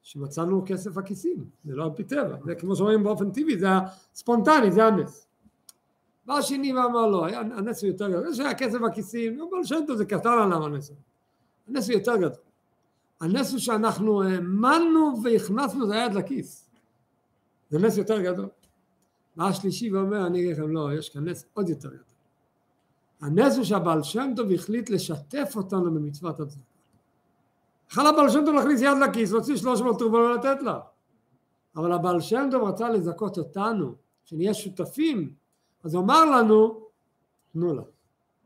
שמצאנו 0.01 0.63
כסף 0.65 0.91
בכיסים, 0.91 1.45
זה 1.65 1.75
לא 1.75 1.83
על 1.83 1.91
פי 1.95 2.03
טבע, 2.03 2.37
זה 2.45 2.55
כמו 2.55 2.75
שאומרים 2.75 3.03
באופן 3.03 3.31
טבעי, 3.31 3.59
זה 3.59 3.67
הספונטני, 4.13 4.71
זה 4.71 4.85
הנס. 4.85 5.27
בא 6.25 6.33
השני 6.33 6.73
ואמר 6.73 7.07
לו, 7.07 7.25
הנס 7.27 7.83
הוא 7.83 7.87
יותר 7.87 8.09
גדול, 8.09 8.29
זה 8.29 8.35
שהיה 8.35 8.55
כסף 8.55 8.77
בכיסים, 8.79 9.41
אבל 9.41 9.63
שם 9.63 9.79
טוב 9.87 9.97
זה 9.97 10.05
קטן 10.05 10.29
עליו 10.29 10.65
הנס. 10.65 10.91
הנס 11.67 11.89
הוא 11.89 11.97
יותר 11.97 12.15
גדול. 12.15 12.47
הנס 13.21 13.51
הוא 13.51 13.59
שאנחנו 13.59 14.23
האמנו 14.23 15.23
והכנסנו 15.23 15.85
את 15.85 15.91
היד 15.91 16.13
לכיס. 16.13 16.69
זה 17.69 17.79
נס 17.79 17.97
יותר 17.97 18.21
גדול. 18.21 18.49
בא 19.35 19.47
השלישי 19.47 19.91
ואומר, 19.91 20.27
אני 20.27 20.39
אגיד 20.39 20.51
לכם, 20.51 20.71
לא, 20.71 20.93
יש 20.93 21.09
כאן 21.09 21.29
נס 21.29 21.45
עוד 21.53 21.69
יותר 21.69 21.89
גדול. 21.89 22.06
הנס 23.21 23.55
הוא 23.55 23.63
שהבעל 23.63 24.03
שם 24.03 24.33
טוב 24.35 24.51
החליט 24.51 24.89
לשתף 24.89 25.53
אותנו 25.55 25.93
במצוות 25.93 26.39
הצדקה. 26.39 26.61
יכול 27.91 28.07
הבעל 28.07 28.29
שם 28.29 28.45
טוב 28.45 28.55
להכניס 28.55 28.81
יד 28.81 28.97
לכיס, 29.09 29.31
להוציא 29.31 29.57
300 29.57 29.99
טובות 29.99 30.19
ולתת 30.19 30.61
לה. 30.61 30.79
אבל 31.75 31.91
הבעל 31.91 32.21
שם 32.21 32.47
טוב 32.51 32.63
רצה 32.63 32.89
לזכות 32.89 33.37
אותנו, 33.37 33.95
שנהיה 34.25 34.53
שותפים, 34.53 35.33
אז 35.83 35.93
הוא 35.93 36.03
אמר 36.03 36.25
לנו, 36.25 36.87
תנו 37.53 37.73
לה. 37.73 37.81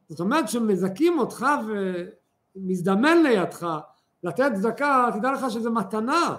זאת 0.10 0.20
אומרת 0.20 0.50
שמזכים 0.50 1.20
אותך 1.20 1.46
ומזדמן 2.56 3.24
לידך 3.24 3.80
לתת 4.24 4.52
צדקה, 4.56 5.10
תדע 5.14 5.32
לך 5.32 5.52
שזה 5.52 5.70
מתנה. 5.70 6.36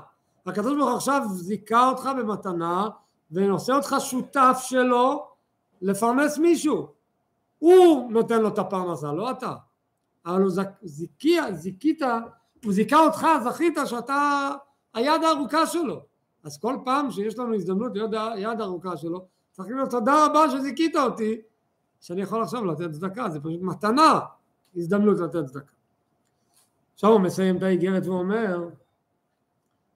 הקדוש 0.47 0.77
ברוך 0.77 0.89
הוא 0.89 0.97
עכשיו 0.97 1.23
זיכה 1.29 1.89
אותך 1.89 2.11
במתנה 2.19 2.89
ועושה 3.31 3.75
אותך 3.75 3.97
שותף 4.01 4.59
שלו 4.63 5.27
לפרנס 5.83 6.39
מישהו. 6.39 7.02
הוא 7.63 8.13
נותן 8.13 8.43
לו 8.43 8.49
את 8.49 8.59
הפרנסה, 8.59 9.13
לא 9.13 9.31
אתה. 9.31 9.55
אבל 10.27 10.43
הוא 10.43 10.51
זיכי, 10.83 11.37
זיכית, 11.53 12.03
הוא 12.65 12.73
זיכה 12.73 13.07
אותך, 13.07 13.27
זכית 13.45 13.79
שאתה 13.85 14.51
היד 14.95 15.23
הארוכה 15.23 15.67
שלו. 15.67 16.03
אז 16.45 16.61
כל 16.61 16.77
פעם 16.85 17.11
שיש 17.11 17.39
לנו 17.39 17.55
הזדמנות 17.55 17.93
להיות 17.95 18.11
היד 18.35 18.61
הארוכה 18.61 18.97
שלו, 18.97 19.27
צריך 19.51 19.69
להגיד 19.69 19.83
לו 19.83 19.91
תודה 19.91 20.27
רבה 20.27 20.51
שזיכית 20.51 20.97
אותי, 20.97 21.41
שאני 22.01 22.23
יכול 22.23 22.43
עכשיו 22.43 22.65
לתת 22.65 22.91
צדקה, 22.91 23.31
זה 23.31 23.41
פשוט 23.41 23.61
מתנה, 23.63 24.21
הזדמנות 24.77 25.19
לתת 25.19 25.45
צדקה. 25.47 25.75
עכשיו 26.95 27.11
הוא 27.11 27.21
מסיים 27.21 27.57
את 27.57 27.63
האיגרת 27.63 28.07
ואומר, 28.07 28.69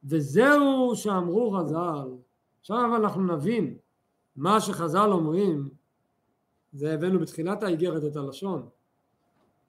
וזהו 0.05 0.93
שאמרו 0.95 1.51
חז"ל, 1.51 2.09
עכשיו 2.61 2.97
אנחנו 2.97 3.37
נבין 3.37 3.77
מה 4.37 4.61
שחז"ל 4.61 5.12
אומרים 5.12 5.69
זה 6.77 6.95
הבאנו 6.95 7.18
בתחילת 7.18 7.62
האיגרת 7.62 8.05
את 8.05 8.16
הלשון, 8.16 8.68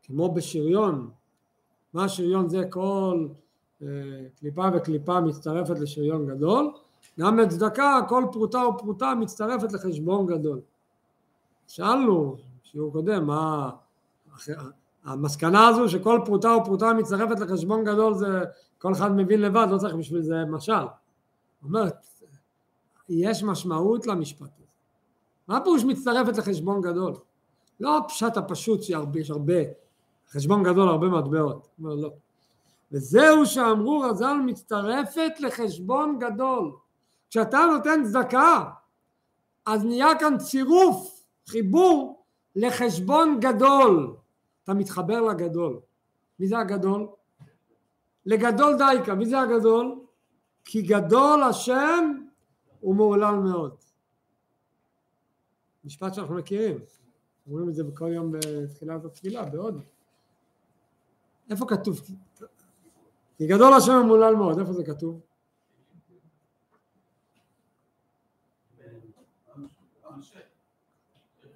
כמו 0.04 0.34
בשריון, 0.34 1.10
מה 1.94 2.10
שריון 2.10 2.50
זה 2.50 2.64
כל 2.70 3.28
אה, 3.82 3.88
קליפה 4.40 4.70
וקליפה 4.74 5.22
מצטרפת 5.22 5.80
לשריון 5.80 6.28
גדול, 6.28 6.72
גם 7.20 7.38
בצדקה 7.38 8.00
כל 8.10 8.24
פרוטה 8.32 8.58
ופרוטה 8.58 9.14
מצטרפת 9.16 9.72
לחשבון 9.72 10.26
גדול. 10.26 10.62
שאלנו, 11.68 12.38
שיעור 12.64 12.92
קודם, 12.92 13.26
מה 13.26 13.70
המסקנה 15.04 15.68
הזו 15.68 15.90
שכל 15.90 16.20
פרוטה 16.26 16.50
ופרוטה 16.62 16.94
מצטרפת 16.94 17.40
לחשבון 17.40 17.84
גדול 17.84 18.14
זה 18.14 18.28
כל 18.78 18.94
אחד 18.94 19.12
מבין 19.12 19.42
לבד, 19.42 19.68
לא 19.72 19.78
צריך 19.78 19.96
בשביל 19.96 20.22
זה 20.22 20.46
משל. 20.46 20.86
אומרת, 21.64 22.06
יש 23.10 23.44
משמעות 23.44 24.08
למשפט 24.08 24.50
הזה. 24.58 24.67
מה 25.48 25.62
פירוש 25.62 25.84
מצטרפת 25.84 26.38
לחשבון 26.38 26.82
גדול? 26.82 27.14
לא 27.80 27.98
הפשט 27.98 28.38
הפשוט 28.38 28.84
שיש 28.84 29.30
הרבה, 29.30 29.54
חשבון 30.30 30.64
גדול 30.64 30.90
הרבה 30.90 31.08
מטבעות, 31.08 31.68
אומר 31.80 31.96
לא. 31.96 32.10
וזהו 32.92 33.46
שאמרו 33.46 34.00
רז"ל 34.00 34.38
מצטרפת 34.46 35.32
לחשבון 35.40 36.20
גדול. 36.20 36.72
כשאתה 37.30 37.60
נותן 37.74 38.04
צדקה, 38.06 38.64
אז 39.66 39.86
נהיה 39.86 40.20
כאן 40.20 40.38
צירוף, 40.38 41.24
חיבור 41.48 42.24
לחשבון 42.56 43.40
גדול. 43.40 44.16
אתה 44.64 44.74
מתחבר 44.74 45.22
לגדול. 45.22 45.80
מי 46.40 46.48
זה 46.48 46.58
הגדול? 46.58 47.08
לגדול 48.26 48.78
דייקה. 48.78 49.16
מי 49.16 49.26
זה 49.26 49.40
הגדול? 49.40 50.00
כי 50.66 50.82
גדול 50.82 51.44
השם 51.44 52.18
ומהולל 52.84 53.36
מאוד. 53.36 53.76
משפט 55.88 56.14
שאנחנו 56.14 56.36
מכירים, 56.36 56.78
אומרים 57.48 57.70
את 57.70 57.76
זה 57.76 57.84
בכל 57.84 58.12
יום 58.14 58.32
בתחילת 58.32 59.06
התפילה, 59.06 59.46
בהודו. 59.46 59.80
איפה 61.50 61.66
כתוב? 61.66 62.02
כי 63.38 63.48
גדול 63.48 63.74
השם 63.74 63.94
ומהולל 64.04 64.36
מאוד, 64.36 64.60
איפה 64.60 64.74
זה 64.74 64.84
כתוב? 64.84 65.22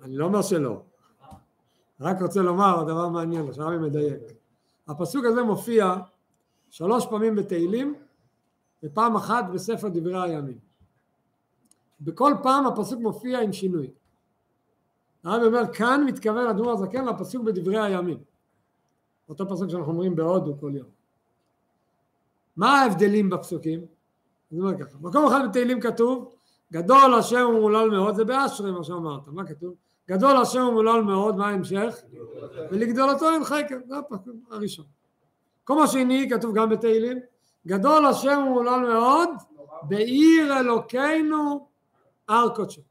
אני 0.01 0.17
לא 0.17 0.25
אומר 0.25 0.41
שלא, 0.41 0.81
רק 1.99 2.21
רוצה 2.21 2.41
לומר 2.41 2.83
דבר 2.83 3.09
מעניין, 3.09 3.47
אני 3.67 3.77
מדייק. 3.77 4.21
הפסוק 4.87 5.25
הזה 5.25 5.43
מופיע 5.43 5.95
שלוש 6.69 7.05
פעמים 7.05 7.35
בתהילים 7.35 7.95
ופעם 8.83 9.15
אחת 9.15 9.45
בספר 9.53 9.87
דברי 9.87 10.21
הימים. 10.21 10.59
בכל 12.01 12.33
פעם 12.43 12.67
הפסוק 12.67 12.99
מופיע 12.99 13.39
עם 13.39 13.53
שינוי. 13.53 13.91
הרב 15.23 15.43
אומר 15.43 15.73
כאן 15.73 16.03
מתכוון 16.07 16.47
אדמו"ר 16.47 16.71
הזקן 16.71 17.05
לפסוק 17.05 17.43
בדברי 17.43 17.79
הימים. 17.79 18.17
אותו 19.29 19.49
פסוק 19.49 19.69
שאנחנו 19.69 19.91
אומרים 19.91 20.15
בהודו 20.15 20.59
כל 20.59 20.71
יום. 20.75 20.87
מה 22.55 22.81
ההבדלים 22.81 23.29
בפסוקים? 23.29 23.85
אני 24.51 24.59
אומר 24.59 24.77
ככה, 24.77 24.97
מקום 25.01 25.25
אחד 25.25 25.49
בתהילים 25.49 25.79
כתוב 25.81 26.35
גדול 26.71 27.13
השם 27.13 27.45
ומולל 27.49 27.89
מאוד, 27.89 28.15
זה 28.15 28.25
באשרי 28.25 28.71
מה 28.71 28.83
שאמרת, 28.83 29.27
מה 29.27 29.45
כתוב? 29.45 29.73
גדול 30.09 30.37
השם 30.37 30.59
ומולל 30.59 31.01
מאוד, 31.01 31.35
מה 31.35 31.47
ההמשך? 31.47 31.95
ולגדולתו 32.71 33.29
אין 33.29 33.43
חקר, 33.43 33.77
זה 33.87 33.97
הפסוק 33.97 34.35
הראשון. 34.51 34.85
מקום 35.63 35.81
השני 35.81 36.29
כתוב 36.29 36.55
גם 36.55 36.69
בתהילים, 36.69 37.19
גדול 37.67 38.05
השם 38.05 38.43
ומולל 38.47 38.79
מאוד, 38.93 39.29
בעיר 39.83 40.59
אלוקינו 40.59 41.67
הר 42.27 42.55
קודשו. 42.55 42.81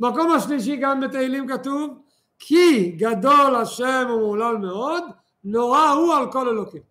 מקום 0.00 0.30
השלישי 0.30 0.76
גם 0.76 1.00
בתהילים 1.00 1.48
כתוב 1.48 2.02
כי 2.38 2.90
גדול 2.90 3.54
השם 3.54 4.06
ומהולל 4.10 4.56
מאוד 4.56 5.04
נורא 5.44 5.88
הוא 5.88 6.14
על 6.14 6.32
כל 6.32 6.48
אלוקים. 6.48 6.82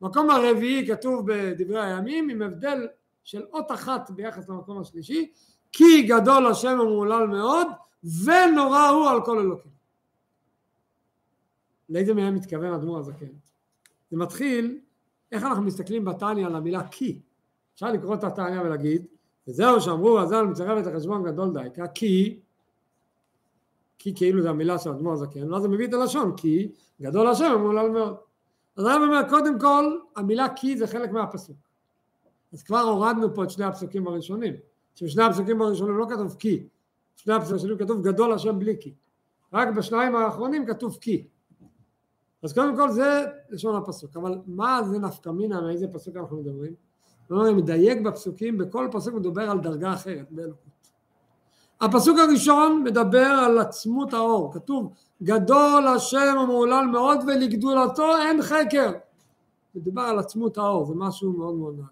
מקום 0.00 0.30
הרביעי 0.30 0.86
כתוב 0.86 1.32
בדברי 1.32 1.82
הימים 1.82 2.28
עם 2.28 2.42
הבדל 2.42 2.88
של 3.24 3.44
אות 3.52 3.72
אחת 3.72 4.10
ביחס 4.10 4.48
למקום 4.48 4.80
השלישי 4.80 5.32
כי 5.72 6.02
גדול 6.02 6.46
השם 6.46 6.78
ומהולל 6.80 7.26
מאוד 7.26 7.66
ונורא 8.24 8.88
הוא 8.88 9.08
על 9.08 9.24
כל 9.24 9.38
אלוקים. 9.38 9.70
לאיזה 11.88 12.14
מהם 12.14 12.34
מתכוון 12.34 12.72
אדמו"ר 12.72 12.98
הזקן? 12.98 13.26
זה 14.10 14.16
מתחיל 14.16 14.78
איך 15.32 15.42
אנחנו 15.42 15.62
מסתכלים 15.62 16.04
בתניא 16.04 16.46
על 16.46 16.56
המילה 16.56 16.88
כי 16.88 17.20
אפשר 17.74 17.92
לקרוא 17.92 18.14
את 18.14 18.24
התניא 18.24 18.60
ולהגיד 18.60 19.06
וזהו 19.48 19.80
שאמרו 19.80 20.14
רז"ל 20.14 20.42
מצרפת 20.42 20.86
לחשבון 20.86 21.24
גדול 21.24 21.52
דייקה 21.52 21.86
כי 21.86 22.40
כי 23.98 24.14
כאילו 24.14 24.42
זה 24.42 24.50
המילה 24.50 24.78
של 24.78 24.90
אדמו"ר 24.90 25.12
הזקן 25.12 25.52
ואז 25.52 25.64
הוא 25.64 25.72
מביא 25.72 25.86
את 25.88 25.92
הלשון 25.92 26.36
כי 26.36 26.72
גדול 27.02 27.26
השם 27.26 27.52
ומהולל 27.56 27.90
מאוד 27.90 28.16
אז 28.76 28.84
הרב 28.84 29.02
אומר 29.02 29.28
קודם 29.28 29.60
כל 29.60 29.98
המילה 30.16 30.46
כי 30.56 30.78
זה 30.78 30.86
חלק 30.86 31.10
מהפסוק 31.10 31.56
אז 32.52 32.62
כבר 32.62 32.80
הורדנו 32.80 33.34
פה 33.34 33.44
את 33.44 33.50
שני 33.50 33.64
הפסוקים 33.64 34.06
הראשונים. 34.06 34.54
שבשני 34.94 35.22
הפסוקים 35.22 35.62
הראשונים 35.62 35.98
לא 35.98 36.06
כתוב 36.10 36.36
כי, 36.38 36.66
בשני 37.16 37.34
הפסוקים 37.34 37.54
הראשונים 37.54 37.78
כתוב 37.78 38.02
גדול 38.02 38.32
השם 38.32 38.58
בלי 38.58 38.76
כי. 38.80 38.94
רק 39.52 39.68
בשניים 39.76 40.16
האחרונים 40.16 40.66
כתוב 40.66 40.98
כי. 41.00 41.26
אז 42.42 42.52
קודם 42.52 42.76
כל 42.76 42.90
זה 42.90 43.24
לשון 43.50 43.76
הפסוק, 43.76 44.16
אבל 44.16 44.38
מה 44.46 44.82
זה 44.84 44.98
נפקא 44.98 45.30
מינה, 45.30 45.60
מאיזה 45.60 45.88
פסוק 45.92 46.16
אנחנו 46.16 46.36
מדברים? 46.36 46.74
כלומר, 47.28 47.46
אני 47.46 47.54
מדייק 47.54 48.00
בפסוקים, 48.00 48.58
בכל 48.58 48.88
פסוק 48.92 49.14
מדבר 49.14 49.50
על 49.50 49.58
דרגה 49.58 49.92
אחרת 49.92 50.26
באלוקות. 50.30 50.76
הפסוק 51.80 52.18
הראשון 52.18 52.82
מדבר 52.84 53.26
על 53.46 53.58
עצמות 53.58 54.14
האור, 54.14 54.54
כתוב 54.54 54.92
גדול 55.22 55.86
השם 55.86 56.38
המהולל 56.38 56.84
מאוד 56.92 57.18
ולגדולתו 57.26 58.16
אין 58.16 58.42
חקר. 58.42 58.92
מדובר 59.74 60.02
על 60.02 60.18
עצמות 60.18 60.58
האור, 60.58 60.86
זה 60.86 60.94
משהו 60.96 61.32
מאוד 61.32 61.54
מאוד 61.54 61.74
נעלה. 61.74 61.88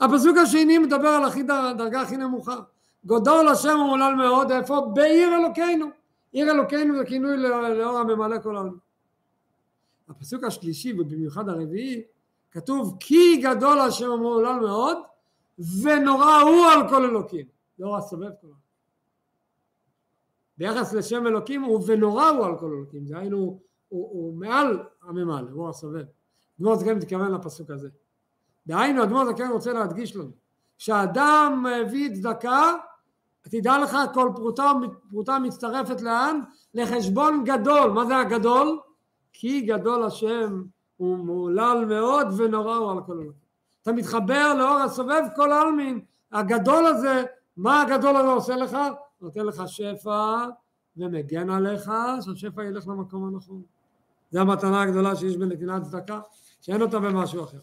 הפסוק 0.00 0.36
השני 0.36 0.78
מדבר 0.78 1.08
על 1.08 1.24
הכי 1.24 1.42
דרגה 1.78 2.00
הכי 2.00 2.16
נמוכה. 2.16 2.56
גדול 3.06 3.48
השם 3.48 3.68
המהולל 3.68 4.14
מאוד, 4.14 4.50
איפה? 4.50 4.80
בעיר 4.94 5.28
אלוקינו. 5.36 5.86
עיר 6.32 6.50
אלוקינו 6.50 6.96
זה 6.98 7.04
כינוי 7.04 7.36
לאור 7.76 7.98
הממלא 7.98 8.38
כל 8.42 8.56
העולם. 8.56 8.76
הפסוק 10.08 10.44
השלישי 10.44 11.00
ובמיוחד 11.00 11.48
הרביעי 11.48 12.02
כתוב 12.52 12.96
כי 13.00 13.36
גדול 13.36 13.78
השם 13.80 14.10
המהולל 14.10 14.58
מאוד 14.60 14.98
ונורא 15.82 16.40
הוא 16.40 16.66
על 16.66 16.88
כל 16.88 17.04
אלוקים. 17.04 17.46
לאור 17.78 17.96
הסובב 17.96 18.30
כל 18.40 18.46
העולם. 18.46 18.56
ביחס 20.58 20.92
לשם 20.92 21.26
אלוקים 21.26 21.62
הוא 21.62 21.82
ונורא 21.86 22.28
הוא 22.28 22.46
על 22.46 22.58
כל 22.58 22.66
אלוקים, 22.66 23.06
זה 23.06 23.18
היינו 23.18 23.60
הוא, 23.88 24.08
הוא 24.10 24.34
מעל 24.34 24.82
הממלא, 25.02 25.50
הוא 25.50 25.68
הסובב. 25.68 26.04
אדמו"ר 26.58 26.76
זקן 26.76 26.96
מתכוון 26.96 27.32
לפסוק 27.32 27.70
הזה. 27.70 27.88
דהיינו 28.66 29.02
אדמו"ר 29.02 29.32
זקן 29.32 29.50
רוצה 29.50 29.72
להדגיש 29.72 30.16
לנו 30.16 30.30
שאדם 30.78 31.66
מביא 31.66 32.14
צדקה 32.14 32.74
תדע 33.42 33.78
לך 33.78 33.96
כל 34.14 34.30
פרוטה, 34.34 34.72
פרוטה 35.10 35.38
מצטרפת 35.38 36.00
לאן? 36.00 36.40
לחשבון 36.74 37.44
גדול, 37.44 37.90
מה 37.90 38.06
זה 38.06 38.16
הגדול? 38.16 38.80
כי 39.32 39.60
גדול 39.60 40.02
השם 40.02 40.62
הוא 40.96 41.18
מהולל 41.18 41.84
מאוד 41.88 42.26
ונורא 42.36 42.76
הוא 42.76 42.90
על 42.90 42.98
כל 43.06 43.12
אלוקים. 43.12 43.42
אתה 43.82 43.92
מתחבר 43.92 44.54
לאור 44.54 44.78
הסובב 44.78 45.22
כל 45.36 45.52
העלמין, 45.52 46.00
הגדול 46.32 46.86
הזה, 46.86 47.24
מה 47.56 47.82
הגדול 47.82 48.16
הזה 48.16 48.28
עושה 48.28 48.56
לך? 48.56 48.76
נותן 49.20 49.40
לך 49.40 49.62
שפע 49.66 50.46
ומגן 50.96 51.50
עליך, 51.50 51.92
שהשפע 52.20 52.64
ילך 52.64 52.88
למקום 52.88 53.24
הנכון. 53.24 53.62
זו 54.30 54.40
המתנה 54.40 54.82
הגדולה 54.82 55.16
שיש 55.16 55.36
בנתינת 55.36 55.82
צדקה, 55.82 56.20
שאין 56.60 56.82
אותה 56.82 56.98
במשהו 56.98 57.44
אחר. 57.44 57.58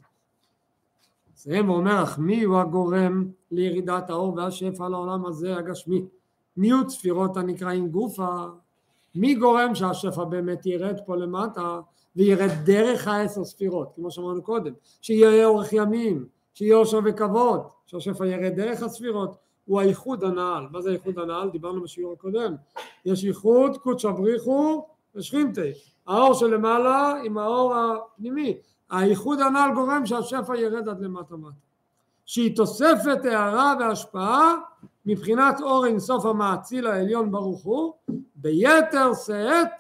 מסיים 1.33 1.69
ואומר, 1.69 2.03
אך 2.03 2.19
מי 2.19 2.43
הוא 2.43 2.59
הגורם 2.59 3.31
לירידת 3.51 4.09
האור 4.09 4.35
והשפע 4.35 4.89
לעולם 4.89 5.25
הזה 5.25 5.57
הגשמי? 5.57 6.05
מי 6.57 6.69
הוא 6.69 6.83
צפירות 6.83 7.37
הנקראים 7.37 7.89
גופה? 7.89 8.45
מי 9.15 9.35
גורם 9.35 9.75
שהשפע 9.75 10.23
באמת 10.23 10.65
ירד 10.65 10.99
פה 11.05 11.15
למטה 11.15 11.79
וירד 12.19 12.49
דרך 12.63 13.07
העשר 13.07 13.43
ספירות, 13.43 13.91
כמו 13.95 14.11
שאמרנו 14.11 14.41
קודם, 14.41 14.73
שיהיה 15.01 15.45
אורך 15.45 15.73
ימים, 15.73 16.25
שיהיה 16.53 16.75
אושר 16.75 16.99
וכבוד, 17.05 17.61
שהשפע 17.85 18.25
ירד 18.25 18.55
דרך 18.55 18.83
הספירות, 18.83 19.35
הוא 19.65 19.79
הייחוד 19.79 20.23
הנעל. 20.23 20.67
מה 20.71 20.81
זה 20.81 20.89
הייחוד 20.89 21.19
הנעל? 21.19 21.49
דיברנו 21.49 21.81
בשיעור 21.81 22.13
הקודם. 22.13 22.55
יש 23.05 23.23
ייחוד 23.23 23.77
קודשא 23.77 24.11
בריחו 24.11 24.85
ושכינתי. 25.15 25.71
האור 26.07 26.33
שלמעלה 26.33 27.13
עם 27.23 27.37
האור 27.37 27.75
הפנימי. 27.75 28.57
הייחוד 28.89 29.39
הנ"ל 29.39 29.69
גורם 29.75 30.05
שהשפע 30.05 30.57
ירד 30.57 30.89
עד 30.89 31.01
למטה 31.01 31.35
מטה. 31.35 31.55
שהיא 32.25 32.55
תוספת 32.55 33.25
הערה 33.25 33.73
והשפעה 33.79 34.55
מבחינת 35.05 35.61
אור 35.61 35.85
אינסוף 35.85 36.25
המאציל 36.25 36.87
העליון 36.87 37.31
ברוך 37.31 37.63
הוא 37.63 37.93
ביתר 38.35 39.11
שאת 39.25 39.71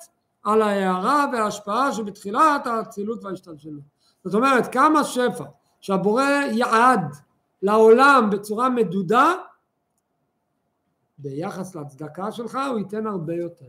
על 0.43 0.61
ההערה 0.61 1.25
וההשפעה 1.33 1.91
שבתחילת 1.91 2.67
האצילות 2.67 3.23
וההשתלשלות. 3.23 3.83
זאת 4.23 4.33
אומרת 4.33 4.73
כמה 4.73 5.03
שפע 5.03 5.43
שהבורא 5.81 6.23
יעד 6.51 7.15
לעולם 7.61 8.29
בצורה 8.31 8.69
מדודה 8.69 9.33
ביחס 11.17 11.75
לצדקה 11.75 12.31
שלך 12.31 12.59
הוא 12.69 12.79
ייתן 12.79 13.07
הרבה 13.07 13.35
יותר. 13.35 13.65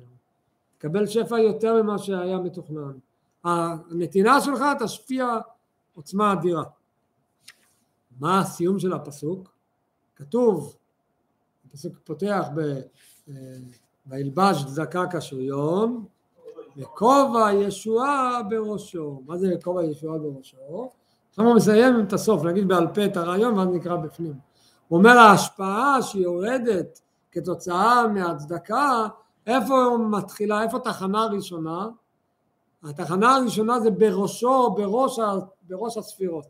תקבל 0.78 1.06
שפע 1.06 1.38
יותר 1.38 1.82
ממה 1.82 1.98
שהיה 1.98 2.38
מתוכנן. 2.38 2.92
הנתינה 3.44 4.40
שלך 4.40 4.64
תשפיע 4.78 5.38
עוצמה 5.94 6.32
אדירה. 6.32 6.64
מה 8.20 8.40
הסיום 8.40 8.78
של 8.78 8.92
הפסוק? 8.92 9.54
כתוב, 10.16 10.76
הפסוק 11.66 11.98
פותח 12.04 12.46
ב... 12.54 12.60
אה, 13.28 13.34
וילבש 14.06 14.64
צדקה 14.66 15.04
כשריון 15.12 16.04
וכובע 16.76 17.52
ישועה 17.52 18.42
בראשו. 18.48 19.22
מה 19.26 19.36
זה 19.36 19.54
כובע 19.62 19.84
ישועה 19.84 20.18
בראשו? 20.18 20.90
עכשיו 21.30 21.46
הוא 21.46 21.54
מסיים 21.54 22.00
את 22.00 22.12
הסוף, 22.12 22.44
נגיד 22.44 22.68
בעל 22.68 22.86
פה 22.94 23.04
את 23.04 23.16
הרעיון 23.16 23.58
ואז 23.58 23.68
נקרא 23.68 23.96
בפנים. 23.96 24.34
הוא 24.88 24.98
אומר 24.98 25.18
ההשפעה 25.18 26.02
שיורדת 26.02 27.00
כתוצאה 27.32 28.08
מהצדקה, 28.08 29.06
איפה 29.46 29.96
מתחילה, 30.10 30.62
איפה 30.62 30.78
תחנה 30.78 31.26
ראשונה? 31.26 31.88
התחנה 32.84 33.36
הראשונה 33.36 33.80
זה 33.80 33.90
בראשו, 33.90 34.70
בראש, 34.70 35.18
בראש 35.68 35.96
הספירות. 35.96 36.46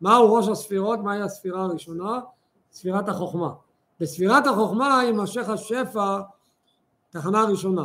מהו 0.00 0.34
ראש 0.34 0.48
הספירות? 0.48 0.98
מהי 0.98 1.22
הספירה 1.22 1.62
הראשונה? 1.62 2.20
ספירת 2.72 3.08
החוכמה. 3.08 3.52
בספירת 4.00 4.46
החוכמה 4.46 5.02
יימשך 5.04 5.48
השפע, 5.48 6.20
תחנה 7.10 7.44
ראשונה. 7.44 7.84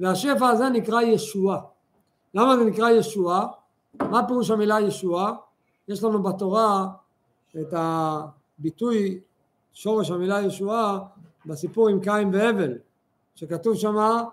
והשפע 0.00 0.48
הזה 0.48 0.68
נקרא 0.68 1.00
ישועה. 1.00 1.60
למה 2.34 2.56
זה 2.56 2.64
נקרא 2.64 2.90
ישועה? 2.90 3.46
מה 4.00 4.26
פירוש 4.26 4.50
המילה 4.50 4.80
ישועה? 4.80 5.34
יש 5.88 6.04
לנו 6.04 6.22
בתורה 6.22 6.88
את 7.60 7.74
הביטוי, 7.76 9.20
שורש 9.72 10.10
המילה 10.10 10.40
ישועה, 10.40 10.98
בסיפור 11.46 11.88
עם 11.88 12.00
קין 12.00 12.34
והבל, 12.34 12.78
שכתוב 13.34 13.74
שמה 13.74 14.24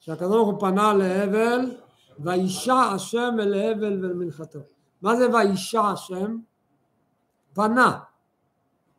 שהקדוש 0.00 0.30
ברוך 0.30 0.48
הוא 0.48 0.60
פנה 0.60 0.94
להבל 0.94 1.76
וישע 2.18 2.74
השם 2.74 3.36
אל 3.40 3.54
הבל 3.54 4.04
ולמנחתו. 4.04 4.58
מה 5.02 5.16
זה 5.16 5.28
וישע 5.34 5.82
השם? 5.82 6.36
פנה. 7.54 7.98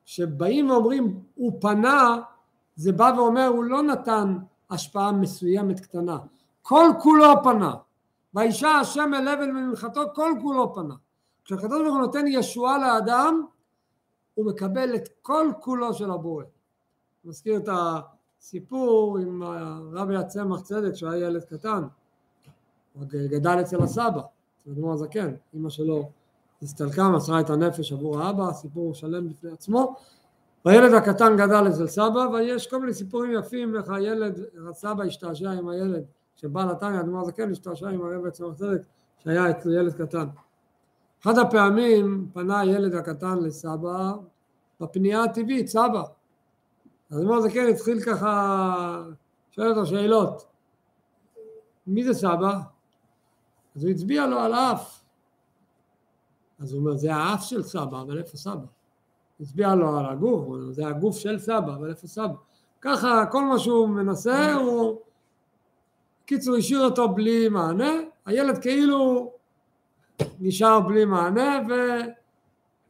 כשבאים 0.05 0.69
ואומרים 0.69 1.19
הוא 1.35 1.61
פנה, 1.61 2.17
זה 2.75 2.91
בא 2.91 3.11
ואומר 3.17 3.47
הוא 3.47 3.63
לא 3.63 3.81
נתן 3.81 4.37
השפעה 4.69 5.11
מסוימת 5.11 5.79
קטנה. 5.79 6.17
כל 6.61 6.85
כולו 6.99 7.43
פנה. 7.43 7.75
וישע 8.33 8.69
השם 8.69 9.11
אל 9.13 9.27
הבל 9.27 9.43
ולמנחתו 9.43 10.01
כל 10.15 10.31
כולו 10.41 10.73
פנה. 10.73 10.95
כשהקדוש 11.45 11.81
ברוך 11.81 11.93
הוא 11.93 12.01
נותן 12.01 12.27
ישועה 12.27 12.77
לאדם, 12.77 13.45
הוא 14.35 14.45
מקבל 14.45 14.95
את 14.95 15.09
כל 15.21 15.51
כולו 15.59 15.93
של 15.93 16.11
הבורא. 16.11 16.43
מזכיר 17.25 17.57
את 17.57 17.69
הסיפור 17.71 19.17
עם 19.17 19.43
הרבי 19.43 20.15
הצמח 20.15 20.61
צדק 20.61 20.93
שהיה 20.93 21.27
ילד 21.27 21.43
קטן. 21.43 21.83
גדל 23.07 23.61
אצל 23.61 23.83
הסבא, 23.83 24.21
אצל 24.61 24.71
אדמו"ר 24.71 24.93
הזקן, 24.93 25.33
אימא 25.53 25.69
שלו 25.69 26.09
הסתלקה, 26.61 27.09
מסרה 27.09 27.39
את 27.39 27.49
הנפש 27.49 27.91
עבור 27.91 28.21
האבא, 28.21 28.53
סיפור 28.53 28.93
שלם 28.93 29.29
בפני 29.29 29.51
עצמו. 29.51 29.95
והילד 30.65 30.93
הקטן 30.93 31.37
גדל 31.37 31.67
אצל 31.69 31.87
סבא, 31.87 32.27
ויש 32.33 32.67
כל 32.67 32.79
מיני 32.79 32.93
סיפורים 32.93 33.31
יפים 33.31 33.75
איך 33.75 33.89
הילד, 33.89 34.39
הסבא 34.69 35.03
השתעשע 35.03 35.51
עם 35.51 35.69
הילד, 35.69 36.03
שבא 36.35 36.65
לתניא, 36.65 36.99
אדמו"ר 36.99 37.21
הזקן 37.21 37.51
השתעשע 37.51 37.89
עם 37.89 38.01
הרב 38.01 38.25
עצמו 38.25 38.55
צדק, 38.55 38.81
שהיה 39.19 39.49
אצל 39.49 39.73
ילד 39.73 39.93
קטן. 39.93 40.27
אחת 41.21 41.37
הפעמים 41.37 42.29
פנה 42.33 42.59
הילד 42.59 42.95
הקטן 42.95 43.37
לסבא 43.37 44.13
בפנייה 44.81 45.23
הטבעית, 45.23 45.67
סבא. 45.67 46.03
אז 47.09 47.19
אדמו"ר 47.19 47.37
הזקן 47.37 47.67
התחיל 47.69 48.01
ככה, 48.01 49.03
שואל 49.51 49.69
אותו 49.69 49.85
שאלות. 49.85 50.45
מי 51.87 52.03
זה 52.03 52.13
סבא? 52.13 52.59
אז 53.75 53.83
הוא 53.83 53.91
הצביע 53.91 54.27
לו 54.27 54.39
על 54.39 54.53
האף. 54.53 55.03
אז 56.59 56.73
הוא 56.73 56.79
אומר, 56.79 56.95
זה 56.95 57.15
האף 57.15 57.43
של 57.43 57.63
סבא, 57.63 58.01
אבל 58.01 58.17
איפה 58.17 58.37
סבא? 58.37 58.78
הצביע 59.39 59.75
לו 59.75 59.97
על 59.97 60.05
הגוף, 60.05 60.47
זה 60.71 60.87
הגוף 60.87 61.17
של 61.17 61.39
סבא, 61.39 61.75
אבל 61.75 61.89
איפה 61.89 62.07
סבא? 62.07 62.33
ככה 62.81 63.25
כל 63.31 63.43
מה 63.43 63.59
שהוא 63.59 63.89
מנסה 63.89 64.53
הוא... 64.53 64.99
קיצור 66.25 66.55
השאיר 66.55 66.85
אותו 66.85 67.09
בלי 67.09 67.49
מענה, 67.49 67.91
הילד 68.25 68.57
כאילו 68.57 69.31
נשאר 70.39 70.79
בלי 70.79 71.05
מענה 71.05 71.59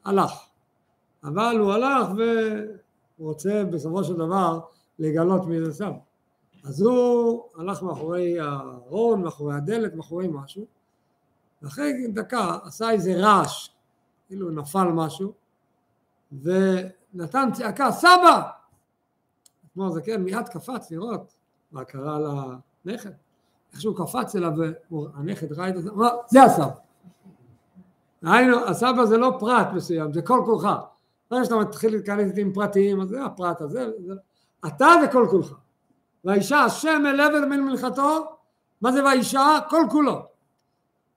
והלך. 0.06 0.32
אבל 1.24 1.58
הוא 1.60 1.72
הלך 1.72 2.08
והוא 2.10 3.28
רוצה 3.28 3.64
בסופו 3.72 4.04
של 4.04 4.14
דבר 4.14 4.60
לגלות 5.00 5.46
מי 5.46 5.66
זה 5.66 5.74
סבא. 5.74 5.98
אז 6.64 6.82
הוא 6.82 7.44
הלך 7.58 7.84
מאחורי 7.84 8.40
הארון, 8.40 9.22
מאחורי 9.22 9.56
הדלת, 9.56 9.96
מאחורי 9.96 10.28
משהו, 10.32 10.66
ואחרי 11.62 12.08
דקה 12.08 12.58
עשה 12.64 12.92
איזה 12.92 13.14
רעש, 13.18 13.70
כאילו 14.28 14.50
נפל 14.50 14.88
משהו, 14.88 15.34
ונתן 16.32 17.50
צעקה, 17.54 17.92
סבא! 17.92 18.42
כמו 19.74 19.92
זה 19.92 20.02
כן, 20.02 20.24
מיד 20.24 20.50
קפץ 20.50 20.92
לראות 20.92 21.34
מה 21.72 21.84
קרה 21.84 22.20
לנכד. 22.86 23.10
איך 23.72 23.82
שהוא 23.82 23.96
קפץ 23.98 24.36
אליו, 24.36 24.52
והנכד 24.92 25.52
ראה 25.54 25.70
את 25.70 25.82
זה, 25.82 25.90
אמר, 25.90 26.10
זה 26.28 26.44
הסבא. 26.44 26.70
היינו, 28.24 28.66
הסבא 28.66 29.06
זה 29.06 29.18
לא 29.18 29.38
פרט 29.40 29.68
מסוים, 29.74 30.14
זה 30.14 30.22
כל 30.22 30.42
כולך. 30.46 30.70
ברגע 31.32 31.44
שאתה 31.44 31.56
מתחיל 31.56 31.96
להתכנס 31.96 32.38
עם 32.38 32.54
פרטים, 32.54 33.02
אז 33.02 33.10
זה 33.10 33.26
הפרט 33.26 33.62
הזה, 33.62 33.92
זה... 34.06 34.14
אתה 34.68 34.88
זה 35.02 35.08
כל 35.12 35.28
כולך. 35.30 35.54
והאישה 36.24 36.60
השם 36.60 37.04
אל 37.06 37.20
עבר 37.20 37.46
מן 37.46 37.62
מלכתו, 37.62 38.38
מה 38.82 38.92
זה 38.92 39.04
והאישה? 39.04 39.60
כל 39.70 39.82
כולו. 39.90 40.26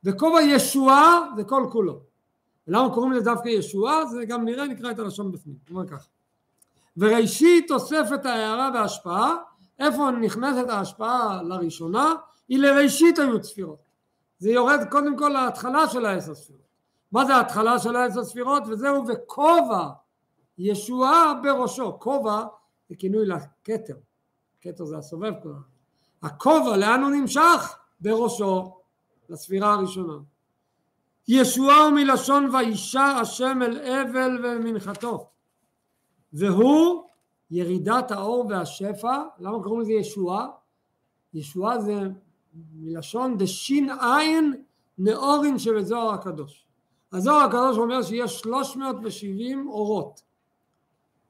וכובע 0.04 0.42
ישועה 0.42 1.20
זה 1.36 1.44
כל 1.44 1.66
כולו. 1.72 2.00
ולמה 2.68 2.94
קוראים 2.94 3.12
לזה 3.12 3.24
דווקא 3.24 3.48
ישועה? 3.48 4.06
זה 4.06 4.24
גם 4.24 4.44
נראה, 4.44 4.66
נקרא 4.66 4.90
את 4.90 4.98
הלשון 4.98 5.32
בפנים. 5.32 5.56
אומר 5.70 5.86
ככה. 5.86 6.08
וראשית 6.96 7.68
תוספת 7.68 8.26
ההערה 8.26 8.70
וההשפעה, 8.74 9.36
איפה 9.78 10.10
נכנסת 10.10 10.68
ההשפעה 10.68 11.42
לראשונה? 11.42 12.14
היא 12.48 12.58
לראשית 12.58 13.18
היו 13.18 13.40
צפירות. 13.40 13.78
זה 14.38 14.50
יורד 14.50 14.80
קודם 14.90 15.18
כל 15.18 15.28
להתחלה 15.28 15.88
של 15.88 16.06
העשר 16.06 16.34
ספירות. 16.34 16.62
מה 17.12 17.24
זה 17.24 17.34
ההתחלה 17.34 17.78
של 17.78 17.96
העשר 17.96 18.24
ספירות? 18.24 18.62
וזהו 18.68 19.04
וכובע 19.08 19.88
ישועה 20.58 21.34
בראשו. 21.42 21.98
כובע 21.98 22.44
זה 22.88 22.94
כינוי 22.98 23.26
לכתר. 23.26 23.94
כתר 24.60 24.84
זה 24.84 24.98
הסובב 24.98 25.32
כבר. 25.42 25.52
הכובע 26.22 26.76
לאן 26.76 27.02
הוא 27.02 27.10
נמשך? 27.10 27.78
בראשו, 28.00 28.80
לספירה 29.28 29.72
הראשונה. 29.72 30.18
ישועה 31.28 31.84
הוא 31.84 31.92
מלשון 31.92 32.54
וישע 32.54 33.02
השם 33.02 33.58
אל 33.62 33.78
אבל 33.78 34.44
ומנחתו. 34.44 35.28
והוא 36.32 37.04
ירידת 37.50 38.10
האור 38.10 38.46
והשפע, 38.48 39.22
למה 39.38 39.62
קוראים 39.62 39.80
לזה 39.80 39.92
ישועה? 39.92 40.48
ישועה 41.34 41.80
זה 41.80 42.00
מלשון 42.74 43.38
דשין 43.38 43.90
עין 44.00 44.62
נאורין 44.98 45.58
שבזוהר 45.58 46.14
הקדוש. 46.14 46.66
הזוהר 47.12 47.44
הקדוש 47.44 47.78
אומר 47.78 48.02
שיש 48.02 48.40
370 48.40 49.68
אורות. 49.68 50.22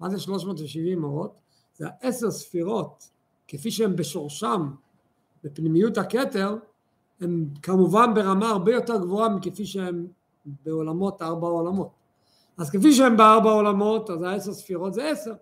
מה 0.00 0.10
זה 0.10 0.20
370 0.20 1.04
אורות? 1.04 1.34
זה 1.74 1.86
העשר 1.88 2.30
ספירות, 2.30 3.10
כפי 3.48 3.70
שהן 3.70 3.96
בשורשם, 3.96 4.70
בפנימיות 5.44 5.98
הכתר, 5.98 6.56
הם 7.20 7.48
כמובן 7.62 8.14
ברמה 8.14 8.50
הרבה 8.50 8.72
יותר 8.72 8.98
גבוהה 8.98 9.28
מכפי 9.28 9.66
שהם 9.66 10.06
בעולמות, 10.44 11.22
ארבע 11.22 11.46
עולמות. 11.46 11.90
אז 12.58 12.70
כפי 12.70 12.92
שהם 12.92 13.16
בארבע 13.16 13.50
עולמות, 13.50 14.10
אז 14.10 14.22
העשר 14.22 14.52
ספירות 14.52 14.94
זה 14.94 15.10
עשר. 15.10 15.34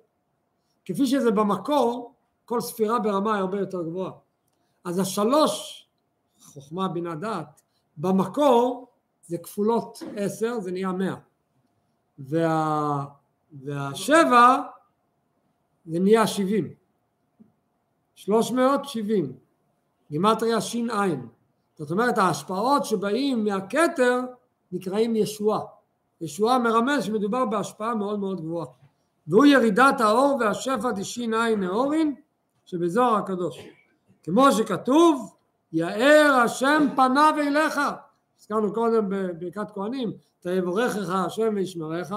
כפי 0.84 1.06
שזה 1.06 1.30
במקור, 1.30 2.14
כל 2.44 2.60
ספירה 2.60 2.98
ברמה 2.98 3.34
היא 3.34 3.40
הרבה 3.40 3.60
יותר 3.60 3.82
גבוהה. 3.82 4.12
אז 4.84 4.98
השלוש, 4.98 5.86
חוכמה, 6.40 6.88
בינה, 6.88 7.14
דעת, 7.14 7.62
במקור 7.96 8.86
זה 9.22 9.38
כפולות 9.38 10.02
עשר, 10.16 10.60
זה 10.60 10.72
נהיה 10.72 10.92
מאה. 10.92 11.14
וה, 12.18 13.04
והשבע 13.52 14.56
זה 15.86 16.00
נהיה 16.00 16.26
שבעים. 16.26 16.74
שלוש 18.14 18.52
מאות 18.52 18.84
שבעים. 18.84 19.32
גימטריה 20.10 20.60
ש"ע. 20.60 21.04
זאת 21.80 21.90
אומרת 21.90 22.18
ההשפעות 22.18 22.84
שבאים 22.84 23.44
מהכתר 23.44 24.20
נקראים 24.72 25.16
ישועה. 25.16 25.60
ישועה 26.20 26.58
מרמז 26.58 27.04
שמדובר 27.04 27.44
בהשפעה 27.44 27.94
מאוד 27.94 28.18
מאוד 28.18 28.40
גבוהה. 28.40 28.66
והוא 29.26 29.46
ירידת 29.46 30.00
האור 30.00 30.36
והשפע 30.40 30.90
דש"ע 30.90 31.54
נאורין 31.56 32.14
שבזוהר 32.64 33.14
הקדוש. 33.14 33.58
כמו 34.22 34.52
שכתוב 34.52 35.34
יאר 35.72 36.40
השם 36.44 36.86
פניו 36.96 37.34
אליך 37.38 37.80
הזכרנו 38.38 38.72
קודם 38.72 39.08
בברכת 39.08 39.70
כהנים 39.74 40.12
תבורכך 40.40 41.10
השם 41.10 41.52
וישמרך 41.56 42.12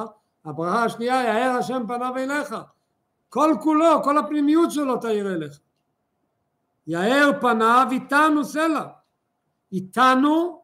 הברכה 0.45 0.83
השנייה 0.83 1.23
יאר 1.23 1.57
השם 1.59 1.83
פניו 1.87 2.13
אליך 2.17 2.55
כל 3.29 3.55
כולו 3.61 4.03
כל 4.03 4.17
הפנימיות 4.17 4.71
שלו 4.71 4.97
תאיר 4.97 5.33
אליך 5.33 5.59
יאר 6.87 7.31
פניו 7.41 7.87
איתנו 7.91 8.43
סלע 8.43 8.85
איתנו 9.73 10.61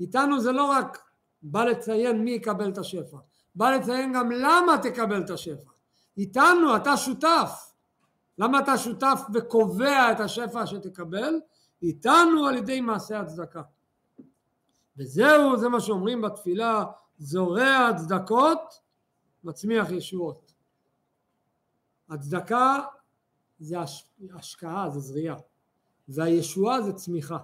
איתנו 0.00 0.40
זה 0.40 0.52
לא 0.52 0.64
רק 0.64 0.98
בא 1.42 1.64
לציין 1.64 2.24
מי 2.24 2.30
יקבל 2.30 2.68
את 2.68 2.78
השפע 2.78 3.18
בא 3.54 3.70
לציין 3.70 4.12
גם 4.12 4.30
למה 4.30 4.78
תקבל 4.82 5.22
את 5.22 5.30
השפע 5.30 5.70
איתנו 6.16 6.76
אתה 6.76 6.96
שותף 6.96 7.70
למה 8.40 8.58
אתה 8.58 8.78
שותף 8.78 9.20
וקובע 9.34 10.12
את 10.12 10.20
השפע 10.20 10.66
שתקבל? 10.66 11.40
איתנו 11.82 12.46
על 12.46 12.56
ידי 12.56 12.80
מעשה 12.80 13.20
הצדקה. 13.20 13.62
וזהו, 14.96 15.56
זה 15.56 15.68
מה 15.68 15.80
שאומרים 15.80 16.22
בתפילה, 16.22 16.84
זורע 17.18 17.90
צדקות, 17.96 18.80
מצמיח 19.44 19.90
ישועות. 19.90 20.52
הצדקה 22.08 22.78
זה 23.58 23.76
השקעה, 24.34 24.90
זה 24.90 25.00
זריעה, 25.00 25.36
והישועה 26.08 26.82
זה 26.82 26.92
צמיחה. 26.92 27.38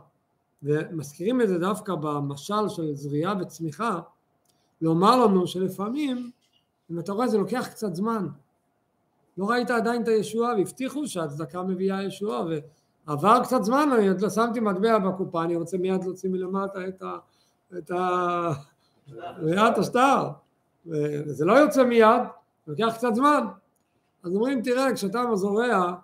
ומזכירים 0.62 1.40
את 1.40 1.48
זה 1.48 1.59
דווקא 1.59 1.94
במשל 1.94 2.68
של 2.68 2.94
זריעה 2.94 3.34
וצמיחה, 3.40 4.00
לומר 4.80 5.24
לנו 5.24 5.46
שלפעמים, 5.46 6.30
אם 6.90 6.98
אתה 6.98 7.12
רואה 7.12 7.28
זה 7.28 7.38
לוקח 7.38 7.66
קצת 7.70 7.94
זמן, 7.94 8.26
לא 9.38 9.50
ראית 9.50 9.70
עדיין 9.70 10.02
את 10.02 10.09
הישועה 10.09 10.54
והבטיחו 10.54 11.07
שהצדקה 11.07 11.62
מביאה 11.62 12.02
ישועה 12.02 12.44
ועבר 13.07 13.44
קצת 13.44 13.64
זמן, 13.64 13.88
אני 13.98 14.09
עוד 14.09 14.20
לא 14.20 14.30
שמתי 14.30 14.61
מטבע 14.61 14.98
בקופה, 14.98 15.44
אני 15.44 15.57
רוצה 15.57 15.78
מיד 15.78 16.04
להוציא 16.04 16.30
מלמטה 16.30 16.88
את 16.88 17.02
ה... 17.02 17.16
את 17.78 17.90
ה... 17.90 18.52
ראיית 19.38 19.78
השטר. 19.78 20.28
וזה 20.86 21.44
לא 21.44 21.52
יוצא 21.52 21.84
מיד, 21.84 22.22
לוקח 22.66 22.92
קצת 22.94 23.14
זמן. 23.14 23.46
אז 24.22 24.34
אומרים 24.34 24.62
תראה 24.62 24.94
כשאתה 24.94 25.22
זורע, 25.34 25.94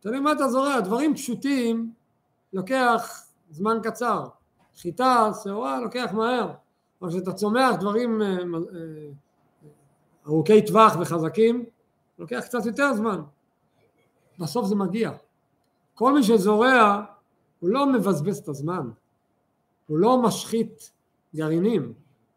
תראה 0.00 0.20
מה 0.20 0.32
אתה 0.32 0.48
זורע, 0.48 0.80
דברים 0.80 1.14
פשוטים 1.14 1.92
לוקח 2.52 3.24
זמן 3.50 3.78
קצר, 3.82 4.24
חיטה, 4.76 5.30
שעורה 5.42 5.80
לוקח 5.80 6.10
מהר, 6.12 6.52
אבל 7.02 7.10
כשאתה 7.10 7.32
צומח 7.32 7.74
דברים 7.80 8.22
אה, 8.22 8.28
אה, 8.28 9.10
ארוכי 10.26 10.66
טווח 10.66 10.96
וחזקים 11.00 11.64
לוקח 12.18 12.40
קצת 12.44 12.66
יותר 12.66 12.94
זמן. 12.94 13.20
בסוף 14.38 14.66
זה 14.66 14.74
מגיע. 14.74 15.10
כל 15.94 16.12
מי 16.12 16.22
שזורע, 16.22 17.04
הוא 17.60 17.70
לא 17.70 17.86
מבזבז 17.86 18.38
את 18.38 18.48
הזמן. 18.48 18.90
הוא 19.86 19.98
לא 19.98 20.22
משחית 20.22 20.92
גרעינים. 21.34 21.92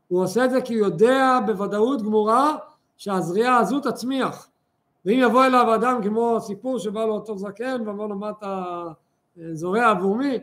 הוא 0.07 0.23
עושה 0.23 0.45
את 0.45 0.51
זה 0.51 0.61
כי 0.61 0.73
הוא 0.75 0.85
יודע 0.85 1.39
בוודאות 1.45 2.01
גמורה 2.01 2.55
שהזריעה 2.97 3.57
הזו 3.57 3.79
תצמיח. 3.79 4.49
ואם 5.05 5.19
יבוא 5.21 5.45
אליו 5.45 5.75
אדם 5.75 6.03
כמו 6.03 6.37
הסיפור 6.37 6.79
שבא 6.79 7.05
לו 7.05 7.37
זקן 7.37 7.87
ואמר 7.87 8.07
לו 8.07 8.15
מה 8.15 8.29
אתה 8.29 8.83
זורע 9.53 9.89
עבור 9.89 10.17
מי? 10.17 10.37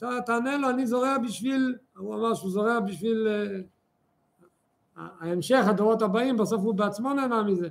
אתה 0.00 0.20
תענה 0.26 0.56
לו 0.56 0.70
אני 0.70 0.86
זורע 0.86 1.18
בשביל, 1.18 1.74
הוא 1.96 2.14
אמר 2.14 2.34
שהוא 2.34 2.50
זורע 2.50 2.80
בשביל 2.80 3.28
אה, 3.28 5.02
ההמשך, 5.20 5.64
הדורות 5.66 6.02
הבאים, 6.02 6.36
בסוף 6.36 6.62
הוא 6.62 6.74
בעצמו 6.74 7.12
נהנה 7.12 7.42
מזה. 7.42 7.68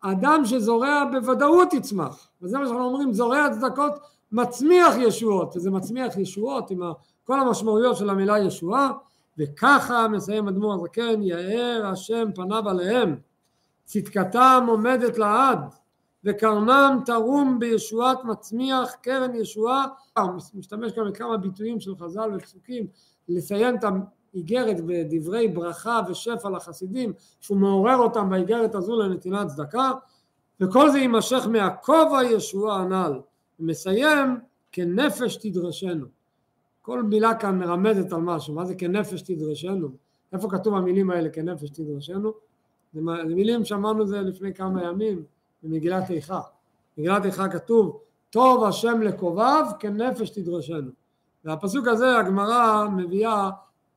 אדם 0.00 0.42
שזורע 0.44 1.04
בוודאות 1.12 1.72
יצמח, 1.74 2.28
וזה 2.42 2.58
מה 2.58 2.66
שאנחנו 2.66 2.84
אומרים, 2.84 3.12
זורע 3.12 3.48
צדקות 3.52 3.92
מצמיח 4.32 4.94
ישועות, 4.98 5.56
וזה 5.56 5.70
מצמיח 5.70 6.16
ישועות 6.16 6.70
עם 6.70 6.80
כל 7.24 7.40
המשמעויות 7.40 7.96
של 7.96 8.10
המילה 8.10 8.38
ישועה, 8.38 8.92
וככה 9.38 10.08
מסיים 10.08 10.48
אדמו"ר 10.48 10.74
הזקן, 10.74 11.22
יאר 11.22 11.86
השם 11.86 12.28
פניו 12.34 12.68
עליהם, 12.68 13.16
צדקתם 13.84 14.66
עומדת 14.68 15.18
לעד, 15.18 15.74
וקרנם 16.26 17.00
תרום 17.06 17.58
בישועת 17.58 18.24
מצמיח 18.24 18.94
קרן 19.02 19.34
ישועה, 19.34 19.84
משתמש 20.54 20.92
גם 20.92 21.08
בכמה 21.08 21.36
ביטויים 21.36 21.80
של 21.80 21.96
חז"ל 21.96 22.30
ופסוקים 22.36 22.86
לציין 23.28 23.76
את 23.76 23.84
איגרת 24.34 24.76
בדברי 24.86 25.48
ברכה 25.48 26.00
ושפע 26.08 26.50
לחסידים 26.50 27.12
שהוא 27.40 27.58
מעורר 27.58 27.96
אותם 27.96 28.30
באיגרת 28.30 28.74
הזו 28.74 28.96
לנתינת 28.96 29.46
צדקה 29.46 29.90
וכל 30.60 30.90
זה 30.90 30.98
יימשך 30.98 31.46
מהכובע 31.50 32.24
ישועה 32.24 32.76
הנ"ל 32.76 33.20
ומסיים 33.60 34.38
כנפש 34.72 35.36
תדרשנו 35.36 36.06
כל 36.82 37.02
מילה 37.02 37.34
כאן 37.34 37.58
מרמזת 37.58 38.12
על 38.12 38.20
משהו 38.20 38.54
מה 38.54 38.64
זה 38.64 38.74
כנפש 38.74 39.22
תדרשנו 39.22 39.88
איפה 40.32 40.50
כתוב 40.50 40.74
המילים 40.74 41.10
האלה 41.10 41.28
כנפש 41.28 41.70
תדרשנו 41.70 42.32
זה 42.92 43.00
מילים 43.26 43.64
שאמרנו 43.64 44.06
זה 44.06 44.20
לפני 44.20 44.54
כמה 44.54 44.84
ימים 44.84 45.24
במגילת 45.62 46.10
איכה 46.10 46.40
במגילת 46.96 47.24
איכה 47.24 47.48
כתוב 47.48 48.00
טוב 48.30 48.64
השם 48.64 49.02
לקובב 49.02 49.64
כנפש 49.78 50.30
תדרשנו 50.30 50.90
והפסוק 51.44 51.86
הזה 51.86 52.18
הגמרא 52.18 52.88
מביאה 52.96 53.50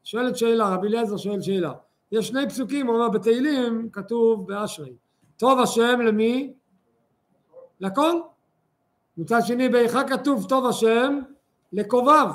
שואלת 0.03 0.37
שאלה, 0.37 0.69
רבי 0.69 0.87
אליעזר 0.87 1.17
שואל 1.17 1.41
שאלה, 1.41 1.73
יש 2.11 2.27
שני 2.27 2.49
פסוקים, 2.49 2.87
הוא 2.87 2.95
אומר 2.95 3.09
בתהילים 3.09 3.89
כתוב 3.89 4.47
באשרי. 4.47 4.93
טוב 5.37 5.59
השם 5.59 6.01
למי? 6.01 6.53
לכל. 7.79 8.21
מצד 9.17 9.39
שני 9.45 9.69
באיכה 9.69 10.03
כתוב 10.07 10.45
טוב 10.49 10.65
השם 10.65 11.19
לקובב. 11.73 12.27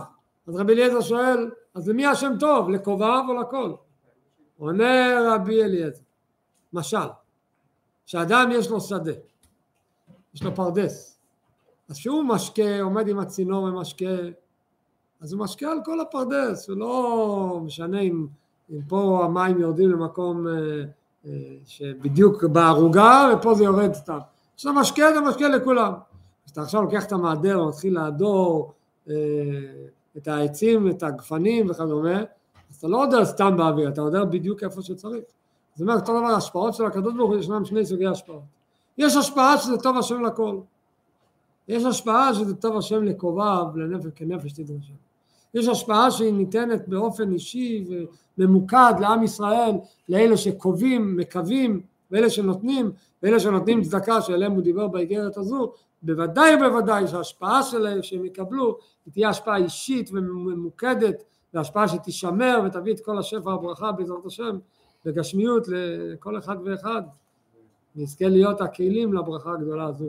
אז 0.46 0.56
רבי 0.56 0.72
אליעזר 0.72 1.00
שואל, 1.00 1.50
אז 1.74 1.88
למי 1.88 2.06
השם 2.06 2.32
טוב? 2.40 2.70
לקובב 2.70 3.22
או 3.28 3.34
לכל? 3.40 3.72
עונה 4.58 5.20
רבי 5.34 5.62
אליעזר, 5.62 6.02
משל, 6.72 6.98
שאדם 8.06 8.50
יש 8.52 8.70
לו 8.70 8.80
שדה, 8.80 9.12
יש 10.34 10.42
לו 10.42 10.54
פרדס, 10.54 11.18
אז 11.88 11.96
כשהוא 11.96 12.22
משקה, 12.22 12.80
עומד 12.80 13.08
עם 13.08 13.18
הצינור 13.18 13.62
ומשקה, 13.62 14.16
אז 15.20 15.32
הוא 15.32 15.40
משקה 15.40 15.72
על 15.72 15.78
כל 15.84 16.00
הפרדס, 16.00 16.68
ולא 16.68 17.60
משנה 17.64 18.00
אם, 18.00 18.26
אם 18.70 18.80
פה 18.88 19.22
המים 19.24 19.60
יורדים 19.60 19.90
למקום 19.90 20.46
אה, 20.48 20.52
אה, 21.26 21.30
שבדיוק 21.66 22.44
בערוגה 22.44 23.28
ופה 23.34 23.54
זה 23.54 23.64
יורד 23.64 23.92
סתם. 23.92 24.18
כשאתה 24.56 24.72
משקה 24.72 25.10
אתה 25.10 25.20
משקה 25.20 25.48
לכולם. 25.48 25.92
כשאתה 26.46 26.62
עכשיו 26.62 26.82
לוקח 26.82 27.04
את 27.04 27.12
המעדר 27.12 27.62
ומתחיל 27.62 27.94
לעדור 27.94 28.72
אה, 29.08 29.14
את 30.16 30.28
העצים, 30.28 30.90
את 30.90 31.02
הגפנים 31.02 31.70
וכדומה, 31.70 32.18
אז 32.70 32.76
אתה 32.78 32.88
לא 32.88 33.04
עודר 33.04 33.24
סתם 33.24 33.56
באוויר, 33.56 33.88
אתה 33.88 34.00
עודר 34.00 34.24
בדיוק 34.24 34.62
איפה 34.62 34.82
שצריך. 34.82 35.24
זאת 35.74 35.80
אומרת, 35.80 36.00
אותו 36.00 36.18
דבר, 36.18 36.26
ההשפעות 36.26 36.74
של 36.74 36.84
הקדוש 36.84 37.14
ברוך 37.14 37.30
הוא, 37.30 37.38
ישנם 37.38 37.64
שני 37.64 37.86
סוגי 37.86 38.06
השפעות. 38.06 38.42
יש 38.98 39.16
השפעה 39.16 39.58
שזה 39.58 39.76
טוב 39.76 39.96
השם 39.96 40.24
לכל. 40.24 40.58
יש 41.68 41.84
השפעה 41.84 42.34
שזה 42.34 42.54
טוב 42.54 42.76
השם 42.76 43.02
לקובב, 43.02 43.76
לנפש 43.76 44.06
כנפש 44.14 44.52
תדרשם. 44.52 44.94
יש 45.54 45.68
השפעה 45.68 46.10
שהיא 46.10 46.32
ניתנת 46.32 46.88
באופן 46.88 47.32
אישי 47.32 47.84
וממוקד 48.38 48.94
לעם 49.00 49.22
ישראל, 49.22 49.74
לאלה 50.08 50.36
שקובעים, 50.36 51.16
מקווים, 51.16 51.80
ואלה 52.10 52.30
שנותנים, 52.30 52.92
ואלה 53.22 53.40
שנותנים 53.40 53.82
צדקה 53.82 54.22
שעליהם 54.22 54.52
הוא 54.52 54.62
דיבר 54.62 54.88
באיגרת 54.88 55.36
הזו, 55.36 55.72
בוודאי 56.02 56.54
ובוודאי 56.54 57.08
שההשפעה 57.08 57.62
שלהם 57.62 58.02
שהם 58.02 58.24
יקבלו 58.24 58.78
היא 59.06 59.12
תהיה 59.12 59.28
השפעה 59.28 59.56
אישית 59.56 60.10
וממוקדת 60.12 61.22
והשפעה 61.54 61.88
שתישמר 61.88 62.60
ותביא 62.66 62.92
את 62.92 63.00
כל 63.00 63.18
השפע 63.18 63.52
הברכה 63.52 63.92
בעזרת 63.92 64.26
השם 64.26 64.58
בגשמיות 65.04 65.68
לכל 65.68 66.38
אחד 66.38 66.56
ואחד. 66.64 67.02
נזכה 67.96 68.28
להיות 68.28 68.60
הכלים 68.60 69.12
לברכה 69.12 69.52
הגדולה 69.52 69.84
הזו 69.84 70.08